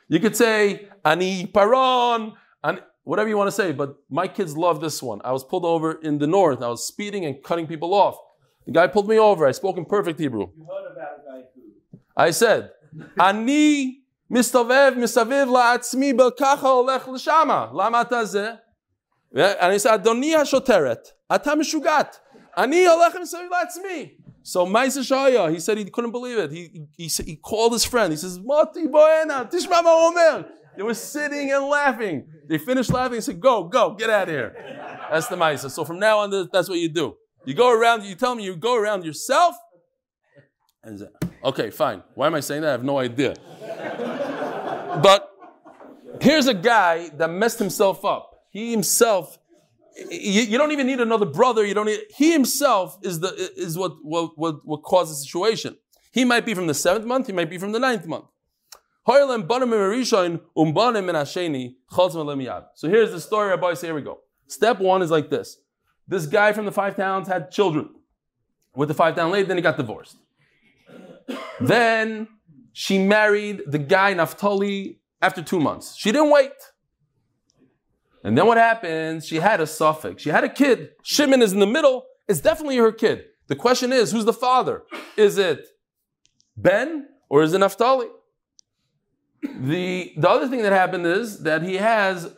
You 0.08 0.20
could 0.20 0.36
say 0.36 0.88
ani 1.04 1.48
paron, 1.48 2.34
and 2.64 2.82
whatever 3.04 3.30
you 3.30 3.38
want 3.38 3.48
to 3.48 3.52
say, 3.52 3.72
but 3.72 3.96
my 4.10 4.28
kids 4.28 4.56
love 4.56 4.82
this 4.82 5.02
one. 5.02 5.22
I 5.24 5.32
was 5.32 5.44
pulled 5.44 5.66
over 5.66 5.94
in 5.94 6.18
the 6.20 6.28
north. 6.28 6.62
I 6.62 6.68
was 6.68 6.86
speeding 6.86 7.26
and 7.26 7.44
cutting 7.44 7.68
people 7.68 7.94
off. 7.94 8.18
The 8.66 8.72
guy 8.72 8.88
pulled 8.88 9.08
me 9.08 9.18
over. 9.20 9.46
I 9.48 9.52
spoke 9.52 9.78
in 9.78 9.86
perfect 9.86 10.20
Hebrew. 10.20 10.48
You 10.58 10.66
heard 10.66 10.92
about 10.92 11.20
a 11.20 11.32
guy 11.32 11.44
who? 11.56 12.00
I 12.18 12.32
said, 12.32 12.72
ani 13.20 14.02
mistavev 14.32 14.96
misaviv 14.96 15.48
la'atzmi 15.48 16.14
belkacha 16.14 16.64
olech 16.64 17.08
l'shama. 17.08 17.72
Lama 17.74 18.06
tazeh? 18.06 18.60
And 19.34 19.74
he 19.74 19.80
said, 19.80 20.04
Adoni 20.04 20.36
hashoteret, 20.36 21.12
ata 21.30 21.52
mishugat. 21.52 22.20
Ani 22.58 22.86
olech 22.86 23.14
misaviv 23.14 23.50
la'atzmi. 23.50 24.12
So 24.46 24.64
Maisa 24.64 25.00
Shaya, 25.00 25.52
he 25.52 25.60
said 25.60 25.80
he 25.80 25.86
couldn't 25.86 26.12
believe 26.12 26.38
it. 26.38 26.52
He, 26.52 26.86
he, 26.96 27.08
he 27.08 27.36
called 27.36 27.74
his 27.74 27.84
friend. 27.84 28.14
He 28.14 28.18
says, 28.18 28.38
Mati 28.38 28.86
boena, 28.86 29.50
tishma 29.52 29.82
omer. 29.84 30.46
They 30.78 30.84
were 30.84 30.94
sitting 30.94 31.52
and 31.52 31.66
laughing. 31.66 32.28
They 32.48 32.60
finished 32.60 32.94
laughing 32.94 33.16
and 33.16 33.24
said, 33.24 33.40
Go, 33.40 33.64
go, 33.64 33.96
get 33.96 34.12
out 34.12 34.30
of 34.30 34.36
here. 34.36 34.54
That's 35.12 35.28
the 35.30 35.36
Maisa. 35.36 35.72
So 35.72 35.84
from 35.84 35.98
now 35.98 36.20
on, 36.20 36.50
that's 36.54 36.70
what 36.70 36.78
you 36.78 36.90
do. 36.90 37.16
You 37.44 37.56
go 37.56 37.72
around, 37.72 38.04
you 38.04 38.14
tell 38.14 38.36
me 38.36 38.44
you 38.44 38.56
go 38.56 38.76
around 38.76 39.04
yourself. 39.04 39.56
And 40.84 41.00
say, 41.00 41.08
okay, 41.44 41.72
fine. 41.72 42.04
Why 42.14 42.28
am 42.28 42.36
I 42.36 42.40
saying 42.42 42.62
that? 42.62 42.68
I 42.68 42.72
have 42.74 42.84
no 42.84 43.00
idea. 43.00 43.34
but 45.02 45.28
here's 46.22 46.46
a 46.46 46.54
guy 46.54 47.10
that 47.18 47.32
messed 47.32 47.58
himself 47.58 48.06
up. 48.06 48.32
He 48.52 48.70
himself 48.70 49.40
you, 49.96 50.42
you, 50.42 50.58
don't 50.58 50.72
even 50.72 50.88
need 50.88 51.00
another 51.00 51.26
brother. 51.26 51.66
You 51.66 51.74
don't 51.74 51.86
need. 51.86 52.02
He 52.16 52.32
himself 52.32 52.98
is 53.02 53.20
the 53.22 53.34
is 53.56 53.78
what 53.78 53.94
what 54.02 54.38
what, 54.38 54.66
what 54.66 54.84
caused 54.84 55.12
the 55.12 55.16
situation. 55.16 55.78
He 56.12 56.26
might 56.26 56.46
be 56.46 56.54
from 56.54 56.68
the 56.68 56.74
seventh 56.74 57.06
month. 57.06 57.28
He 57.28 57.34
might 57.34 57.50
be 57.50 57.58
from 57.58 57.72
the 57.72 57.80
ninth 57.80 58.06
month. 58.08 58.26
So 59.06 59.20
here's 62.90 63.12
the 63.12 63.20
story. 63.20 63.50
Rabbi 63.50 63.74
say, 63.76 63.88
here 63.88 63.96
we 63.96 64.02
go. 64.02 64.20
Step 64.48 64.80
one 64.80 65.02
is 65.02 65.12
like 65.12 65.30
this. 65.30 65.58
This 66.08 66.26
guy 66.26 66.54
from 66.54 66.66
the 66.66 66.72
five 66.72 66.96
towns 66.96 67.28
had 67.28 67.52
children 67.52 67.90
with 68.76 68.88
the 68.88 68.94
five 68.96 69.16
town 69.16 69.32
lady. 69.32 69.48
Then 69.48 69.58
he 69.58 69.64
got 69.64 69.78
divorced. 69.78 70.18
then 71.60 72.28
she 72.74 72.98
married 72.98 73.62
the 73.68 73.80
guy 73.80 74.14
Naphtali 74.14 75.00
after 75.22 75.42
two 75.42 75.60
months. 75.60 75.96
She 75.96 76.12
didn't 76.12 76.32
wait. 76.32 76.52
And 78.26 78.36
then 78.36 78.48
what 78.48 78.58
happens? 78.58 79.28
She 79.28 79.36
had 79.36 79.62
a 79.62 79.68
suffix. 79.68 80.24
She 80.24 80.32
had 80.32 80.44
a 80.44 80.50
kid. 80.50 80.90
Shimon 81.04 81.44
is 81.44 81.54
in 81.54 81.60
the 81.60 81.68
middle. 81.68 82.08
It's 82.28 82.42
definitely 82.42 82.78
her 82.78 82.92
kid. 82.92 83.26
The 83.46 83.56
question 83.56 83.94
is, 83.94 84.12
who's 84.12 84.26
the 84.26 84.34
father? 84.34 84.82
Is 85.16 85.38
it 85.38 85.68
Ben 86.58 87.08
or 87.30 87.44
is 87.44 87.54
it 87.54 87.60
Naphtali? 87.60 88.08
The, 89.44 90.12
the 90.18 90.28
other 90.28 90.48
thing 90.48 90.64
that 90.64 90.72
happened 90.72 91.06
is 91.06 91.44
that 91.44 91.62
he 91.62 91.76
has 91.76 92.34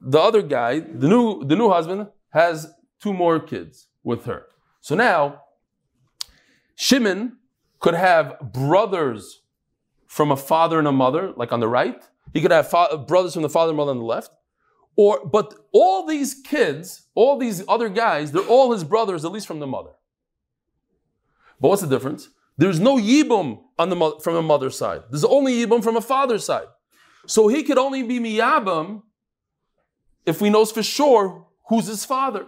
the 0.00 0.18
other 0.18 0.42
guy, 0.42 0.80
the 0.80 1.08
new, 1.08 1.44
the 1.44 1.54
new 1.54 1.70
husband, 1.70 2.08
has 2.30 2.66
two 3.00 3.12
more 3.12 3.38
kids 3.38 3.86
with 4.02 4.24
her. 4.24 4.46
So 4.80 4.96
now, 4.96 5.42
Shimon 6.74 7.36
could 7.78 7.94
have 7.94 8.40
brothers 8.52 9.42
from 10.08 10.32
a 10.32 10.36
father 10.36 10.80
and 10.80 10.88
a 10.88 10.92
mother, 10.92 11.32
like 11.36 11.52
on 11.52 11.60
the 11.60 11.68
right. 11.68 12.02
He 12.32 12.40
could 12.40 12.50
have 12.50 12.68
fa- 12.68 12.98
brothers 13.06 13.34
from 13.34 13.42
the 13.42 13.48
father 13.48 13.70
and 13.70 13.76
mother 13.76 13.92
on 13.92 13.98
the 13.98 14.04
left. 14.04 14.30
Or, 14.96 15.26
but 15.26 15.54
all 15.72 16.06
these 16.06 16.34
kids, 16.34 17.08
all 17.14 17.36
these 17.36 17.64
other 17.68 17.88
guys, 17.88 18.32
they're 18.32 18.42
all 18.42 18.72
his 18.72 18.84
brothers, 18.84 19.24
at 19.24 19.32
least 19.32 19.46
from 19.46 19.58
the 19.58 19.66
mother. 19.66 19.90
But 21.60 21.68
what's 21.68 21.82
the 21.82 21.88
difference? 21.88 22.28
There's 22.56 22.78
no 22.78 22.96
yibum 22.96 23.60
on 23.78 23.90
the 23.90 23.96
mo- 23.96 24.18
from 24.20 24.36
a 24.36 24.42
mother's 24.42 24.76
side. 24.76 25.02
There's 25.10 25.24
only 25.24 25.54
yibum 25.54 25.82
from 25.82 25.96
a 25.96 26.00
father's 26.00 26.44
side. 26.44 26.66
So 27.26 27.48
he 27.48 27.62
could 27.62 27.78
only 27.78 28.02
be 28.02 28.20
miyabim 28.20 29.02
if 30.26 30.40
we 30.40 30.50
know 30.50 30.64
for 30.64 30.82
sure 30.82 31.46
who's 31.68 31.86
his 31.86 32.04
father. 32.04 32.46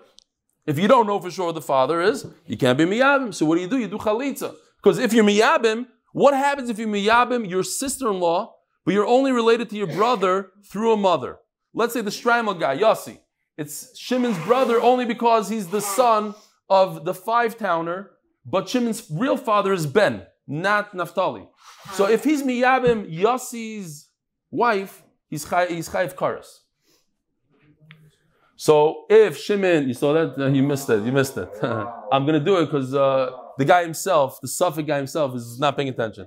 If 0.67 0.79
you 0.79 0.89
don't 0.89 1.07
know 1.07 1.21
for 1.21 1.31
sure 1.31 1.47
who 1.47 1.53
the 1.53 1.63
father 1.63 2.01
is, 2.01 2.27
you 2.47 2.57
can't 2.57 2.79
be 2.79 2.85
miyabim. 2.85 3.35
So 3.35 3.47
what 3.47 3.57
do 3.57 3.63
you 3.63 3.69
do? 3.69 3.79
You 3.79 3.89
do 3.89 3.99
chalitza. 3.99 4.55
Because 4.83 4.99
if 4.99 5.13
you're 5.13 5.25
miyabim, 5.25 5.87
what 6.13 6.35
happens 6.35 6.71
if 6.71 6.79
you're 6.79 6.89
miyabim, 6.89 7.49
your 7.49 7.63
sister-in-law, 7.63 8.55
but 8.85 8.95
you're 8.95 9.07
only 9.07 9.33
related 9.33 9.71
to 9.71 9.77
your 9.77 9.87
brother 9.89 10.51
through 10.65 10.93
a 10.93 10.97
mother? 10.97 11.39
Let's 11.77 11.93
say 11.93 12.01
the 12.01 12.11
Shrimal 12.11 12.59
guy, 12.59 12.79
Yossi. 12.79 13.19
It's 13.59 13.97
Shimon's 13.99 14.39
brother 14.45 14.81
only 14.81 15.05
because 15.05 15.51
he's 15.51 15.69
the 15.69 15.83
son 15.83 16.35
of 16.71 17.05
the 17.05 17.13
five 17.13 17.59
towner, 17.59 18.13
but 18.47 18.67
Shimon's 18.67 19.07
real 19.11 19.37
father 19.37 19.75
is 19.75 19.87
Ben, 19.87 20.27
not 20.47 20.95
Naphtali. 20.95 21.47
So 21.93 22.09
if 22.09 22.25
he's 22.25 22.43
miyabim 22.43 23.15
Yossi's 23.15 24.09
wife, 24.51 25.03
he's, 25.29 25.45
chay, 25.45 25.67
he's 25.75 25.89
karas. 25.91 26.47
So 28.57 29.05
if 29.11 29.37
Shimon, 29.37 29.87
you 29.87 29.93
saw 29.95 30.15
that, 30.15 30.55
you 30.55 30.63
missed 30.63 30.89
it. 30.89 31.05
You 31.05 31.13
missed 31.13 31.37
it. 31.37 31.51
I'm 31.63 32.25
gonna 32.25 32.41
do 32.41 32.57
it 32.57 32.67
because 32.67 32.95
uh, 32.95 33.33
the 33.59 33.67
guy 33.67 33.83
himself, 33.83 34.41
the 34.41 34.49
Suffolk 34.49 34.87
guy 34.87 34.97
himself, 34.97 35.35
is 35.35 35.59
not 35.61 35.77
paying 35.77 35.91
attention. 35.91 36.27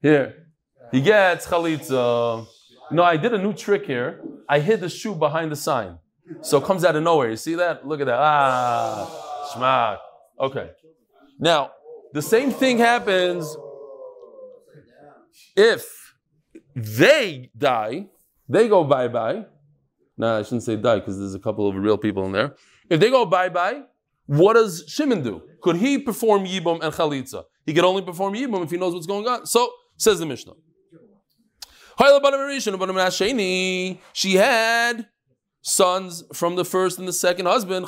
Here, 0.00 0.46
he 0.90 1.02
gets 1.02 1.46
chalitza. 1.46 2.46
No, 2.92 3.02
I 3.02 3.16
did 3.16 3.32
a 3.32 3.38
new 3.38 3.52
trick 3.52 3.86
here. 3.86 4.20
I 4.48 4.60
hid 4.60 4.80
the 4.80 4.88
shoe 4.88 5.14
behind 5.14 5.50
the 5.50 5.56
sign, 5.56 5.98
so 6.42 6.58
it 6.58 6.64
comes 6.64 6.84
out 6.84 6.94
of 6.94 7.02
nowhere. 7.02 7.30
You 7.30 7.36
see 7.36 7.54
that? 7.54 7.86
Look 7.86 8.00
at 8.00 8.06
that. 8.06 8.18
Ah, 8.18 9.52
shmak. 9.54 9.98
Okay. 10.38 10.70
Now, 11.38 11.70
the 12.12 12.22
same 12.22 12.50
thing 12.50 12.78
happens 12.78 13.56
if 15.56 16.14
they 16.74 17.50
die. 17.56 18.08
They 18.48 18.68
go 18.68 18.84
bye 18.84 19.08
bye. 19.08 19.46
No, 20.18 20.38
I 20.38 20.42
shouldn't 20.42 20.64
say 20.64 20.76
die 20.76 20.98
because 20.98 21.18
there's 21.18 21.34
a 21.34 21.40
couple 21.40 21.68
of 21.68 21.74
real 21.74 21.96
people 21.96 22.26
in 22.26 22.32
there. 22.32 22.54
If 22.90 23.00
they 23.00 23.10
go 23.10 23.24
bye 23.24 23.48
bye, 23.48 23.84
what 24.26 24.54
does 24.54 24.84
Shimon 24.86 25.22
do? 25.22 25.42
Could 25.62 25.76
he 25.76 25.98
perform 25.98 26.44
Yibum 26.44 26.82
and 26.82 26.92
Chalitza? 26.92 27.44
He 27.64 27.72
could 27.72 27.84
only 27.84 28.02
perform 28.02 28.34
Yibum 28.34 28.62
if 28.64 28.70
he 28.70 28.76
knows 28.76 28.92
what's 28.94 29.06
going 29.06 29.26
on. 29.26 29.46
So, 29.46 29.70
says 29.96 30.18
the 30.18 30.26
Mishnah. 30.26 30.52
She 34.12 34.34
had 34.34 35.08
sons 35.60 36.24
from 36.32 36.56
the 36.56 36.64
first 36.64 36.98
and 36.98 37.06
the 37.06 37.12
second 37.12 37.46
husband. 37.46 37.86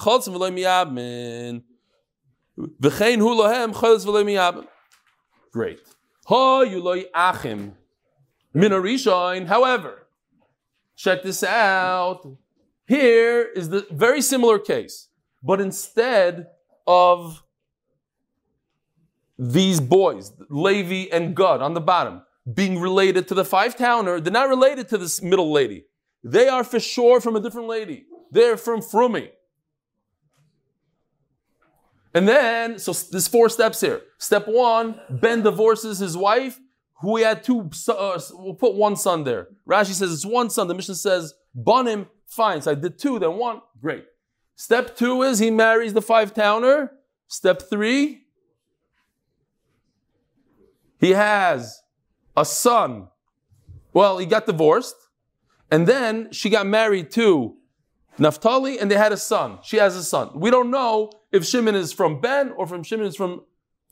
Great. 5.52 5.80
However, 9.48 10.04
Check 10.96 11.22
this 11.22 11.42
out. 11.42 12.26
Here 12.86 13.42
is 13.42 13.68
the 13.68 13.86
very 13.90 14.22
similar 14.22 14.58
case, 14.58 15.08
but 15.42 15.60
instead 15.60 16.48
of 16.86 17.42
these 19.38 19.80
boys, 19.80 20.32
Levi 20.48 21.08
and 21.10 21.34
Gad 21.34 21.62
on 21.62 21.74
the 21.74 21.80
bottom, 21.80 22.22
being 22.52 22.78
related 22.78 23.28
to 23.28 23.34
the 23.34 23.44
five 23.44 23.76
towner, 23.76 24.20
they're 24.20 24.32
not 24.32 24.48
related 24.48 24.88
to 24.90 24.98
this 24.98 25.22
middle 25.22 25.52
lady. 25.52 25.84
They 26.22 26.48
are 26.48 26.64
for 26.64 26.80
sure 26.80 27.20
from 27.20 27.36
a 27.36 27.40
different 27.40 27.68
lady. 27.68 28.06
They're 28.30 28.56
from 28.56 28.80
Frumi. 28.80 29.30
And 32.12 32.28
then, 32.28 32.78
so 32.78 32.92
there's 32.92 33.28
four 33.28 33.48
steps 33.48 33.80
here. 33.80 34.02
Step 34.18 34.46
one, 34.46 35.00
Ben 35.10 35.42
divorces 35.42 35.98
his 35.98 36.16
wife 36.16 36.60
who 37.00 37.16
he 37.16 37.22
had 37.22 37.44
two, 37.44 37.70
uh, 37.88 38.20
we'll 38.32 38.54
put 38.54 38.74
one 38.74 38.96
son 38.96 39.24
there. 39.24 39.48
Rashi 39.68 39.92
says 39.92 40.12
it's 40.12 40.24
one 40.24 40.48
son. 40.48 40.68
The 40.68 40.74
Mishnah 40.74 40.94
says, 40.94 41.34
Banim, 41.54 42.06
fine. 42.26 42.62
So 42.62 42.70
I 42.70 42.74
did 42.74 42.98
two, 42.98 43.18
then 43.18 43.36
one, 43.36 43.60
great. 43.80 44.06
Step 44.56 44.96
two 44.96 45.22
is 45.22 45.38
he 45.38 45.50
marries 45.50 45.92
the 45.92 46.00
five 46.00 46.32
towner. 46.32 46.92
Step 47.26 47.62
three, 47.68 48.22
he 51.00 51.10
has 51.10 51.82
a 52.36 52.44
son. 52.44 53.08
Well, 53.92 54.18
he 54.18 54.26
got 54.26 54.46
divorced, 54.46 54.96
and 55.70 55.86
then 55.86 56.32
she 56.32 56.50
got 56.50 56.66
married 56.66 57.10
to 57.12 57.56
Naphtali, 58.18 58.78
and 58.78 58.90
they 58.90 58.96
had 58.96 59.12
a 59.12 59.16
son. 59.16 59.58
She 59.62 59.76
has 59.78 59.96
a 59.96 60.02
son. 60.02 60.30
We 60.34 60.50
don't 60.50 60.70
know 60.70 61.10
if 61.32 61.44
Shimon 61.44 61.74
is 61.74 61.92
from 61.92 62.20
Ben 62.20 62.50
or 62.50 62.66
from 62.66 62.82
Shimon 62.82 63.06
is 63.06 63.16
from 63.16 63.44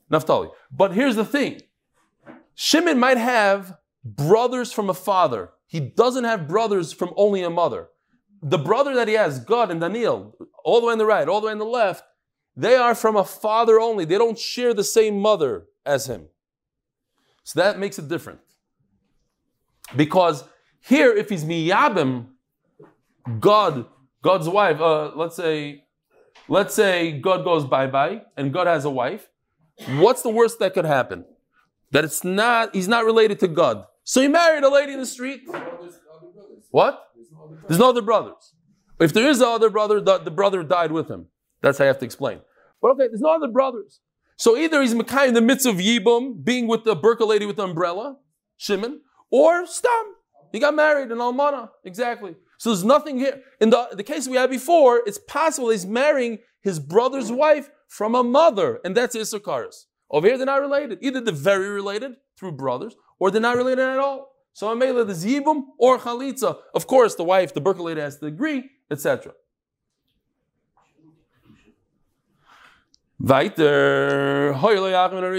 Naphtali. 0.09 0.49
But 0.71 0.93
here's 0.93 1.15
the 1.15 1.25
thing 1.25 1.61
Shimon 2.55 2.99
might 2.99 3.17
have 3.17 3.77
brothers 4.03 4.71
from 4.71 4.89
a 4.89 4.93
father. 4.93 5.51
He 5.65 5.79
doesn't 5.79 6.23
have 6.23 6.47
brothers 6.47 6.93
from 6.93 7.13
only 7.15 7.43
a 7.43 7.49
mother. 7.49 7.89
The 8.41 8.57
brother 8.57 8.93
that 8.95 9.07
he 9.07 9.13
has, 9.13 9.39
Gad 9.39 9.71
and 9.71 9.79
Daniel, 9.81 10.35
all 10.63 10.81
the 10.81 10.87
way 10.87 10.91
on 10.91 10.97
the 10.97 11.05
right, 11.05 11.27
all 11.27 11.41
the 11.41 11.47
way 11.47 11.53
on 11.53 11.59
the 11.59 11.65
left, 11.65 12.03
they 12.55 12.75
are 12.75 12.93
from 12.93 13.15
a 13.15 13.23
father 13.23 13.79
only. 13.79 14.05
They 14.05 14.17
don't 14.17 14.37
share 14.37 14.73
the 14.73 14.83
same 14.83 15.19
mother 15.19 15.65
as 15.85 16.07
him. 16.07 16.27
So 17.43 17.59
that 17.59 17.79
makes 17.79 17.99
it 17.99 18.07
different. 18.07 18.39
Because 19.95 20.43
here, 20.81 21.13
if 21.13 21.29
he's 21.29 21.43
miyabim, 21.43 22.27
Gad, 23.39 23.85
Gad's 24.23 24.49
wife, 24.49 24.79
uh, 24.79 25.11
let's 25.15 25.35
say, 25.35 25.85
let's 26.47 26.73
say 26.73 27.11
Gad 27.11 27.43
goes 27.43 27.65
bye 27.65 27.87
bye 27.87 28.21
and 28.37 28.53
Gad 28.53 28.67
has 28.67 28.85
a 28.85 28.89
wife. 28.89 29.29
What's 29.87 30.21
the 30.21 30.29
worst 30.29 30.59
that 30.59 30.73
could 30.73 30.85
happen? 30.85 31.25
that 31.93 32.03
it's 32.03 32.23
not, 32.23 32.75
he's 32.75 32.87
not 32.87 33.05
related 33.05 33.39
to 33.39 33.47
Gad. 33.47 33.85
So 34.03 34.19
he 34.21 34.27
married 34.27 34.63
a 34.63 34.69
lady 34.69 34.93
in 34.93 34.99
the 34.99 35.05
street. 35.05 35.41
What? 36.71 37.07
There's 37.67 37.79
no 37.79 37.89
other 37.89 38.01
brothers. 38.01 38.53
If 38.99 39.13
there 39.13 39.27
is 39.27 39.41
a 39.41 39.47
other 39.47 39.69
brother, 39.69 40.01
the, 40.01 40.17
the 40.17 40.31
brother 40.31 40.63
died 40.63 40.91
with 40.91 41.07
him. 41.09 41.27
That's 41.61 41.77
how 41.77 41.85
I 41.85 41.87
have 41.87 41.99
to 41.99 42.05
explain. 42.05 42.41
But 42.81 42.91
okay, 42.91 43.07
there's 43.07 43.21
no 43.21 43.35
other 43.35 43.47
brothers. 43.47 43.99
So 44.43 44.57
either 44.57 44.81
he's 44.81 44.93
Makai 44.93 45.29
in 45.29 45.35
the 45.35 45.41
midst 45.41 45.65
of 45.65 45.77
Yibum, 45.77 46.43
being 46.43 46.67
with 46.67 46.83
the 46.83 46.97
Burka 46.97 47.23
lady 47.23 47.45
with 47.45 47.55
the 47.55 47.63
umbrella, 47.63 48.17
Shimon, 48.57 48.99
or 49.31 49.65
Stam. 49.65 50.15
He 50.51 50.59
got 50.59 50.75
married 50.75 51.11
in 51.11 51.19
Almana. 51.19 51.69
Exactly. 51.85 52.35
So 52.57 52.71
there's 52.71 52.83
nothing 52.83 53.17
here. 53.17 53.41
In 53.61 53.69
the, 53.69 53.87
the 53.93 54.03
case 54.03 54.27
we 54.27 54.35
had 54.35 54.49
before, 54.49 55.01
it's 55.05 55.17
possible 55.17 55.69
he's 55.69 55.85
marrying 55.85 56.39
his 56.61 56.77
brother's 56.77 57.31
wife 57.31 57.69
from 57.87 58.15
a 58.15 58.21
mother, 58.21 58.81
and 58.83 58.97
that's 58.97 59.15
Issachar's. 59.15 59.87
Over 60.11 60.27
here, 60.27 60.35
they're 60.37 60.45
not 60.45 60.59
related. 60.59 60.97
Either 61.01 61.21
they're 61.21 61.33
very 61.33 61.69
related 61.69 62.11
through 62.37 62.51
brothers, 62.51 62.97
or 63.19 63.31
they're 63.31 63.39
not 63.39 63.55
related 63.55 63.87
at 63.87 63.97
all. 63.97 64.27
So 64.51 64.67
Amela, 64.75 65.07
the 65.07 65.13
Zibum 65.13 65.67
or 65.79 65.97
Chalitza. 65.99 66.57
Of 66.75 66.85
course, 66.85 67.15
the 67.15 67.23
wife, 67.23 67.53
the 67.53 67.61
Berkeley 67.61 67.93
lady, 67.93 68.01
has 68.01 68.17
to 68.17 68.25
agree, 68.25 68.71
etc. 68.91 69.35
Weiter, 73.23 74.53
yachim 74.53 75.17
in 75.17 75.33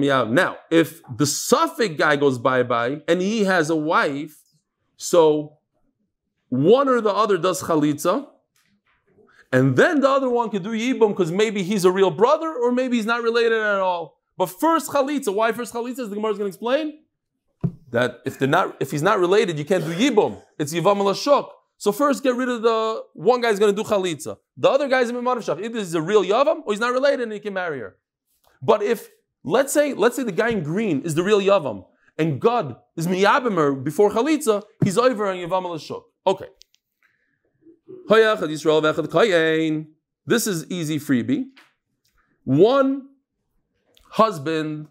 miyabim. 0.00 0.32
Now, 0.32 0.56
if 0.72 1.02
the 1.16 1.24
Suffolk 1.24 1.96
guy 1.96 2.16
goes 2.16 2.38
bye-bye, 2.38 3.02
and 3.06 3.20
he 3.22 3.44
has 3.44 3.70
a 3.70 3.76
wife, 3.76 4.36
so 4.96 5.58
one 6.48 6.88
or 6.88 7.00
the 7.00 7.14
other 7.14 7.38
does 7.38 7.62
chalitza, 7.62 8.26
and 9.52 9.76
then 9.76 10.00
the 10.00 10.08
other 10.08 10.28
one 10.28 10.50
could 10.50 10.64
do 10.64 10.70
yibum 10.70 11.10
because 11.10 11.30
maybe 11.30 11.62
he's 11.62 11.84
a 11.84 11.92
real 11.92 12.10
brother 12.10 12.52
or 12.52 12.72
maybe 12.72 12.96
he's 12.96 13.06
not 13.06 13.22
related 13.22 13.60
at 13.60 13.78
all. 13.78 14.18
But 14.36 14.46
first 14.46 14.90
chalitza, 14.90 15.32
why 15.32 15.52
first 15.52 15.72
chalitza? 15.72 16.00
As 16.00 16.08
the 16.08 16.16
Gemara 16.16 16.32
is 16.32 16.38
going 16.38 16.50
to 16.50 16.56
explain 16.56 17.05
that 17.90 18.20
if 18.24 18.38
they're 18.38 18.48
not, 18.48 18.76
if 18.80 18.90
he's 18.90 19.02
not 19.02 19.18
related, 19.18 19.58
you 19.58 19.64
can't 19.64 19.84
do 19.84 19.92
yibum. 19.92 20.42
It's 20.58 20.72
yivam 20.74 20.98
shok. 21.14 21.48
So 21.78 21.92
first, 21.92 22.22
get 22.22 22.34
rid 22.34 22.48
of 22.48 22.62
the 22.62 23.02
one 23.14 23.40
guy's 23.40 23.58
going 23.58 23.74
to 23.74 23.82
do 23.82 23.88
chalitza. 23.88 24.38
The 24.56 24.70
other 24.70 24.88
guy's 24.88 25.10
a 25.10 25.12
mimadavshach. 25.12 25.62
Either 25.62 25.78
he's 25.78 25.94
a 25.94 26.00
real 26.00 26.24
yavam 26.24 26.62
or 26.64 26.72
he's 26.72 26.80
not 26.80 26.92
related 26.92 27.20
and 27.20 27.32
he 27.32 27.40
can 27.40 27.52
marry 27.54 27.80
her. 27.80 27.96
But 28.62 28.82
if 28.82 29.10
let's 29.44 29.72
say 29.72 29.92
let's 29.94 30.16
say 30.16 30.22
the 30.22 30.32
guy 30.32 30.48
in 30.48 30.62
green 30.62 31.02
is 31.02 31.14
the 31.14 31.22
real 31.22 31.40
yavam 31.40 31.84
and 32.18 32.40
Gad 32.40 32.76
is 32.96 33.06
miyabimer 33.06 33.72
before 33.72 34.10
chalitza, 34.10 34.62
he's 34.82 34.96
over 34.98 35.26
on 35.26 35.36
yavam 35.36 35.64
shok. 35.78 36.02
Okay. 36.26 36.46
This 40.26 40.46
is 40.46 40.66
easy 40.70 40.98
freebie. 40.98 41.44
One 42.44 43.08
husband 44.10 44.88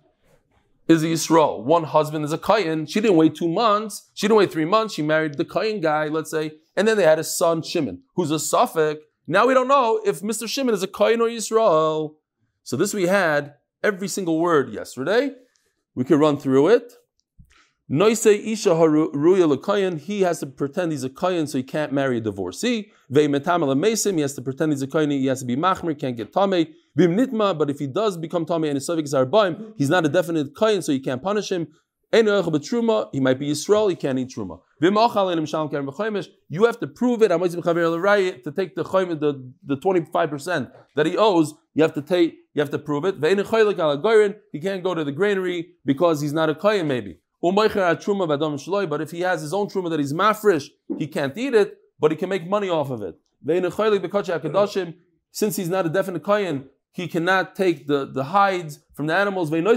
is 0.88 1.03
a 1.03 1.07
Yisrael. 1.07 1.63
One 1.63 1.83
husband 1.83 2.25
is 2.25 2.33
a 2.33 2.38
Kayan. 2.38 2.86
She 2.86 3.01
didn't 3.01 3.17
wait 3.17 3.36
two 3.36 3.47
months. 3.47 4.09
She 4.13 4.27
didn't 4.27 4.38
wait 4.38 4.51
three 4.51 4.65
months. 4.65 4.93
She 4.93 5.01
married 5.01 5.38
the 5.38 5.45
Kayan 5.45 5.81
guy, 5.81 6.07
let's 6.07 6.31
say. 6.31 6.53
And 6.75 6.88
then 6.88 6.97
they 6.97 7.03
had 7.03 7.19
a 7.19 7.23
son, 7.23 7.61
Shimon, 7.61 8.03
who's 8.15 8.31
a 8.31 8.39
Suffolk. 8.39 8.99
Now 9.27 9.47
we 9.47 9.53
don't 9.53 9.67
know 9.67 10.01
if 10.05 10.21
Mr. 10.21 10.47
Shimon 10.47 10.75
is 10.75 10.83
a 10.83 10.88
Kayan 10.88 11.21
or 11.21 11.27
Yisrael. 11.27 12.15
So 12.63 12.77
this 12.77 12.93
we 12.93 13.07
had 13.07 13.55
every 13.83 14.07
single 14.07 14.39
word 14.39 14.71
yesterday. 14.71 15.31
We 15.95 16.03
could 16.03 16.19
run 16.19 16.38
through 16.38 16.67
it. 16.69 16.93
Noise 17.88 18.25
isha 18.25 18.69
haruya 18.71 19.99
he 19.99 20.21
has 20.21 20.39
to 20.39 20.47
pretend 20.47 20.91
he's 20.91 21.03
a 21.03 21.09
kayin, 21.09 21.47
so 21.47 21.59
he 21.59 21.63
can't 21.63 21.93
marry 21.93 22.17
a 22.17 22.21
divorcee. 22.21 22.91
He 23.13 23.21
has 23.21 24.33
to 24.33 24.41
pretend 24.41 24.71
he's 24.71 24.81
a 24.81 24.88
kayin, 24.88 25.11
he 25.11 25.27
has 25.27 25.41
to 25.41 25.45
be 25.45 25.55
machmer, 25.55 25.97
can't 25.97 26.17
get 26.17 26.33
tame. 26.33 26.73
Vim 26.95 27.15
nitma, 27.15 27.55
but 27.55 27.69
if 27.69 27.77
he 27.77 27.86
does 27.86 28.17
become 28.17 28.43
tame 28.43 28.63
and 28.63 28.73
his 28.73 28.88
suffix 28.88 29.13
arbaim, 29.13 29.73
he's 29.77 29.91
not 29.91 30.03
a 30.03 30.09
definite 30.09 30.55
kayin, 30.55 30.83
so 30.83 30.91
you 30.91 30.99
can't 30.99 31.21
punish 31.21 31.51
him. 31.51 31.67
He 32.11 32.23
might 32.23 33.38
be 33.38 33.51
Yisrael, 33.51 33.89
he 33.89 33.95
can't 33.95 34.17
eat 34.17 34.29
truma. 34.29 34.61
You 36.49 36.63
have 36.63 36.79
to 36.79 36.88
prove 36.88 37.21
it. 37.21 37.27
To 37.27 38.51
take 38.51 38.75
the 38.75 38.83
the, 38.83 39.53
the 39.63 39.77
25% 39.77 40.71
that 40.95 41.05
he 41.05 41.17
owes, 41.17 41.53
you 41.75 41.83
have 41.83 41.93
to 41.93 42.01
take, 42.01 42.36
you 42.53 42.61
have 42.61 42.71
to 42.71 42.79
prove 42.79 43.05
it. 43.05 43.15
He 44.51 44.59
can't 44.59 44.83
go 44.83 44.95
to 44.95 45.03
the 45.03 45.11
granary 45.11 45.67
because 45.86 46.21
he's 46.21 46.33
not 46.33 46.49
a 46.49 46.55
kayin 46.55 46.88
maybe. 46.88 47.19
But 47.41 49.01
if 49.01 49.11
he 49.11 49.19
has 49.21 49.41
his 49.41 49.53
own 49.53 49.67
truma 49.67 49.89
that 49.89 49.99
he's 49.99 50.13
mafresh, 50.13 50.69
he 50.97 51.07
can't 51.07 51.38
eat 51.38 51.53
it, 51.53 51.77
but 51.99 52.11
he 52.11 52.17
can 52.17 52.29
make 52.29 52.47
money 52.47 52.69
off 52.69 52.89
of 52.89 53.01
it. 53.01 53.19
Since 55.31 55.55
he's 55.57 55.69
not 55.69 55.86
a 55.86 55.89
definite 55.89 56.23
kohen, 56.23 56.69
he 56.91 57.07
cannot 57.07 57.55
take 57.55 57.88
the, 57.88 58.05
the 58.05 58.23
hides 58.25 58.79
from 58.93 59.07
the 59.07 59.15
animals. 59.15 59.51
And 59.51 59.67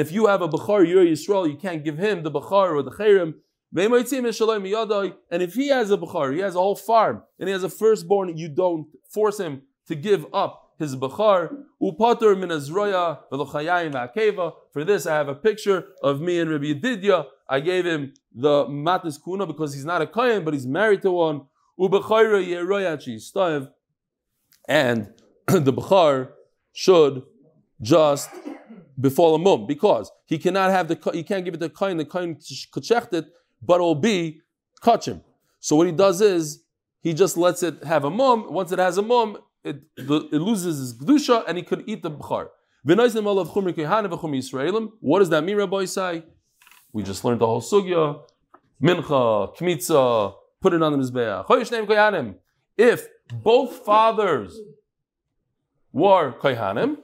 if 0.00 0.10
you 0.10 0.26
have 0.26 0.42
a 0.42 0.48
bachar, 0.48 0.88
you're 0.88 1.04
Yisrael, 1.04 1.48
you 1.48 1.56
can't 1.56 1.84
give 1.84 1.98
him 1.98 2.22
the 2.22 2.30
bachar 2.30 2.74
or 2.74 2.82
the 2.82 2.90
cherem. 2.90 3.34
And 3.78 5.42
if 5.42 5.54
he 5.54 5.68
has 5.68 5.90
a 5.90 5.98
bachar, 5.98 6.34
he 6.34 6.40
has 6.40 6.54
a 6.54 6.58
whole 6.58 6.76
farm, 6.76 7.22
and 7.38 7.48
he 7.48 7.52
has 7.52 7.62
a 7.62 7.68
firstborn, 7.68 8.36
you 8.36 8.48
don't 8.48 8.86
force 9.10 9.38
him 9.38 9.62
to 9.86 9.94
give 9.94 10.26
up 10.32 10.65
his 10.78 10.96
bachar. 10.96 11.64
Upater 11.80 12.38
min 12.38 12.50
azroya 12.50 13.20
v'akeva. 13.30 14.52
For 14.72 14.84
this, 14.84 15.06
I 15.06 15.14
have 15.14 15.28
a 15.28 15.34
picture 15.34 15.88
of 16.02 16.20
me 16.20 16.38
and 16.40 16.50
Rabbi 16.50 16.74
Yedidya. 16.74 17.26
I 17.48 17.60
gave 17.60 17.86
him 17.86 18.14
the 18.34 18.66
matis 18.66 19.22
kuna 19.22 19.46
because 19.46 19.74
he's 19.74 19.84
not 19.84 20.02
a 20.02 20.06
kohen, 20.06 20.44
but 20.44 20.54
he's 20.54 20.66
married 20.66 21.02
to 21.02 21.12
one. 21.12 21.42
Ubechayra 21.78 22.44
yeroyachi 22.44 23.16
stav. 23.16 23.70
And 24.68 25.12
the 25.46 25.72
bachar 25.72 26.30
should 26.72 27.22
just 27.80 28.30
befall 28.98 29.34
a 29.34 29.38
mum 29.38 29.66
because 29.66 30.10
he 30.24 30.38
cannot 30.38 30.70
have 30.70 30.88
the 30.88 31.10
he 31.12 31.22
can't 31.22 31.44
give 31.44 31.54
it 31.54 31.60
to 31.60 31.68
kohen. 31.68 31.96
The 31.96 32.04
kohen 32.04 32.38
check 32.82 33.12
it, 33.12 33.26
but 33.62 33.76
it 33.76 33.82
will 33.82 33.94
be 33.94 34.40
kachim. 34.82 35.22
So 35.60 35.76
what 35.76 35.86
he 35.86 35.92
does 35.92 36.20
is 36.20 36.62
he 37.02 37.14
just 37.14 37.36
lets 37.36 37.62
it 37.62 37.84
have 37.84 38.04
a 38.04 38.10
mum. 38.10 38.52
Once 38.52 38.72
it 38.72 38.78
has 38.78 38.98
a 38.98 39.02
mum, 39.02 39.38
it, 39.66 39.82
it 39.96 40.40
loses 40.40 40.80
its 40.80 40.92
gdusha 41.02 41.44
and 41.46 41.56
he 41.58 41.62
could 41.64 41.84
eat 41.86 42.02
the 42.02 42.10
bchar. 42.10 42.48
What 42.84 42.96
does 42.98 43.14
that 45.30 45.44
mean, 45.44 45.56
Rabbi 45.56 45.76
Isai? 45.76 46.22
We 46.92 47.02
just 47.02 47.24
learned 47.24 47.40
the 47.40 47.46
whole 47.46 47.60
sugya. 47.60 48.20
Mincha, 48.80 49.56
kmitza, 49.56 50.34
put 50.60 50.72
it 50.72 50.82
on 50.82 50.92
the 50.92 50.98
mizbeach. 50.98 52.34
If 52.78 53.08
both 53.32 53.84
fathers 53.84 54.60
were 55.92 56.32
kohanim, 56.38 56.98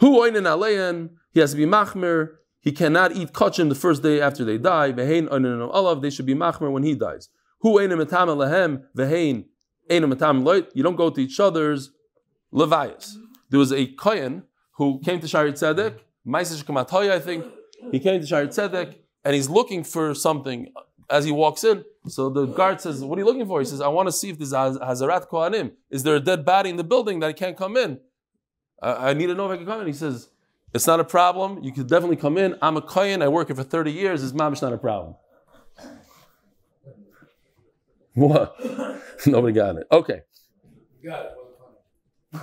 who 0.00 0.20
oinen 0.20 0.44
alein, 0.44 1.10
he 1.32 1.40
has 1.40 1.52
to 1.52 1.56
be 1.56 1.64
machmer. 1.64 2.34
He 2.60 2.72
cannot 2.72 3.12
eat 3.16 3.32
kachim 3.32 3.70
the 3.70 3.74
first 3.74 4.02
day 4.02 4.20
after 4.20 4.44
they 4.44 4.58
die. 4.58 4.92
Vehein 4.92 5.28
oinen 5.28 5.60
olav, 5.72 6.02
they 6.02 6.10
should 6.10 6.26
be 6.26 6.34
machmer 6.34 6.70
when 6.70 6.82
he 6.82 6.94
dies. 6.94 7.30
Who 7.60 7.78
oinen 7.78 8.04
metam 8.04 8.28
lehem, 8.36 8.82
vehein 8.94 9.44
einem. 9.44 9.44
You 9.90 10.82
don't 10.82 10.96
go 10.96 11.10
to 11.10 11.20
each 11.20 11.40
other's 11.40 11.90
levias. 12.52 13.14
There 13.50 13.58
was 13.58 13.72
a 13.72 13.86
kohen 13.86 14.44
who 14.72 15.00
came 15.00 15.20
to 15.20 15.28
Shari 15.28 15.52
Tzedek, 15.52 15.98
Maisish 16.26 16.64
Kamatoya, 16.64 17.12
I 17.12 17.20
think. 17.20 17.44
He 17.92 18.00
came 18.00 18.20
to 18.20 18.26
Shari 18.26 18.48
Tzedek 18.48 18.96
and 19.24 19.34
he's 19.34 19.48
looking 19.48 19.84
for 19.84 20.14
something 20.14 20.72
as 21.10 21.24
he 21.24 21.32
walks 21.32 21.64
in. 21.64 21.84
So 22.06 22.28
the 22.30 22.46
guard 22.46 22.80
says, 22.80 23.02
What 23.04 23.18
are 23.18 23.20
you 23.20 23.26
looking 23.26 23.46
for? 23.46 23.60
He 23.60 23.66
says, 23.66 23.80
I 23.80 23.88
want 23.88 24.08
to 24.08 24.12
see 24.12 24.30
if 24.30 24.38
there's 24.38 24.52
Hazarat 24.52 25.28
Kohanim. 25.28 25.72
Is 25.90 26.02
there 26.02 26.16
a 26.16 26.20
dead 26.20 26.44
body 26.44 26.70
in 26.70 26.76
the 26.76 26.84
building 26.84 27.20
that 27.20 27.26
I 27.26 27.32
can't 27.32 27.56
come 27.56 27.76
in? 27.76 28.00
I, 28.80 29.12
need 29.12 29.26
to 29.26 29.34
know 29.34 29.46
if 29.46 29.52
I 29.52 29.56
can 29.56 29.66
come 29.66 29.80
in. 29.80 29.86
He 29.86 29.92
says, 29.92 30.28
It's 30.72 30.86
not 30.86 31.00
a 31.00 31.04
problem. 31.04 31.62
You 31.62 31.72
can 31.72 31.86
definitely 31.86 32.16
come 32.16 32.38
in. 32.38 32.56
I'm 32.62 32.76
a 32.76 32.82
Kohen. 32.82 33.22
I 33.22 33.28
work 33.28 33.48
here 33.48 33.56
for 33.56 33.64
30 33.64 33.90
years. 33.92 34.20
His 34.20 34.32
mom 34.32 34.52
is 34.52 34.62
not 34.62 34.72
a 34.72 34.78
problem. 34.78 35.16
What? 38.18 38.56
Nobody 39.26 39.52
got 39.52 39.76
it. 39.76 39.86
Okay. 39.92 40.22
Got 41.04 41.26
it. 41.26 41.32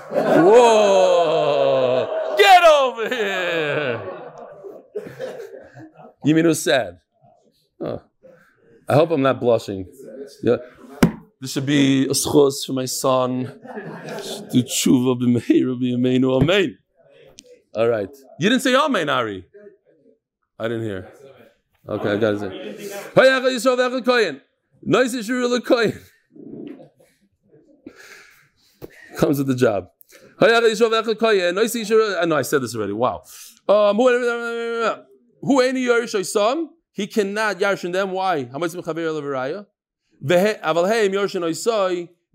Whoa! 0.09 2.07
Get 2.37 2.63
over 2.63 3.09
here! 3.09 4.01
You 6.23 6.33
mean 6.33 6.45
it 6.45 6.47
was 6.47 6.63
sad? 6.63 6.99
Oh. 7.81 8.01
I 8.87 8.93
hope 8.93 9.11
I'm 9.11 9.21
not 9.21 9.39
blushing. 9.41 9.85
Yeah. 10.41 10.57
This 11.41 11.51
should 11.51 11.65
be 11.65 12.05
a 12.05 12.11
schos 12.13 12.65
for 12.65 12.73
my 12.73 12.85
son. 12.85 13.59
Do 14.51 14.63
tshuva 14.63 15.19
b'meir 15.19 15.75
b'yameinu 15.77 16.41
amen. 16.41 16.77
All 17.75 17.89
right. 17.89 18.09
You 18.39 18.49
didn't 18.49 18.61
say 18.61 18.73
amen, 18.75 19.09
Ari. 19.09 19.45
I 20.57 20.67
didn't 20.69 20.83
hear. 20.83 21.11
Okay, 21.87 22.13
I 22.13 22.17
got 22.17 22.39
to 22.39 22.49
Comes 29.17 29.37
with 29.37 29.47
the 29.47 29.55
job. 29.55 29.87
I 30.39 32.25
know 32.25 32.35
I 32.35 32.41
said 32.41 32.61
this 32.61 32.75
already. 32.75 32.93
Wow. 32.93 33.23
Um, 33.67 33.97
who 33.97 35.61
any 35.61 35.85
Yerush 35.85 36.67
He 36.91 37.07
cannot 37.07 37.59
yarshin 37.59 37.93
them. 37.93 38.11
Why? 38.11 38.45
How 38.45 38.57
much. 38.57 38.73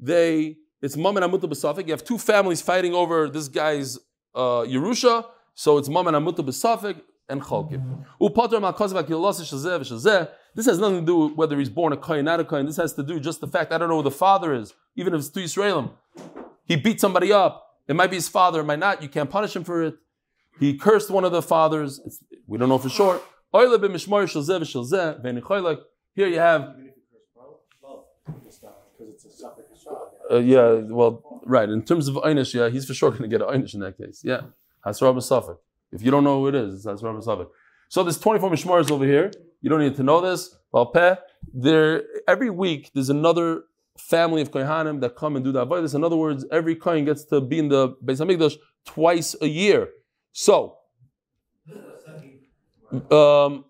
They 0.03 0.57
it's 0.83 0.97
mom 0.97 1.17
and 1.19 1.27
amuta 1.27 1.43
besafik. 1.43 1.87
You 1.87 1.93
have 1.93 2.05
two 2.05 2.19
families 2.19 2.63
fighting 2.63 2.95
over 2.95 3.29
this 3.29 3.49
guy's 3.49 3.99
uh, 4.35 4.65
Yerusha. 4.65 5.27
So 5.55 5.77
it's 5.79 5.89
mom 5.89 6.07
and 6.09 6.17
amuta 6.17 6.39
besafik 6.39 7.01
and 7.31 7.43
chalkim. 7.43 8.05
Upater 8.21 8.61
malkozva 8.61 9.03
kilosa 9.05 9.43
shazeh 9.43 9.81
v'shazeh. 9.81 10.29
This 10.55 10.67
has 10.67 10.79
nothing 10.79 11.01
to 11.01 11.07
do 11.07 11.17
with 11.17 11.35
whether 11.37 11.59
he's 11.59 11.71
born 11.71 11.93
a 11.93 11.97
kohen, 11.97 12.25
not 12.25 12.41
a 12.41 12.45
kohen. 12.45 12.67
This 12.67 12.77
has 12.77 12.93
to 12.95 13.03
do 13.03 13.21
just 13.21 13.41
the 13.41 13.47
fact 13.47 13.73
I 13.73 13.79
don't 13.79 13.89
know 13.89 13.97
who 13.99 14.03
the 14.03 14.11
father 14.11 14.53
is, 14.53 14.75
even 14.97 15.15
if 15.15 15.21
it's 15.21 15.29
to 15.31 15.41
Israelim. 15.41 15.93
He 16.65 16.77
beat 16.77 17.01
somebody 17.01 17.33
up. 17.33 17.67
It 17.89 17.95
might 17.95 18.11
be 18.11 18.17
his 18.17 18.29
father, 18.29 18.61
it 18.61 18.65
might 18.65 18.79
not. 18.79 19.03
You 19.03 19.09
can't 19.09 19.31
punish 19.31 19.55
him 19.57 19.65
for 19.65 19.83
it. 19.83 19.95
He 20.59 20.77
cursed 20.77 21.11
one 21.11 21.25
of 21.25 21.33
the 21.33 21.43
fathers. 21.43 22.01
It's, 22.05 22.23
we 22.47 22.59
don't 22.59 22.69
know 22.69 22.79
for 22.79 22.89
sure. 22.89 23.21
Here 23.53 23.67
you 26.29 26.39
have. 26.39 26.75
Uh, 30.31 30.37
yeah, 30.37 30.73
well, 30.73 31.41
right. 31.45 31.69
In 31.69 31.83
terms 31.83 32.07
of 32.07 32.15
Einish, 32.17 32.55
yeah, 32.55 32.69
he's 32.69 32.85
for 32.85 32.95
sure 32.95 33.11
going 33.11 33.23
to 33.23 33.29
get 33.29 33.43
an 33.43 33.49
Einish 33.49 33.75
in 33.75 33.81
that 33.81 33.99
case. 33.99 34.21
Yeah. 34.23 34.43
Hasra 34.87 35.13
B'Safik. 35.15 35.59
If 35.93 36.03
you 36.03 36.11
don't 36.11 36.25
know 36.25 36.41
who 36.41 36.49
it 36.49 36.55
is, 36.55 36.75
it's 36.75 36.87
Hasra 36.87 37.17
B'Safik. 37.19 37.49
So 37.89 38.03
there's 38.03 38.19
24 38.19 38.51
Mishmaris 38.51 38.91
over 38.91 39.05
here. 39.05 39.33
You 39.61 39.71
don't 39.71 39.81
need 39.81 39.97
to 39.97 40.03
know 40.03 40.21
this. 40.21 40.55
There, 41.53 42.05
every 42.29 42.51
week 42.51 42.91
there's 42.95 43.11
another 43.11 43.65
family 43.99 44.43
of 44.43 44.51
kohanim 44.51 45.01
that 45.01 45.17
come 45.17 45.37
and 45.37 45.45
do 45.45 45.53
the 45.53 45.67
avodas. 45.67 45.95
In 45.95 46.05
other 46.05 46.17
words, 46.17 46.45
every 46.51 46.77
kohen 46.77 47.05
gets 47.05 47.25
to 47.27 47.41
be 47.41 47.59
in 47.59 47.69
the 47.69 47.91
Beis 48.05 48.21
Hamikdash 48.25 48.57
twice 48.87 49.35
a 49.41 49.47
year. 49.47 49.89
So, 50.33 50.77
um, 53.11 53.65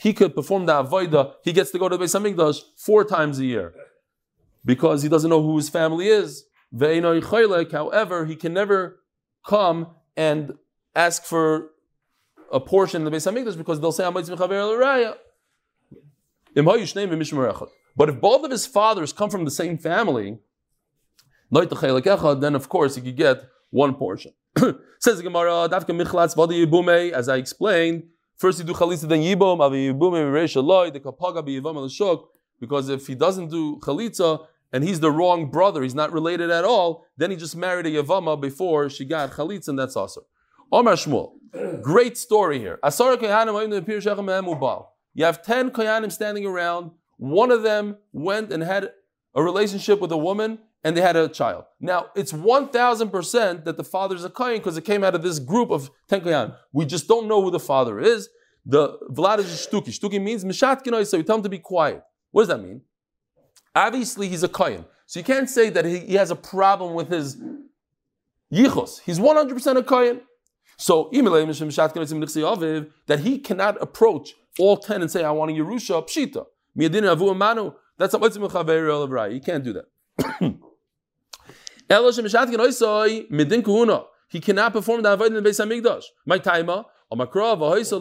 he 0.00 0.12
could 0.12 0.34
perform 0.34 0.66
the 0.66 0.72
avodah. 0.72 1.34
He 1.42 1.52
gets 1.52 1.70
to 1.72 1.78
go 1.78 1.88
to 1.88 1.96
the 1.96 2.04
Beis 2.04 2.18
Hamikdash 2.18 2.60
four 2.76 3.04
times 3.04 3.38
a 3.38 3.44
year 3.44 3.74
because 4.64 5.02
he 5.02 5.08
doesn't 5.08 5.30
know 5.30 5.42
who 5.42 5.56
his 5.56 5.68
family 5.68 6.08
is. 6.08 6.44
However, 6.72 8.24
he 8.26 8.36
can 8.36 8.52
never 8.52 9.00
come 9.46 9.88
and 10.16 10.54
ask 10.94 11.24
for 11.24 11.70
a 12.52 12.60
portion 12.60 13.02
in 13.02 13.04
the 13.04 13.10
Beis 13.10 13.30
Hamikdash 13.30 13.56
because 13.56 13.80
they'll 13.80 13.92
say 13.92 14.04
But 17.96 18.08
if 18.08 18.20
both 18.20 18.44
of 18.44 18.50
his 18.50 18.66
fathers 18.66 19.12
come 19.12 19.30
from 19.30 19.44
the 19.44 19.50
same 19.50 19.78
family, 19.78 20.38
then 21.50 22.54
of 22.54 22.68
course 22.68 22.94
he 22.96 23.02
could 23.02 23.16
get 23.16 23.42
one 23.70 23.94
portion. 23.94 24.32
Says 24.98 25.18
the 25.18 25.22
Gemara, 25.22 25.68
as 27.14 27.28
I 27.28 27.36
explained, 27.36 28.04
first 28.36 28.58
you 28.58 28.64
do 28.64 28.72
chalitza 28.72 29.08
then 29.08 29.20
yibum, 29.20 29.58
because 32.58 32.88
if 32.88 33.06
he 33.06 33.14
doesn't 33.14 33.50
do 33.50 33.76
chalitza 33.80 34.46
and 34.72 34.84
he's 34.84 35.00
the 35.00 35.10
wrong 35.10 35.50
brother, 35.50 35.82
he's 35.82 35.94
not 35.94 36.12
related 36.12 36.50
at 36.50 36.64
all, 36.64 37.06
then 37.16 37.30
he 37.30 37.36
just 37.36 37.56
married 37.56 37.86
a 37.86 37.90
yavama 37.90 38.40
before 38.40 38.90
she 38.90 39.04
got 39.04 39.32
chalitza 39.32 39.68
and 39.68 39.78
that's 39.78 39.96
also. 39.96 40.26
Omar 40.72 40.94
Shmuel. 40.94 41.32
Great 41.82 42.18
story 42.18 42.58
here. 42.58 42.78
You 42.82 42.90
have 45.24 45.42
10 45.42 45.70
koyanim 45.70 46.12
standing 46.12 46.44
around. 46.44 46.90
One 47.16 47.50
of 47.50 47.62
them 47.62 47.96
went 48.12 48.52
and 48.52 48.62
had 48.62 48.90
a 49.34 49.42
relationship 49.42 50.00
with 50.00 50.12
a 50.12 50.16
woman 50.16 50.58
and 50.84 50.96
they 50.96 51.00
had 51.00 51.16
a 51.16 51.28
child. 51.28 51.64
Now, 51.80 52.06
it's 52.14 52.32
1000% 52.32 53.64
that 53.64 53.76
the 53.76 53.84
father 53.84 54.14
is 54.14 54.24
a 54.24 54.30
kohen 54.30 54.58
because 54.58 54.76
it 54.76 54.84
came 54.84 55.02
out 55.02 55.14
of 55.14 55.22
this 55.22 55.38
group 55.38 55.70
of 55.70 55.90
10 56.08 56.20
koyanim. 56.20 56.56
We 56.72 56.84
just 56.84 57.08
don't 57.08 57.26
know 57.28 57.42
who 57.42 57.50
the 57.50 57.60
father 57.60 57.98
is. 58.00 58.28
The 58.64 58.98
Vlad 59.10 59.38
is 59.38 59.46
shtuki. 59.46 59.88
Shtuki 59.88 60.20
means 60.20 60.44
mishat 60.44 61.06
so 61.06 61.16
you 61.16 61.22
tell 61.22 61.36
him 61.36 61.42
to 61.44 61.48
be 61.48 61.60
quiet. 61.60 62.02
What 62.32 62.42
does 62.42 62.48
that 62.48 62.60
mean? 62.60 62.82
Obviously, 63.76 64.28
he's 64.28 64.42
a 64.42 64.48
kohen. 64.48 64.86
So 65.04 65.20
you 65.20 65.24
can't 65.24 65.48
say 65.48 65.70
that 65.70 65.84
he, 65.84 65.98
he 65.98 66.14
has 66.14 66.30
a 66.30 66.36
problem 66.36 66.94
with 66.94 67.10
his 67.10 67.36
yichus. 68.50 69.00
He's 69.04 69.20
100% 69.20 69.76
a 69.76 69.82
kohen. 69.82 70.22
So, 70.78 71.10
that 73.06 73.20
he 73.20 73.38
cannot 73.38 73.82
approach 73.82 74.34
all 74.58 74.76
10 74.76 75.00
and 75.02 75.10
say, 75.10 75.24
I 75.24 75.30
want 75.30 75.50
a 75.50 75.54
Yerusha, 75.54 76.06
Pshita. 76.06 76.44
That's 77.98 78.14
a 78.14 78.18
You 79.32 79.40
can't 79.40 79.64
do 79.64 79.72
that. 79.72 79.86
He 84.28 84.40
cannot 84.40 84.72
perform 84.72 85.02
the 85.02 85.16
Avodah 85.16 85.26
in 85.28 85.34
the 85.34 85.42
Beis 85.42 85.64
Hamikdash. 85.64 86.02
My 86.26 86.38
timer, 86.38 86.84
it 87.10 87.86
says 87.86 88.00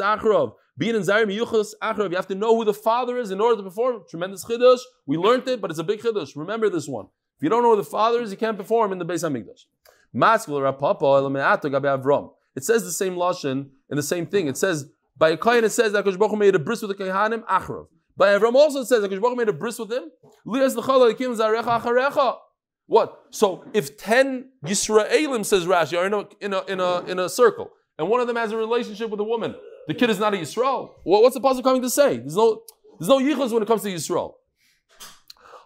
Achrov. 0.00 0.54
Being 0.76 0.96
in 0.96 1.02
Zarim 1.02 1.34
Yuchas 1.36 1.74
Achrav, 1.82 2.10
you 2.10 2.16
have 2.16 2.26
to 2.28 2.34
know 2.34 2.56
who 2.56 2.64
the 2.64 2.74
father 2.74 3.16
is 3.18 3.30
in 3.30 3.40
order 3.40 3.56
to 3.56 3.62
perform. 3.62 4.02
Tremendous 4.08 4.44
chiddush. 4.44 4.80
We 5.06 5.16
learned 5.16 5.46
it, 5.46 5.60
but 5.60 5.70
it's 5.70 5.78
a 5.78 5.84
big 5.84 6.00
chiddush. 6.00 6.36
Remember 6.36 6.68
this 6.68 6.88
one. 6.88 7.06
If 7.36 7.42
you 7.42 7.48
don't 7.48 7.62
know 7.62 7.70
who 7.70 7.76
the 7.76 7.84
father 7.84 8.22
is, 8.22 8.30
you 8.30 8.36
can't 8.36 8.56
perform 8.56 8.92
in 8.92 8.98
the 8.98 9.06
Beis 9.06 9.22
Hamikdash. 9.22 9.66
It 12.56 12.64
says 12.64 12.84
the 12.84 12.92
same 12.92 13.16
lashon 13.16 13.70
and 13.90 13.98
the 13.98 14.02
same 14.02 14.26
thing. 14.26 14.46
It 14.46 14.56
says 14.56 14.90
by 15.16 15.30
a 15.30 15.36
kohen 15.36 15.64
it 15.64 15.70
says 15.70 15.92
that 15.92 16.04
Kosh 16.04 16.16
Baruch 16.16 16.38
made 16.38 16.54
a 16.54 16.58
bris 16.58 16.82
with 16.82 16.96
the 16.96 17.04
kohanim 17.04 17.44
Achrav. 17.46 17.86
By 18.16 18.28
Avram 18.28 18.54
also 18.54 18.84
says 18.84 19.02
that 19.02 19.08
Kosh 19.08 19.18
Baruch 19.18 19.36
made 19.36 19.48
a 19.48 19.52
bris 19.52 19.78
with 19.78 19.90
him. 19.92 20.10
What? 22.86 23.22
So 23.30 23.64
if 23.72 23.96
ten 23.96 24.50
Yisraelim 24.64 25.44
says 25.44 25.64
Rashi 25.66 25.98
are 25.98 26.06
in 26.06 26.14
a 26.14 26.28
in 26.40 26.52
a 26.52 26.64
in 26.64 26.80
a 26.80 27.00
in 27.10 27.18
a 27.18 27.28
circle, 27.28 27.70
and 27.98 28.08
one 28.08 28.20
of 28.20 28.28
them 28.28 28.36
has 28.36 28.52
a 28.52 28.56
relationship 28.56 29.10
with 29.10 29.18
a 29.20 29.24
woman, 29.24 29.56
the 29.88 29.94
kid 29.94 30.10
is 30.10 30.18
not 30.18 30.34
a 30.34 30.36
Yisrael. 30.36 30.90
Well, 31.04 31.22
what's 31.22 31.34
the 31.34 31.40
puzzle 31.40 31.62
coming 31.62 31.82
to 31.82 31.90
say? 31.90 32.18
There's 32.18 32.36
no 32.36 32.62
there's 32.98 33.08
no 33.08 33.18
yichus 33.18 33.52
when 33.52 33.62
it 33.62 33.66
comes 33.66 33.82
to 33.82 33.88
Yisrael. 33.88 34.34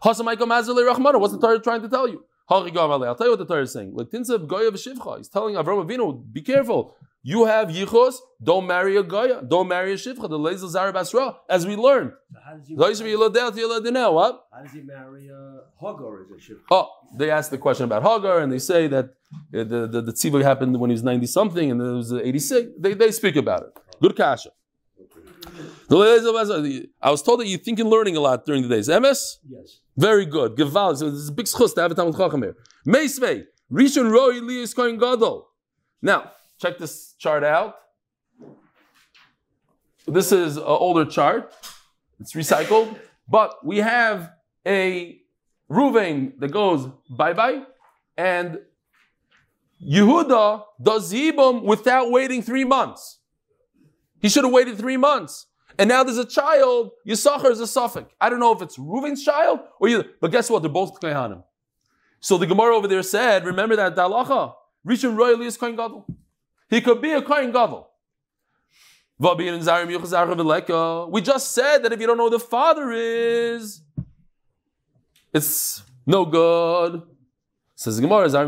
What's 0.02 0.18
the 0.18 1.38
Torah 1.40 1.60
trying 1.60 1.82
to 1.82 1.88
tell 1.88 2.08
you? 2.08 2.24
I'll 2.50 2.64
tell 2.64 3.26
you 3.26 3.32
what 3.32 3.38
the 3.38 3.46
Torah 3.46 3.62
is 3.62 3.72
saying. 3.72 3.92
Like 3.94 4.08
Tinsav 4.08 4.46
Goya 4.46 4.70
Shivcha. 4.72 5.18
He's 5.18 5.28
telling 5.28 5.54
Avram 5.56 5.84
Avinu, 5.86 6.22
be 6.32 6.40
careful. 6.40 6.94
You 7.22 7.46
have 7.46 7.68
yichus, 7.68 8.14
don't 8.42 8.66
marry 8.66 8.96
a 8.96 9.02
goya, 9.02 9.42
don't 9.42 9.66
marry 9.68 9.92
a 9.92 9.96
shivcha. 9.96 10.28
The 10.30 10.38
lezel 10.38 10.68
zara 10.68 10.92
basra, 10.92 11.36
as 11.50 11.66
we 11.66 11.74
learned. 11.74 12.12
So 12.32 12.38
how 12.42 12.54
does 12.56 12.68
he, 12.68 12.74
What? 12.76 12.86
how 14.52 14.62
does 14.62 14.72
he 14.72 14.82
marry 14.82 15.28
a 15.28 15.60
Hagar 15.80 16.22
as 16.22 16.30
a 16.30 16.40
ship? 16.40 16.58
Oh, 16.70 16.88
they 17.18 17.30
asked 17.30 17.50
the 17.50 17.58
question 17.58 17.84
about 17.84 18.02
Hagar, 18.04 18.38
and 18.40 18.52
they 18.52 18.60
say 18.60 18.86
that 18.86 19.06
uh, 19.52 19.64
the 19.64 19.88
the, 19.90 20.00
the 20.00 20.12
tzivah 20.12 20.42
happened 20.42 20.78
when 20.78 20.90
he 20.90 20.94
was 20.94 21.02
ninety 21.02 21.26
something, 21.26 21.70
and 21.72 21.82
it 21.82 21.92
was 21.92 22.12
eighty 22.12 22.38
six. 22.38 22.68
They 22.78 22.94
they 22.94 23.10
speak 23.10 23.34
about 23.36 23.62
it. 23.64 23.72
Good 24.01 24.16
kasha. 24.16 24.51
The 25.88 25.96
lezel 25.96 26.32
basra- 26.34 26.86
I 27.01 27.11
was 27.11 27.22
told 27.22 27.40
that 27.40 27.46
you 27.46 27.57
think 27.59 27.78
and 27.78 27.88
learning 27.88 28.16
a 28.16 28.20
lot 28.20 28.44
during 28.44 28.62
the 28.62 28.68
days. 28.68 28.88
MS. 28.88 29.38
Yes. 29.49 29.80
Very 29.96 30.26
good. 30.26 30.57
Geval. 30.57 30.96
So 30.96 31.11
this 31.11 31.20
is 31.20 31.28
a 31.28 31.32
big 31.32 31.46
schus 31.46 31.74
to 31.74 31.82
have 31.82 31.90
a 31.90 31.94
Talmud 31.94 32.16
Chacham 32.16 32.42
here. 32.42 32.57
Meisvei. 32.86 33.44
Rishon 33.72 34.11
Roi 34.11 34.40
Liyis 34.40 34.74
Kohen 34.74 34.99
Gadol. 34.99 35.46
Now, 36.01 36.32
check 36.59 36.78
this 36.78 37.14
chart 37.18 37.44
out. 37.44 37.76
This 40.07 40.32
is 40.32 40.57
an 40.57 40.62
older 40.62 41.05
chart. 41.05 41.53
It's 42.20 42.32
recycled. 42.34 42.96
But 43.28 43.64
we 43.64 43.78
have 43.78 44.30
a 44.66 45.20
Ruvain 45.70 46.38
that 46.40 46.49
goes 46.51 46.88
bye-bye. 47.11 47.62
And 48.16 48.59
Yehuda 49.82 50.64
does 50.82 51.12
Yibum 51.12 51.62
without 51.62 52.11
waiting 52.11 52.42
three 52.42 52.64
months. 52.64 53.17
He 54.20 54.28
should 54.28 54.44
have 54.44 54.52
waited 54.52 54.78
three 54.78 54.96
months. 54.96 55.46
And 55.78 55.88
now 55.88 56.02
there's 56.02 56.18
a 56.18 56.24
child, 56.24 56.90
Yisachar 57.06 57.50
is 57.52 57.60
a 57.60 57.66
suffix. 57.66 58.12
I 58.20 58.28
don't 58.28 58.40
know 58.40 58.52
if 58.52 58.60
it's 58.62 58.76
Reuven's 58.76 59.24
child 59.24 59.60
or 59.80 59.88
you, 59.88 60.04
but 60.20 60.32
guess 60.32 60.50
what? 60.50 60.62
They're 60.62 60.70
both 60.70 61.00
Kohanim. 61.00 61.44
So 62.20 62.36
the 62.36 62.46
Gemara 62.46 62.76
over 62.76 62.88
there 62.88 63.02
said, 63.04 63.44
remember 63.44 63.76
that 63.76 63.94
Dalacha, 63.94 64.54
Rishon 64.86 65.16
Royally 65.16 65.46
is 65.46 65.56
Kohen 65.56 65.76
Gadol. 65.76 66.04
He 66.68 66.80
could 66.80 67.00
be 67.00 67.12
a 67.12 67.22
Kohen 67.22 67.52
Gadol. 67.52 67.88
We 69.20 69.26
just 71.20 71.52
said 71.52 71.78
that 71.78 71.92
if 71.92 72.00
you 72.00 72.06
don't 72.06 72.16
know 72.16 72.24
who 72.24 72.30
the 72.30 72.38
father 72.38 72.92
is, 72.92 73.82
it's 75.32 75.82
no 76.06 76.24
good. 76.24 77.02
Says 77.74 77.96
the 77.96 78.02
Gemara. 78.02 78.28
That 78.30 78.46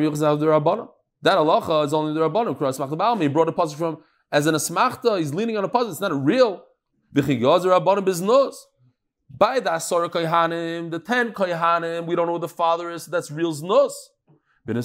halacha 1.37 1.87
is 1.87 1.93
only 1.93 2.15
the. 2.15 2.55
Cross 2.55 2.79
He 3.21 3.29
brought 3.29 3.49
a 3.49 3.53
puzzle 3.53 3.79
from 3.79 3.99
as 4.33 4.47
an 4.47 4.55
asmachta. 4.55 5.19
He's 5.19 5.35
leaning 5.35 5.57
on 5.57 5.65
a 5.65 5.69
puzzle. 5.69 5.91
It's 5.91 6.01
not 6.01 6.13
a 6.13 6.15
real. 6.15 6.65
By 7.13 7.23
the 9.61 9.71
Asara 9.71 10.09
Kohanim, 10.09 10.91
the 10.91 10.99
ten 10.99 11.33
Kohanim, 11.33 12.07
we 12.07 12.15
don't 12.15 12.27
know 12.27 12.35
who 12.35 12.39
the 12.39 12.49
father 12.49 12.91
is. 12.91 13.05
So 13.05 13.11
that's 13.11 13.31
real 13.31 13.53
znos. 13.53 13.93
When 14.65 14.77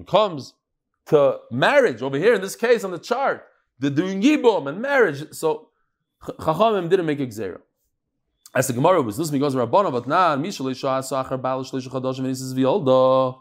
it 0.00 0.06
comes 0.06 0.54
to 1.06 1.38
marriage 1.50 2.02
over 2.02 2.16
here 2.16 2.34
in 2.34 2.40
this 2.40 2.56
case 2.56 2.84
on 2.84 2.90
the 2.90 2.98
chart, 2.98 3.44
they're 3.78 3.90
doing 3.90 4.22
yibum 4.22 4.68
and 4.68 4.80
marriage. 4.80 5.32
So 5.32 5.68
Ch- 6.24 6.36
Chachamim 6.38 6.88
didn't 6.88 7.06
make 7.06 7.20
a 7.20 7.26
gzera. 7.26 7.60
As 8.54 8.66
the 8.66 8.72
Gemara 8.74 9.00
was 9.02 9.18
listening, 9.18 9.40
goes 9.40 9.54
Rabbanon, 9.54 9.92
but 9.92 10.06
nah, 10.06 10.36
Mishal 10.36 10.70
Isha 10.70 10.86
Asachar 10.86 11.40
Bal 11.40 11.64
Shlish 11.64 11.88
Chadash 11.88 12.18
and 12.18 12.26
he 12.26 12.34
says 12.34 12.54
Violda. 12.54 13.38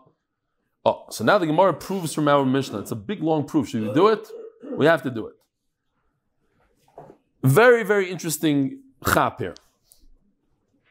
Oh, 0.84 1.06
so 1.10 1.24
now 1.24 1.38
the 1.38 1.46
Gemara 1.46 1.74
proves 1.74 2.14
from 2.14 2.28
our 2.28 2.46
Mishnah. 2.46 2.80
It's 2.80 2.92
a 2.92 2.96
big 2.96 3.22
long 3.22 3.46
proof. 3.46 3.70
Should 3.70 3.84
we 3.88 3.94
do 3.94 4.08
it? 4.08 4.28
We 4.76 4.86
have 4.88 5.04
to 5.04 5.12
do 5.12 5.28
it. 5.28 5.36
Very, 7.44 7.84
very 7.84 8.10
interesting 8.10 8.82
chap 9.06 9.40
here. 9.40 9.56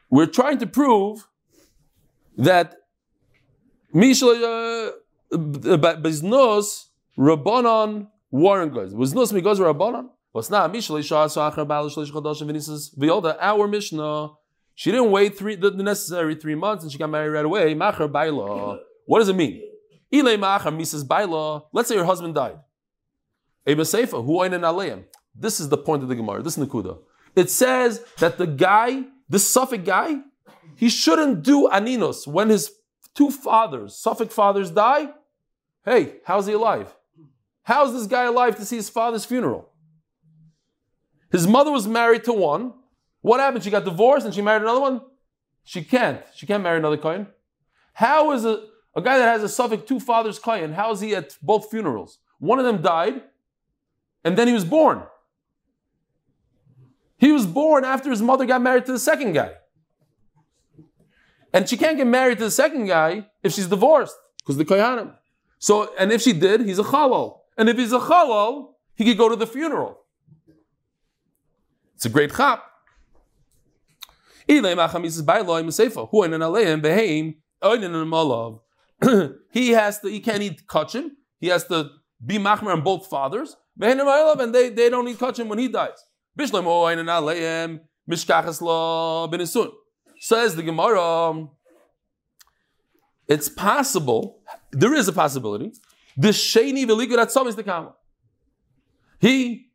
We're 0.09 0.27
trying 0.27 0.59
to 0.59 0.67
prove 0.67 1.27
that 2.37 2.75
Mishal 3.93 4.35
uh, 4.41 4.91
Biznos 5.35 6.85
Rabbanon 7.17 8.07
Warren 8.29 8.69
goes. 8.69 8.93
Biznos 8.93 9.33
Migos 9.33 9.57
Rabbanon. 9.57 10.09
What's 10.31 10.49
not 10.49 10.71
Mishal 10.71 10.99
Isha 10.99 11.15
Asachar 11.15 11.67
Bal 11.67 11.89
Shlish 11.89 12.11
Chadash 12.11 12.41
and 12.41 12.51
he 12.51 12.61
says 12.61 12.91
Violda. 12.97 13.37
Our 13.39 13.67
Mishnah. 13.67 14.29
She 14.75 14.91
didn't 14.91 15.11
wait 15.11 15.37
three 15.37 15.55
the, 15.55 15.69
the 15.69 15.83
necessary 15.83 16.35
three 16.35 16.55
months 16.55 16.83
and 16.83 16.91
she 16.91 16.97
got 16.97 17.09
married 17.09 17.29
right 17.29 17.45
away. 17.45 17.73
Machar 17.73 18.07
Baila. 18.07 18.79
What 19.05 19.19
does 19.19 19.29
it 19.29 19.35
mean? 19.35 19.61
Mrs. 20.13 21.07
Baila. 21.07 21.63
Let's 21.71 21.89
say 21.89 21.95
your 21.95 22.05
husband 22.05 22.35
died. 22.35 22.59
This 25.35 25.59
is 25.59 25.69
the 25.69 25.77
point 25.77 26.03
of 26.03 26.09
the 26.09 26.15
Gemara. 26.15 26.41
This 26.41 26.57
is 26.57 26.67
Nakuda. 26.67 26.97
It 27.35 27.49
says 27.49 28.03
that 28.19 28.37
the 28.37 28.47
guy, 28.47 29.03
this 29.29 29.47
Suffolk 29.47 29.85
guy, 29.85 30.21
he 30.75 30.89
shouldn't 30.89 31.43
do 31.43 31.69
aninos 31.69 32.27
when 32.27 32.49
his 32.49 32.71
two 33.13 33.29
fathers, 33.29 33.95
Suffolk 33.95 34.31
fathers, 34.31 34.71
die. 34.71 35.09
Hey, 35.85 36.15
how's 36.25 36.47
he 36.47 36.53
alive? 36.53 36.93
How's 37.63 37.93
this 37.93 38.07
guy 38.07 38.23
alive 38.23 38.55
to 38.57 38.65
see 38.65 38.75
his 38.75 38.89
father's 38.89 39.25
funeral? 39.25 39.69
His 41.31 41.47
mother 41.47 41.71
was 41.71 41.87
married 41.87 42.25
to 42.25 42.33
one. 42.33 42.73
What 43.21 43.39
happened? 43.39 43.63
She 43.63 43.69
got 43.69 43.85
divorced 43.85 44.25
and 44.25 44.35
she 44.35 44.41
married 44.41 44.63
another 44.63 44.81
one? 44.81 45.01
She 45.63 45.83
can't. 45.83 46.21
She 46.35 46.45
can't 46.45 46.63
marry 46.63 46.79
another 46.79 46.97
Kohen. 46.97 47.27
How 47.93 48.31
is 48.31 48.45
a, 48.45 48.63
a 48.95 49.01
guy 49.01 49.17
that 49.17 49.25
has 49.25 49.43
a 49.43 49.49
Suffolk 49.49 49.87
two 49.87 49.99
fathers 49.99 50.39
Kohen, 50.39 50.73
how 50.73 50.91
is 50.91 50.99
he 50.99 51.15
at 51.15 51.37
both 51.41 51.69
funerals? 51.69 52.19
One 52.39 52.59
of 52.59 52.65
them 52.65 52.81
died, 52.81 53.21
and 54.23 54.37
then 54.37 54.47
he 54.47 54.53
was 54.53 54.65
born. 54.65 55.03
He 57.17 57.31
was 57.31 57.45
born 57.45 57.85
after 57.85 58.09
his 58.09 58.21
mother 58.21 58.45
got 58.45 58.61
married 58.61 58.85
to 58.87 58.91
the 58.91 58.99
second 58.99 59.33
guy. 59.33 59.51
And 61.53 61.69
she 61.69 61.77
can't 61.77 61.97
get 61.97 62.07
married 62.07 62.39
to 62.39 62.45
the 62.45 62.51
second 62.51 62.87
guy 62.87 63.27
if 63.43 63.53
she's 63.53 63.67
divorced, 63.67 64.15
because 64.39 64.57
the 64.57 64.65
Kohanim. 64.65 65.15
So, 65.59 65.93
and 65.97 66.11
if 66.11 66.21
she 66.21 66.33
did, 66.33 66.61
he's 66.61 66.79
a 66.79 66.83
chalal. 66.83 67.41
And 67.57 67.69
if 67.69 67.77
he's 67.77 67.93
a 67.93 67.99
chalal, 67.99 68.73
he 68.95 69.05
could 69.05 69.17
go 69.17 69.29
to 69.29 69.35
the 69.35 69.45
funeral. 69.45 69.99
It's 71.95 72.05
a 72.05 72.09
great 72.09 72.33
chap. 72.33 72.63
He 79.51 79.71
has 79.71 79.99
to, 79.99 80.09
he 80.09 80.19
can't 80.19 80.41
eat 80.41 80.65
kachim. 80.67 81.09
He 81.39 81.47
has 81.47 81.65
to 81.65 81.89
be 82.25 82.37
machmer 82.37 82.71
on 82.73 82.81
both 82.81 83.07
fathers. 83.07 83.55
And 83.79 84.53
they, 84.53 84.69
they 84.69 84.89
don't 84.89 85.07
eat 85.07 85.17
kachim 85.17 85.47
when 85.47 85.59
he 85.59 85.67
dies. 85.67 85.97
Oh, 86.39 86.87
Says 90.19 90.55
the 90.55 90.63
Gemara, 90.63 91.47
it's 93.27 93.49
possible, 93.49 94.39
there 94.71 94.93
is 94.93 95.07
a 95.07 95.13
possibility, 95.13 95.73
the 96.15 96.29
sheni 96.29 96.85
v'likud 96.85 97.17
atzom 97.17 97.47
is 97.47 97.55
the 97.55 97.63
kama. 97.63 97.93
He, 99.19 99.71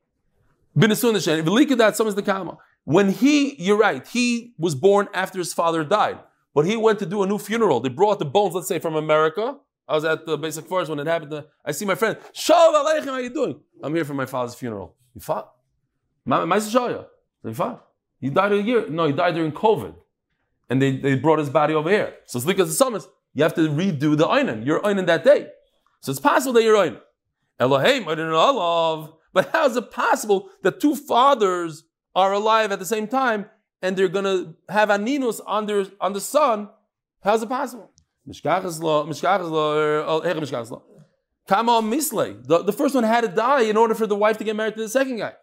b'nesun 0.79 1.15
the 1.15 1.19
sheni, 1.19 1.43
v'likud 1.43 1.79
atzom 1.79 2.07
is 2.07 2.15
the 2.15 2.23
kama. 2.23 2.59
When 2.85 3.11
he, 3.11 3.61
you're 3.61 3.79
right, 3.79 4.07
he 4.07 4.55
was 4.59 4.77
born 4.77 5.09
after 5.13 5.39
his 5.39 5.53
father 5.53 5.83
died, 5.83 6.21
but 6.57 6.65
he 6.65 6.75
went 6.75 6.99
to 7.01 7.05
do 7.05 7.23
a 7.23 7.27
new 7.27 7.37
funeral. 7.37 7.81
They 7.81 7.91
brought 7.91 8.19
the 8.19 8.25
bones, 8.25 8.55
let's 8.55 8.67
say, 8.67 8.79
from 8.79 8.97
America. 8.97 9.59
I 9.87 9.95
was 9.95 10.07
at 10.07 10.25
the 10.25 10.39
basic 10.39 10.67
forest 10.67 10.89
when 10.89 10.99
it 10.99 11.07
happened. 11.07 11.45
I 11.63 11.71
see 11.73 11.85
my 11.85 11.95
friend, 11.95 12.17
Shalom 12.33 12.75
Aleichem, 12.75 13.05
how 13.05 13.13
are 13.13 13.21
you 13.21 13.29
doing? 13.29 13.61
I'm 13.83 13.95
here 13.95 14.07
for 14.07 14.15
my 14.15 14.25
father's 14.25 14.55
funeral. 14.55 14.97
You 15.15 15.21
fought? 15.21 15.53
You 17.45 17.53
fought? 17.53 17.85
He 18.23 18.31
died 18.31 18.53
a 18.53 18.63
year. 18.63 18.89
No, 18.89 19.07
he 19.07 19.13
died 19.13 19.35
during 19.35 19.53
COVID. 19.53 19.97
And 20.71 20.81
they, 20.81 20.97
they 20.97 21.15
brought 21.17 21.41
his 21.41 21.51
body 21.51 21.75
over 21.75 21.91
here. 21.91 22.15
So 22.25 22.39
it's 22.39 22.49
as 22.49 22.69
the 22.69 22.75
summons, 22.75 23.07
you 23.35 23.43
have 23.43 23.55
to 23.57 23.69
redo 23.69 24.17
the 24.17 24.27
Einan. 24.27 24.65
You're 24.65 24.81
Einan 24.81 25.05
that 25.09 25.25
day. 25.25 25.49
So 26.01 26.11
it's 26.11 26.21
possible 26.21 26.55
that 26.55 26.63
you're 26.63 26.75
Einan. 26.79 27.03
Elohim, 27.61 28.09
Olav. 28.09 29.13
But 29.35 29.51
how 29.51 29.67
is 29.67 29.77
it 29.77 29.91
possible 29.91 30.49
that 30.63 30.81
two 30.81 30.97
fathers 30.97 31.85
are 32.15 32.33
alive 32.33 32.73
at 32.73 32.79
the 32.79 32.87
same 32.87 33.09
time 33.09 33.51
and 33.87 33.97
they're 33.97 34.09
to 34.25 34.55
have 34.69 34.89
aninus 34.89 35.41
on, 35.47 35.67
their, 35.67 35.87
on 36.01 36.13
the 36.13 36.21
son? 36.21 36.69
How 37.23 37.35
is 37.35 37.43
it 37.43 37.49
possible? 37.49 37.91
Hege 38.29 38.43
Mishkachas 39.09 39.51
er, 39.51 40.01
er, 40.01 40.71
law. 40.71 40.83
Kama 41.49 41.81
Misley. 41.81 42.37
The, 42.43 42.73
first 42.73 42.95
one 42.95 43.05
had 43.05 43.21
to 43.21 43.29
die 43.29 43.63
in 43.63 43.77
order 43.77 43.95
for 43.95 44.07
the 44.07 44.17
wife 44.17 44.39
to 44.39 44.45
get 44.45 44.57
married 44.57 44.75
to 44.75 44.83
the 44.83 44.89
second 44.89 45.19
guy. 45.19 45.35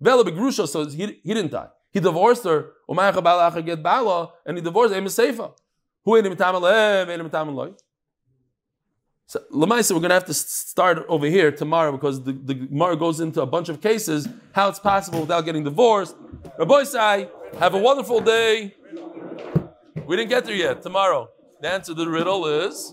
Vela 0.00 0.24
begrusha, 0.24 0.66
so 0.66 0.86
he, 0.86 1.20
he 1.22 1.34
didn't 1.34 1.50
die. 1.50 1.68
He 1.92 2.00
divorced 2.00 2.44
her. 2.44 2.72
Umayach 2.88 3.14
balacha 3.14 3.64
get 3.64 3.82
bala, 3.82 4.32
and 4.46 4.56
he 4.56 4.62
divorced 4.62 4.94
him 4.94 5.04
seifa. 5.04 5.52
Who 6.04 6.16
ain't 6.16 6.26
mitam 6.26 6.54
alev, 6.54 7.08
ain't 7.10 7.30
aloy. 7.30 7.78
So 9.30 9.38
Lamaisa, 9.52 9.92
we're 9.92 10.00
going 10.00 10.08
to 10.08 10.14
have 10.14 10.24
to 10.24 10.34
start 10.34 11.06
over 11.08 11.24
here 11.26 11.52
tomorrow 11.52 11.92
because 11.92 12.20
the, 12.24 12.32
the 12.32 12.52
Gemara 12.52 12.96
goes 12.96 13.20
into 13.20 13.40
a 13.42 13.46
bunch 13.46 13.68
of 13.68 13.80
cases 13.80 14.26
how 14.50 14.68
it's 14.68 14.80
possible 14.80 15.20
without 15.20 15.42
getting 15.42 15.62
divorced. 15.62 16.16
Rabbi 16.58 16.82
Sai, 16.82 17.28
have 17.60 17.74
a 17.74 17.78
wonderful 17.78 18.20
day. 18.20 18.74
We 20.04 20.16
didn't 20.16 20.30
get 20.30 20.46
there 20.46 20.56
yet. 20.56 20.82
Tomorrow. 20.82 21.28
The 21.60 21.68
answer 21.68 21.94
to 21.94 22.04
the 22.04 22.10
riddle 22.10 22.44
is. 22.44 22.92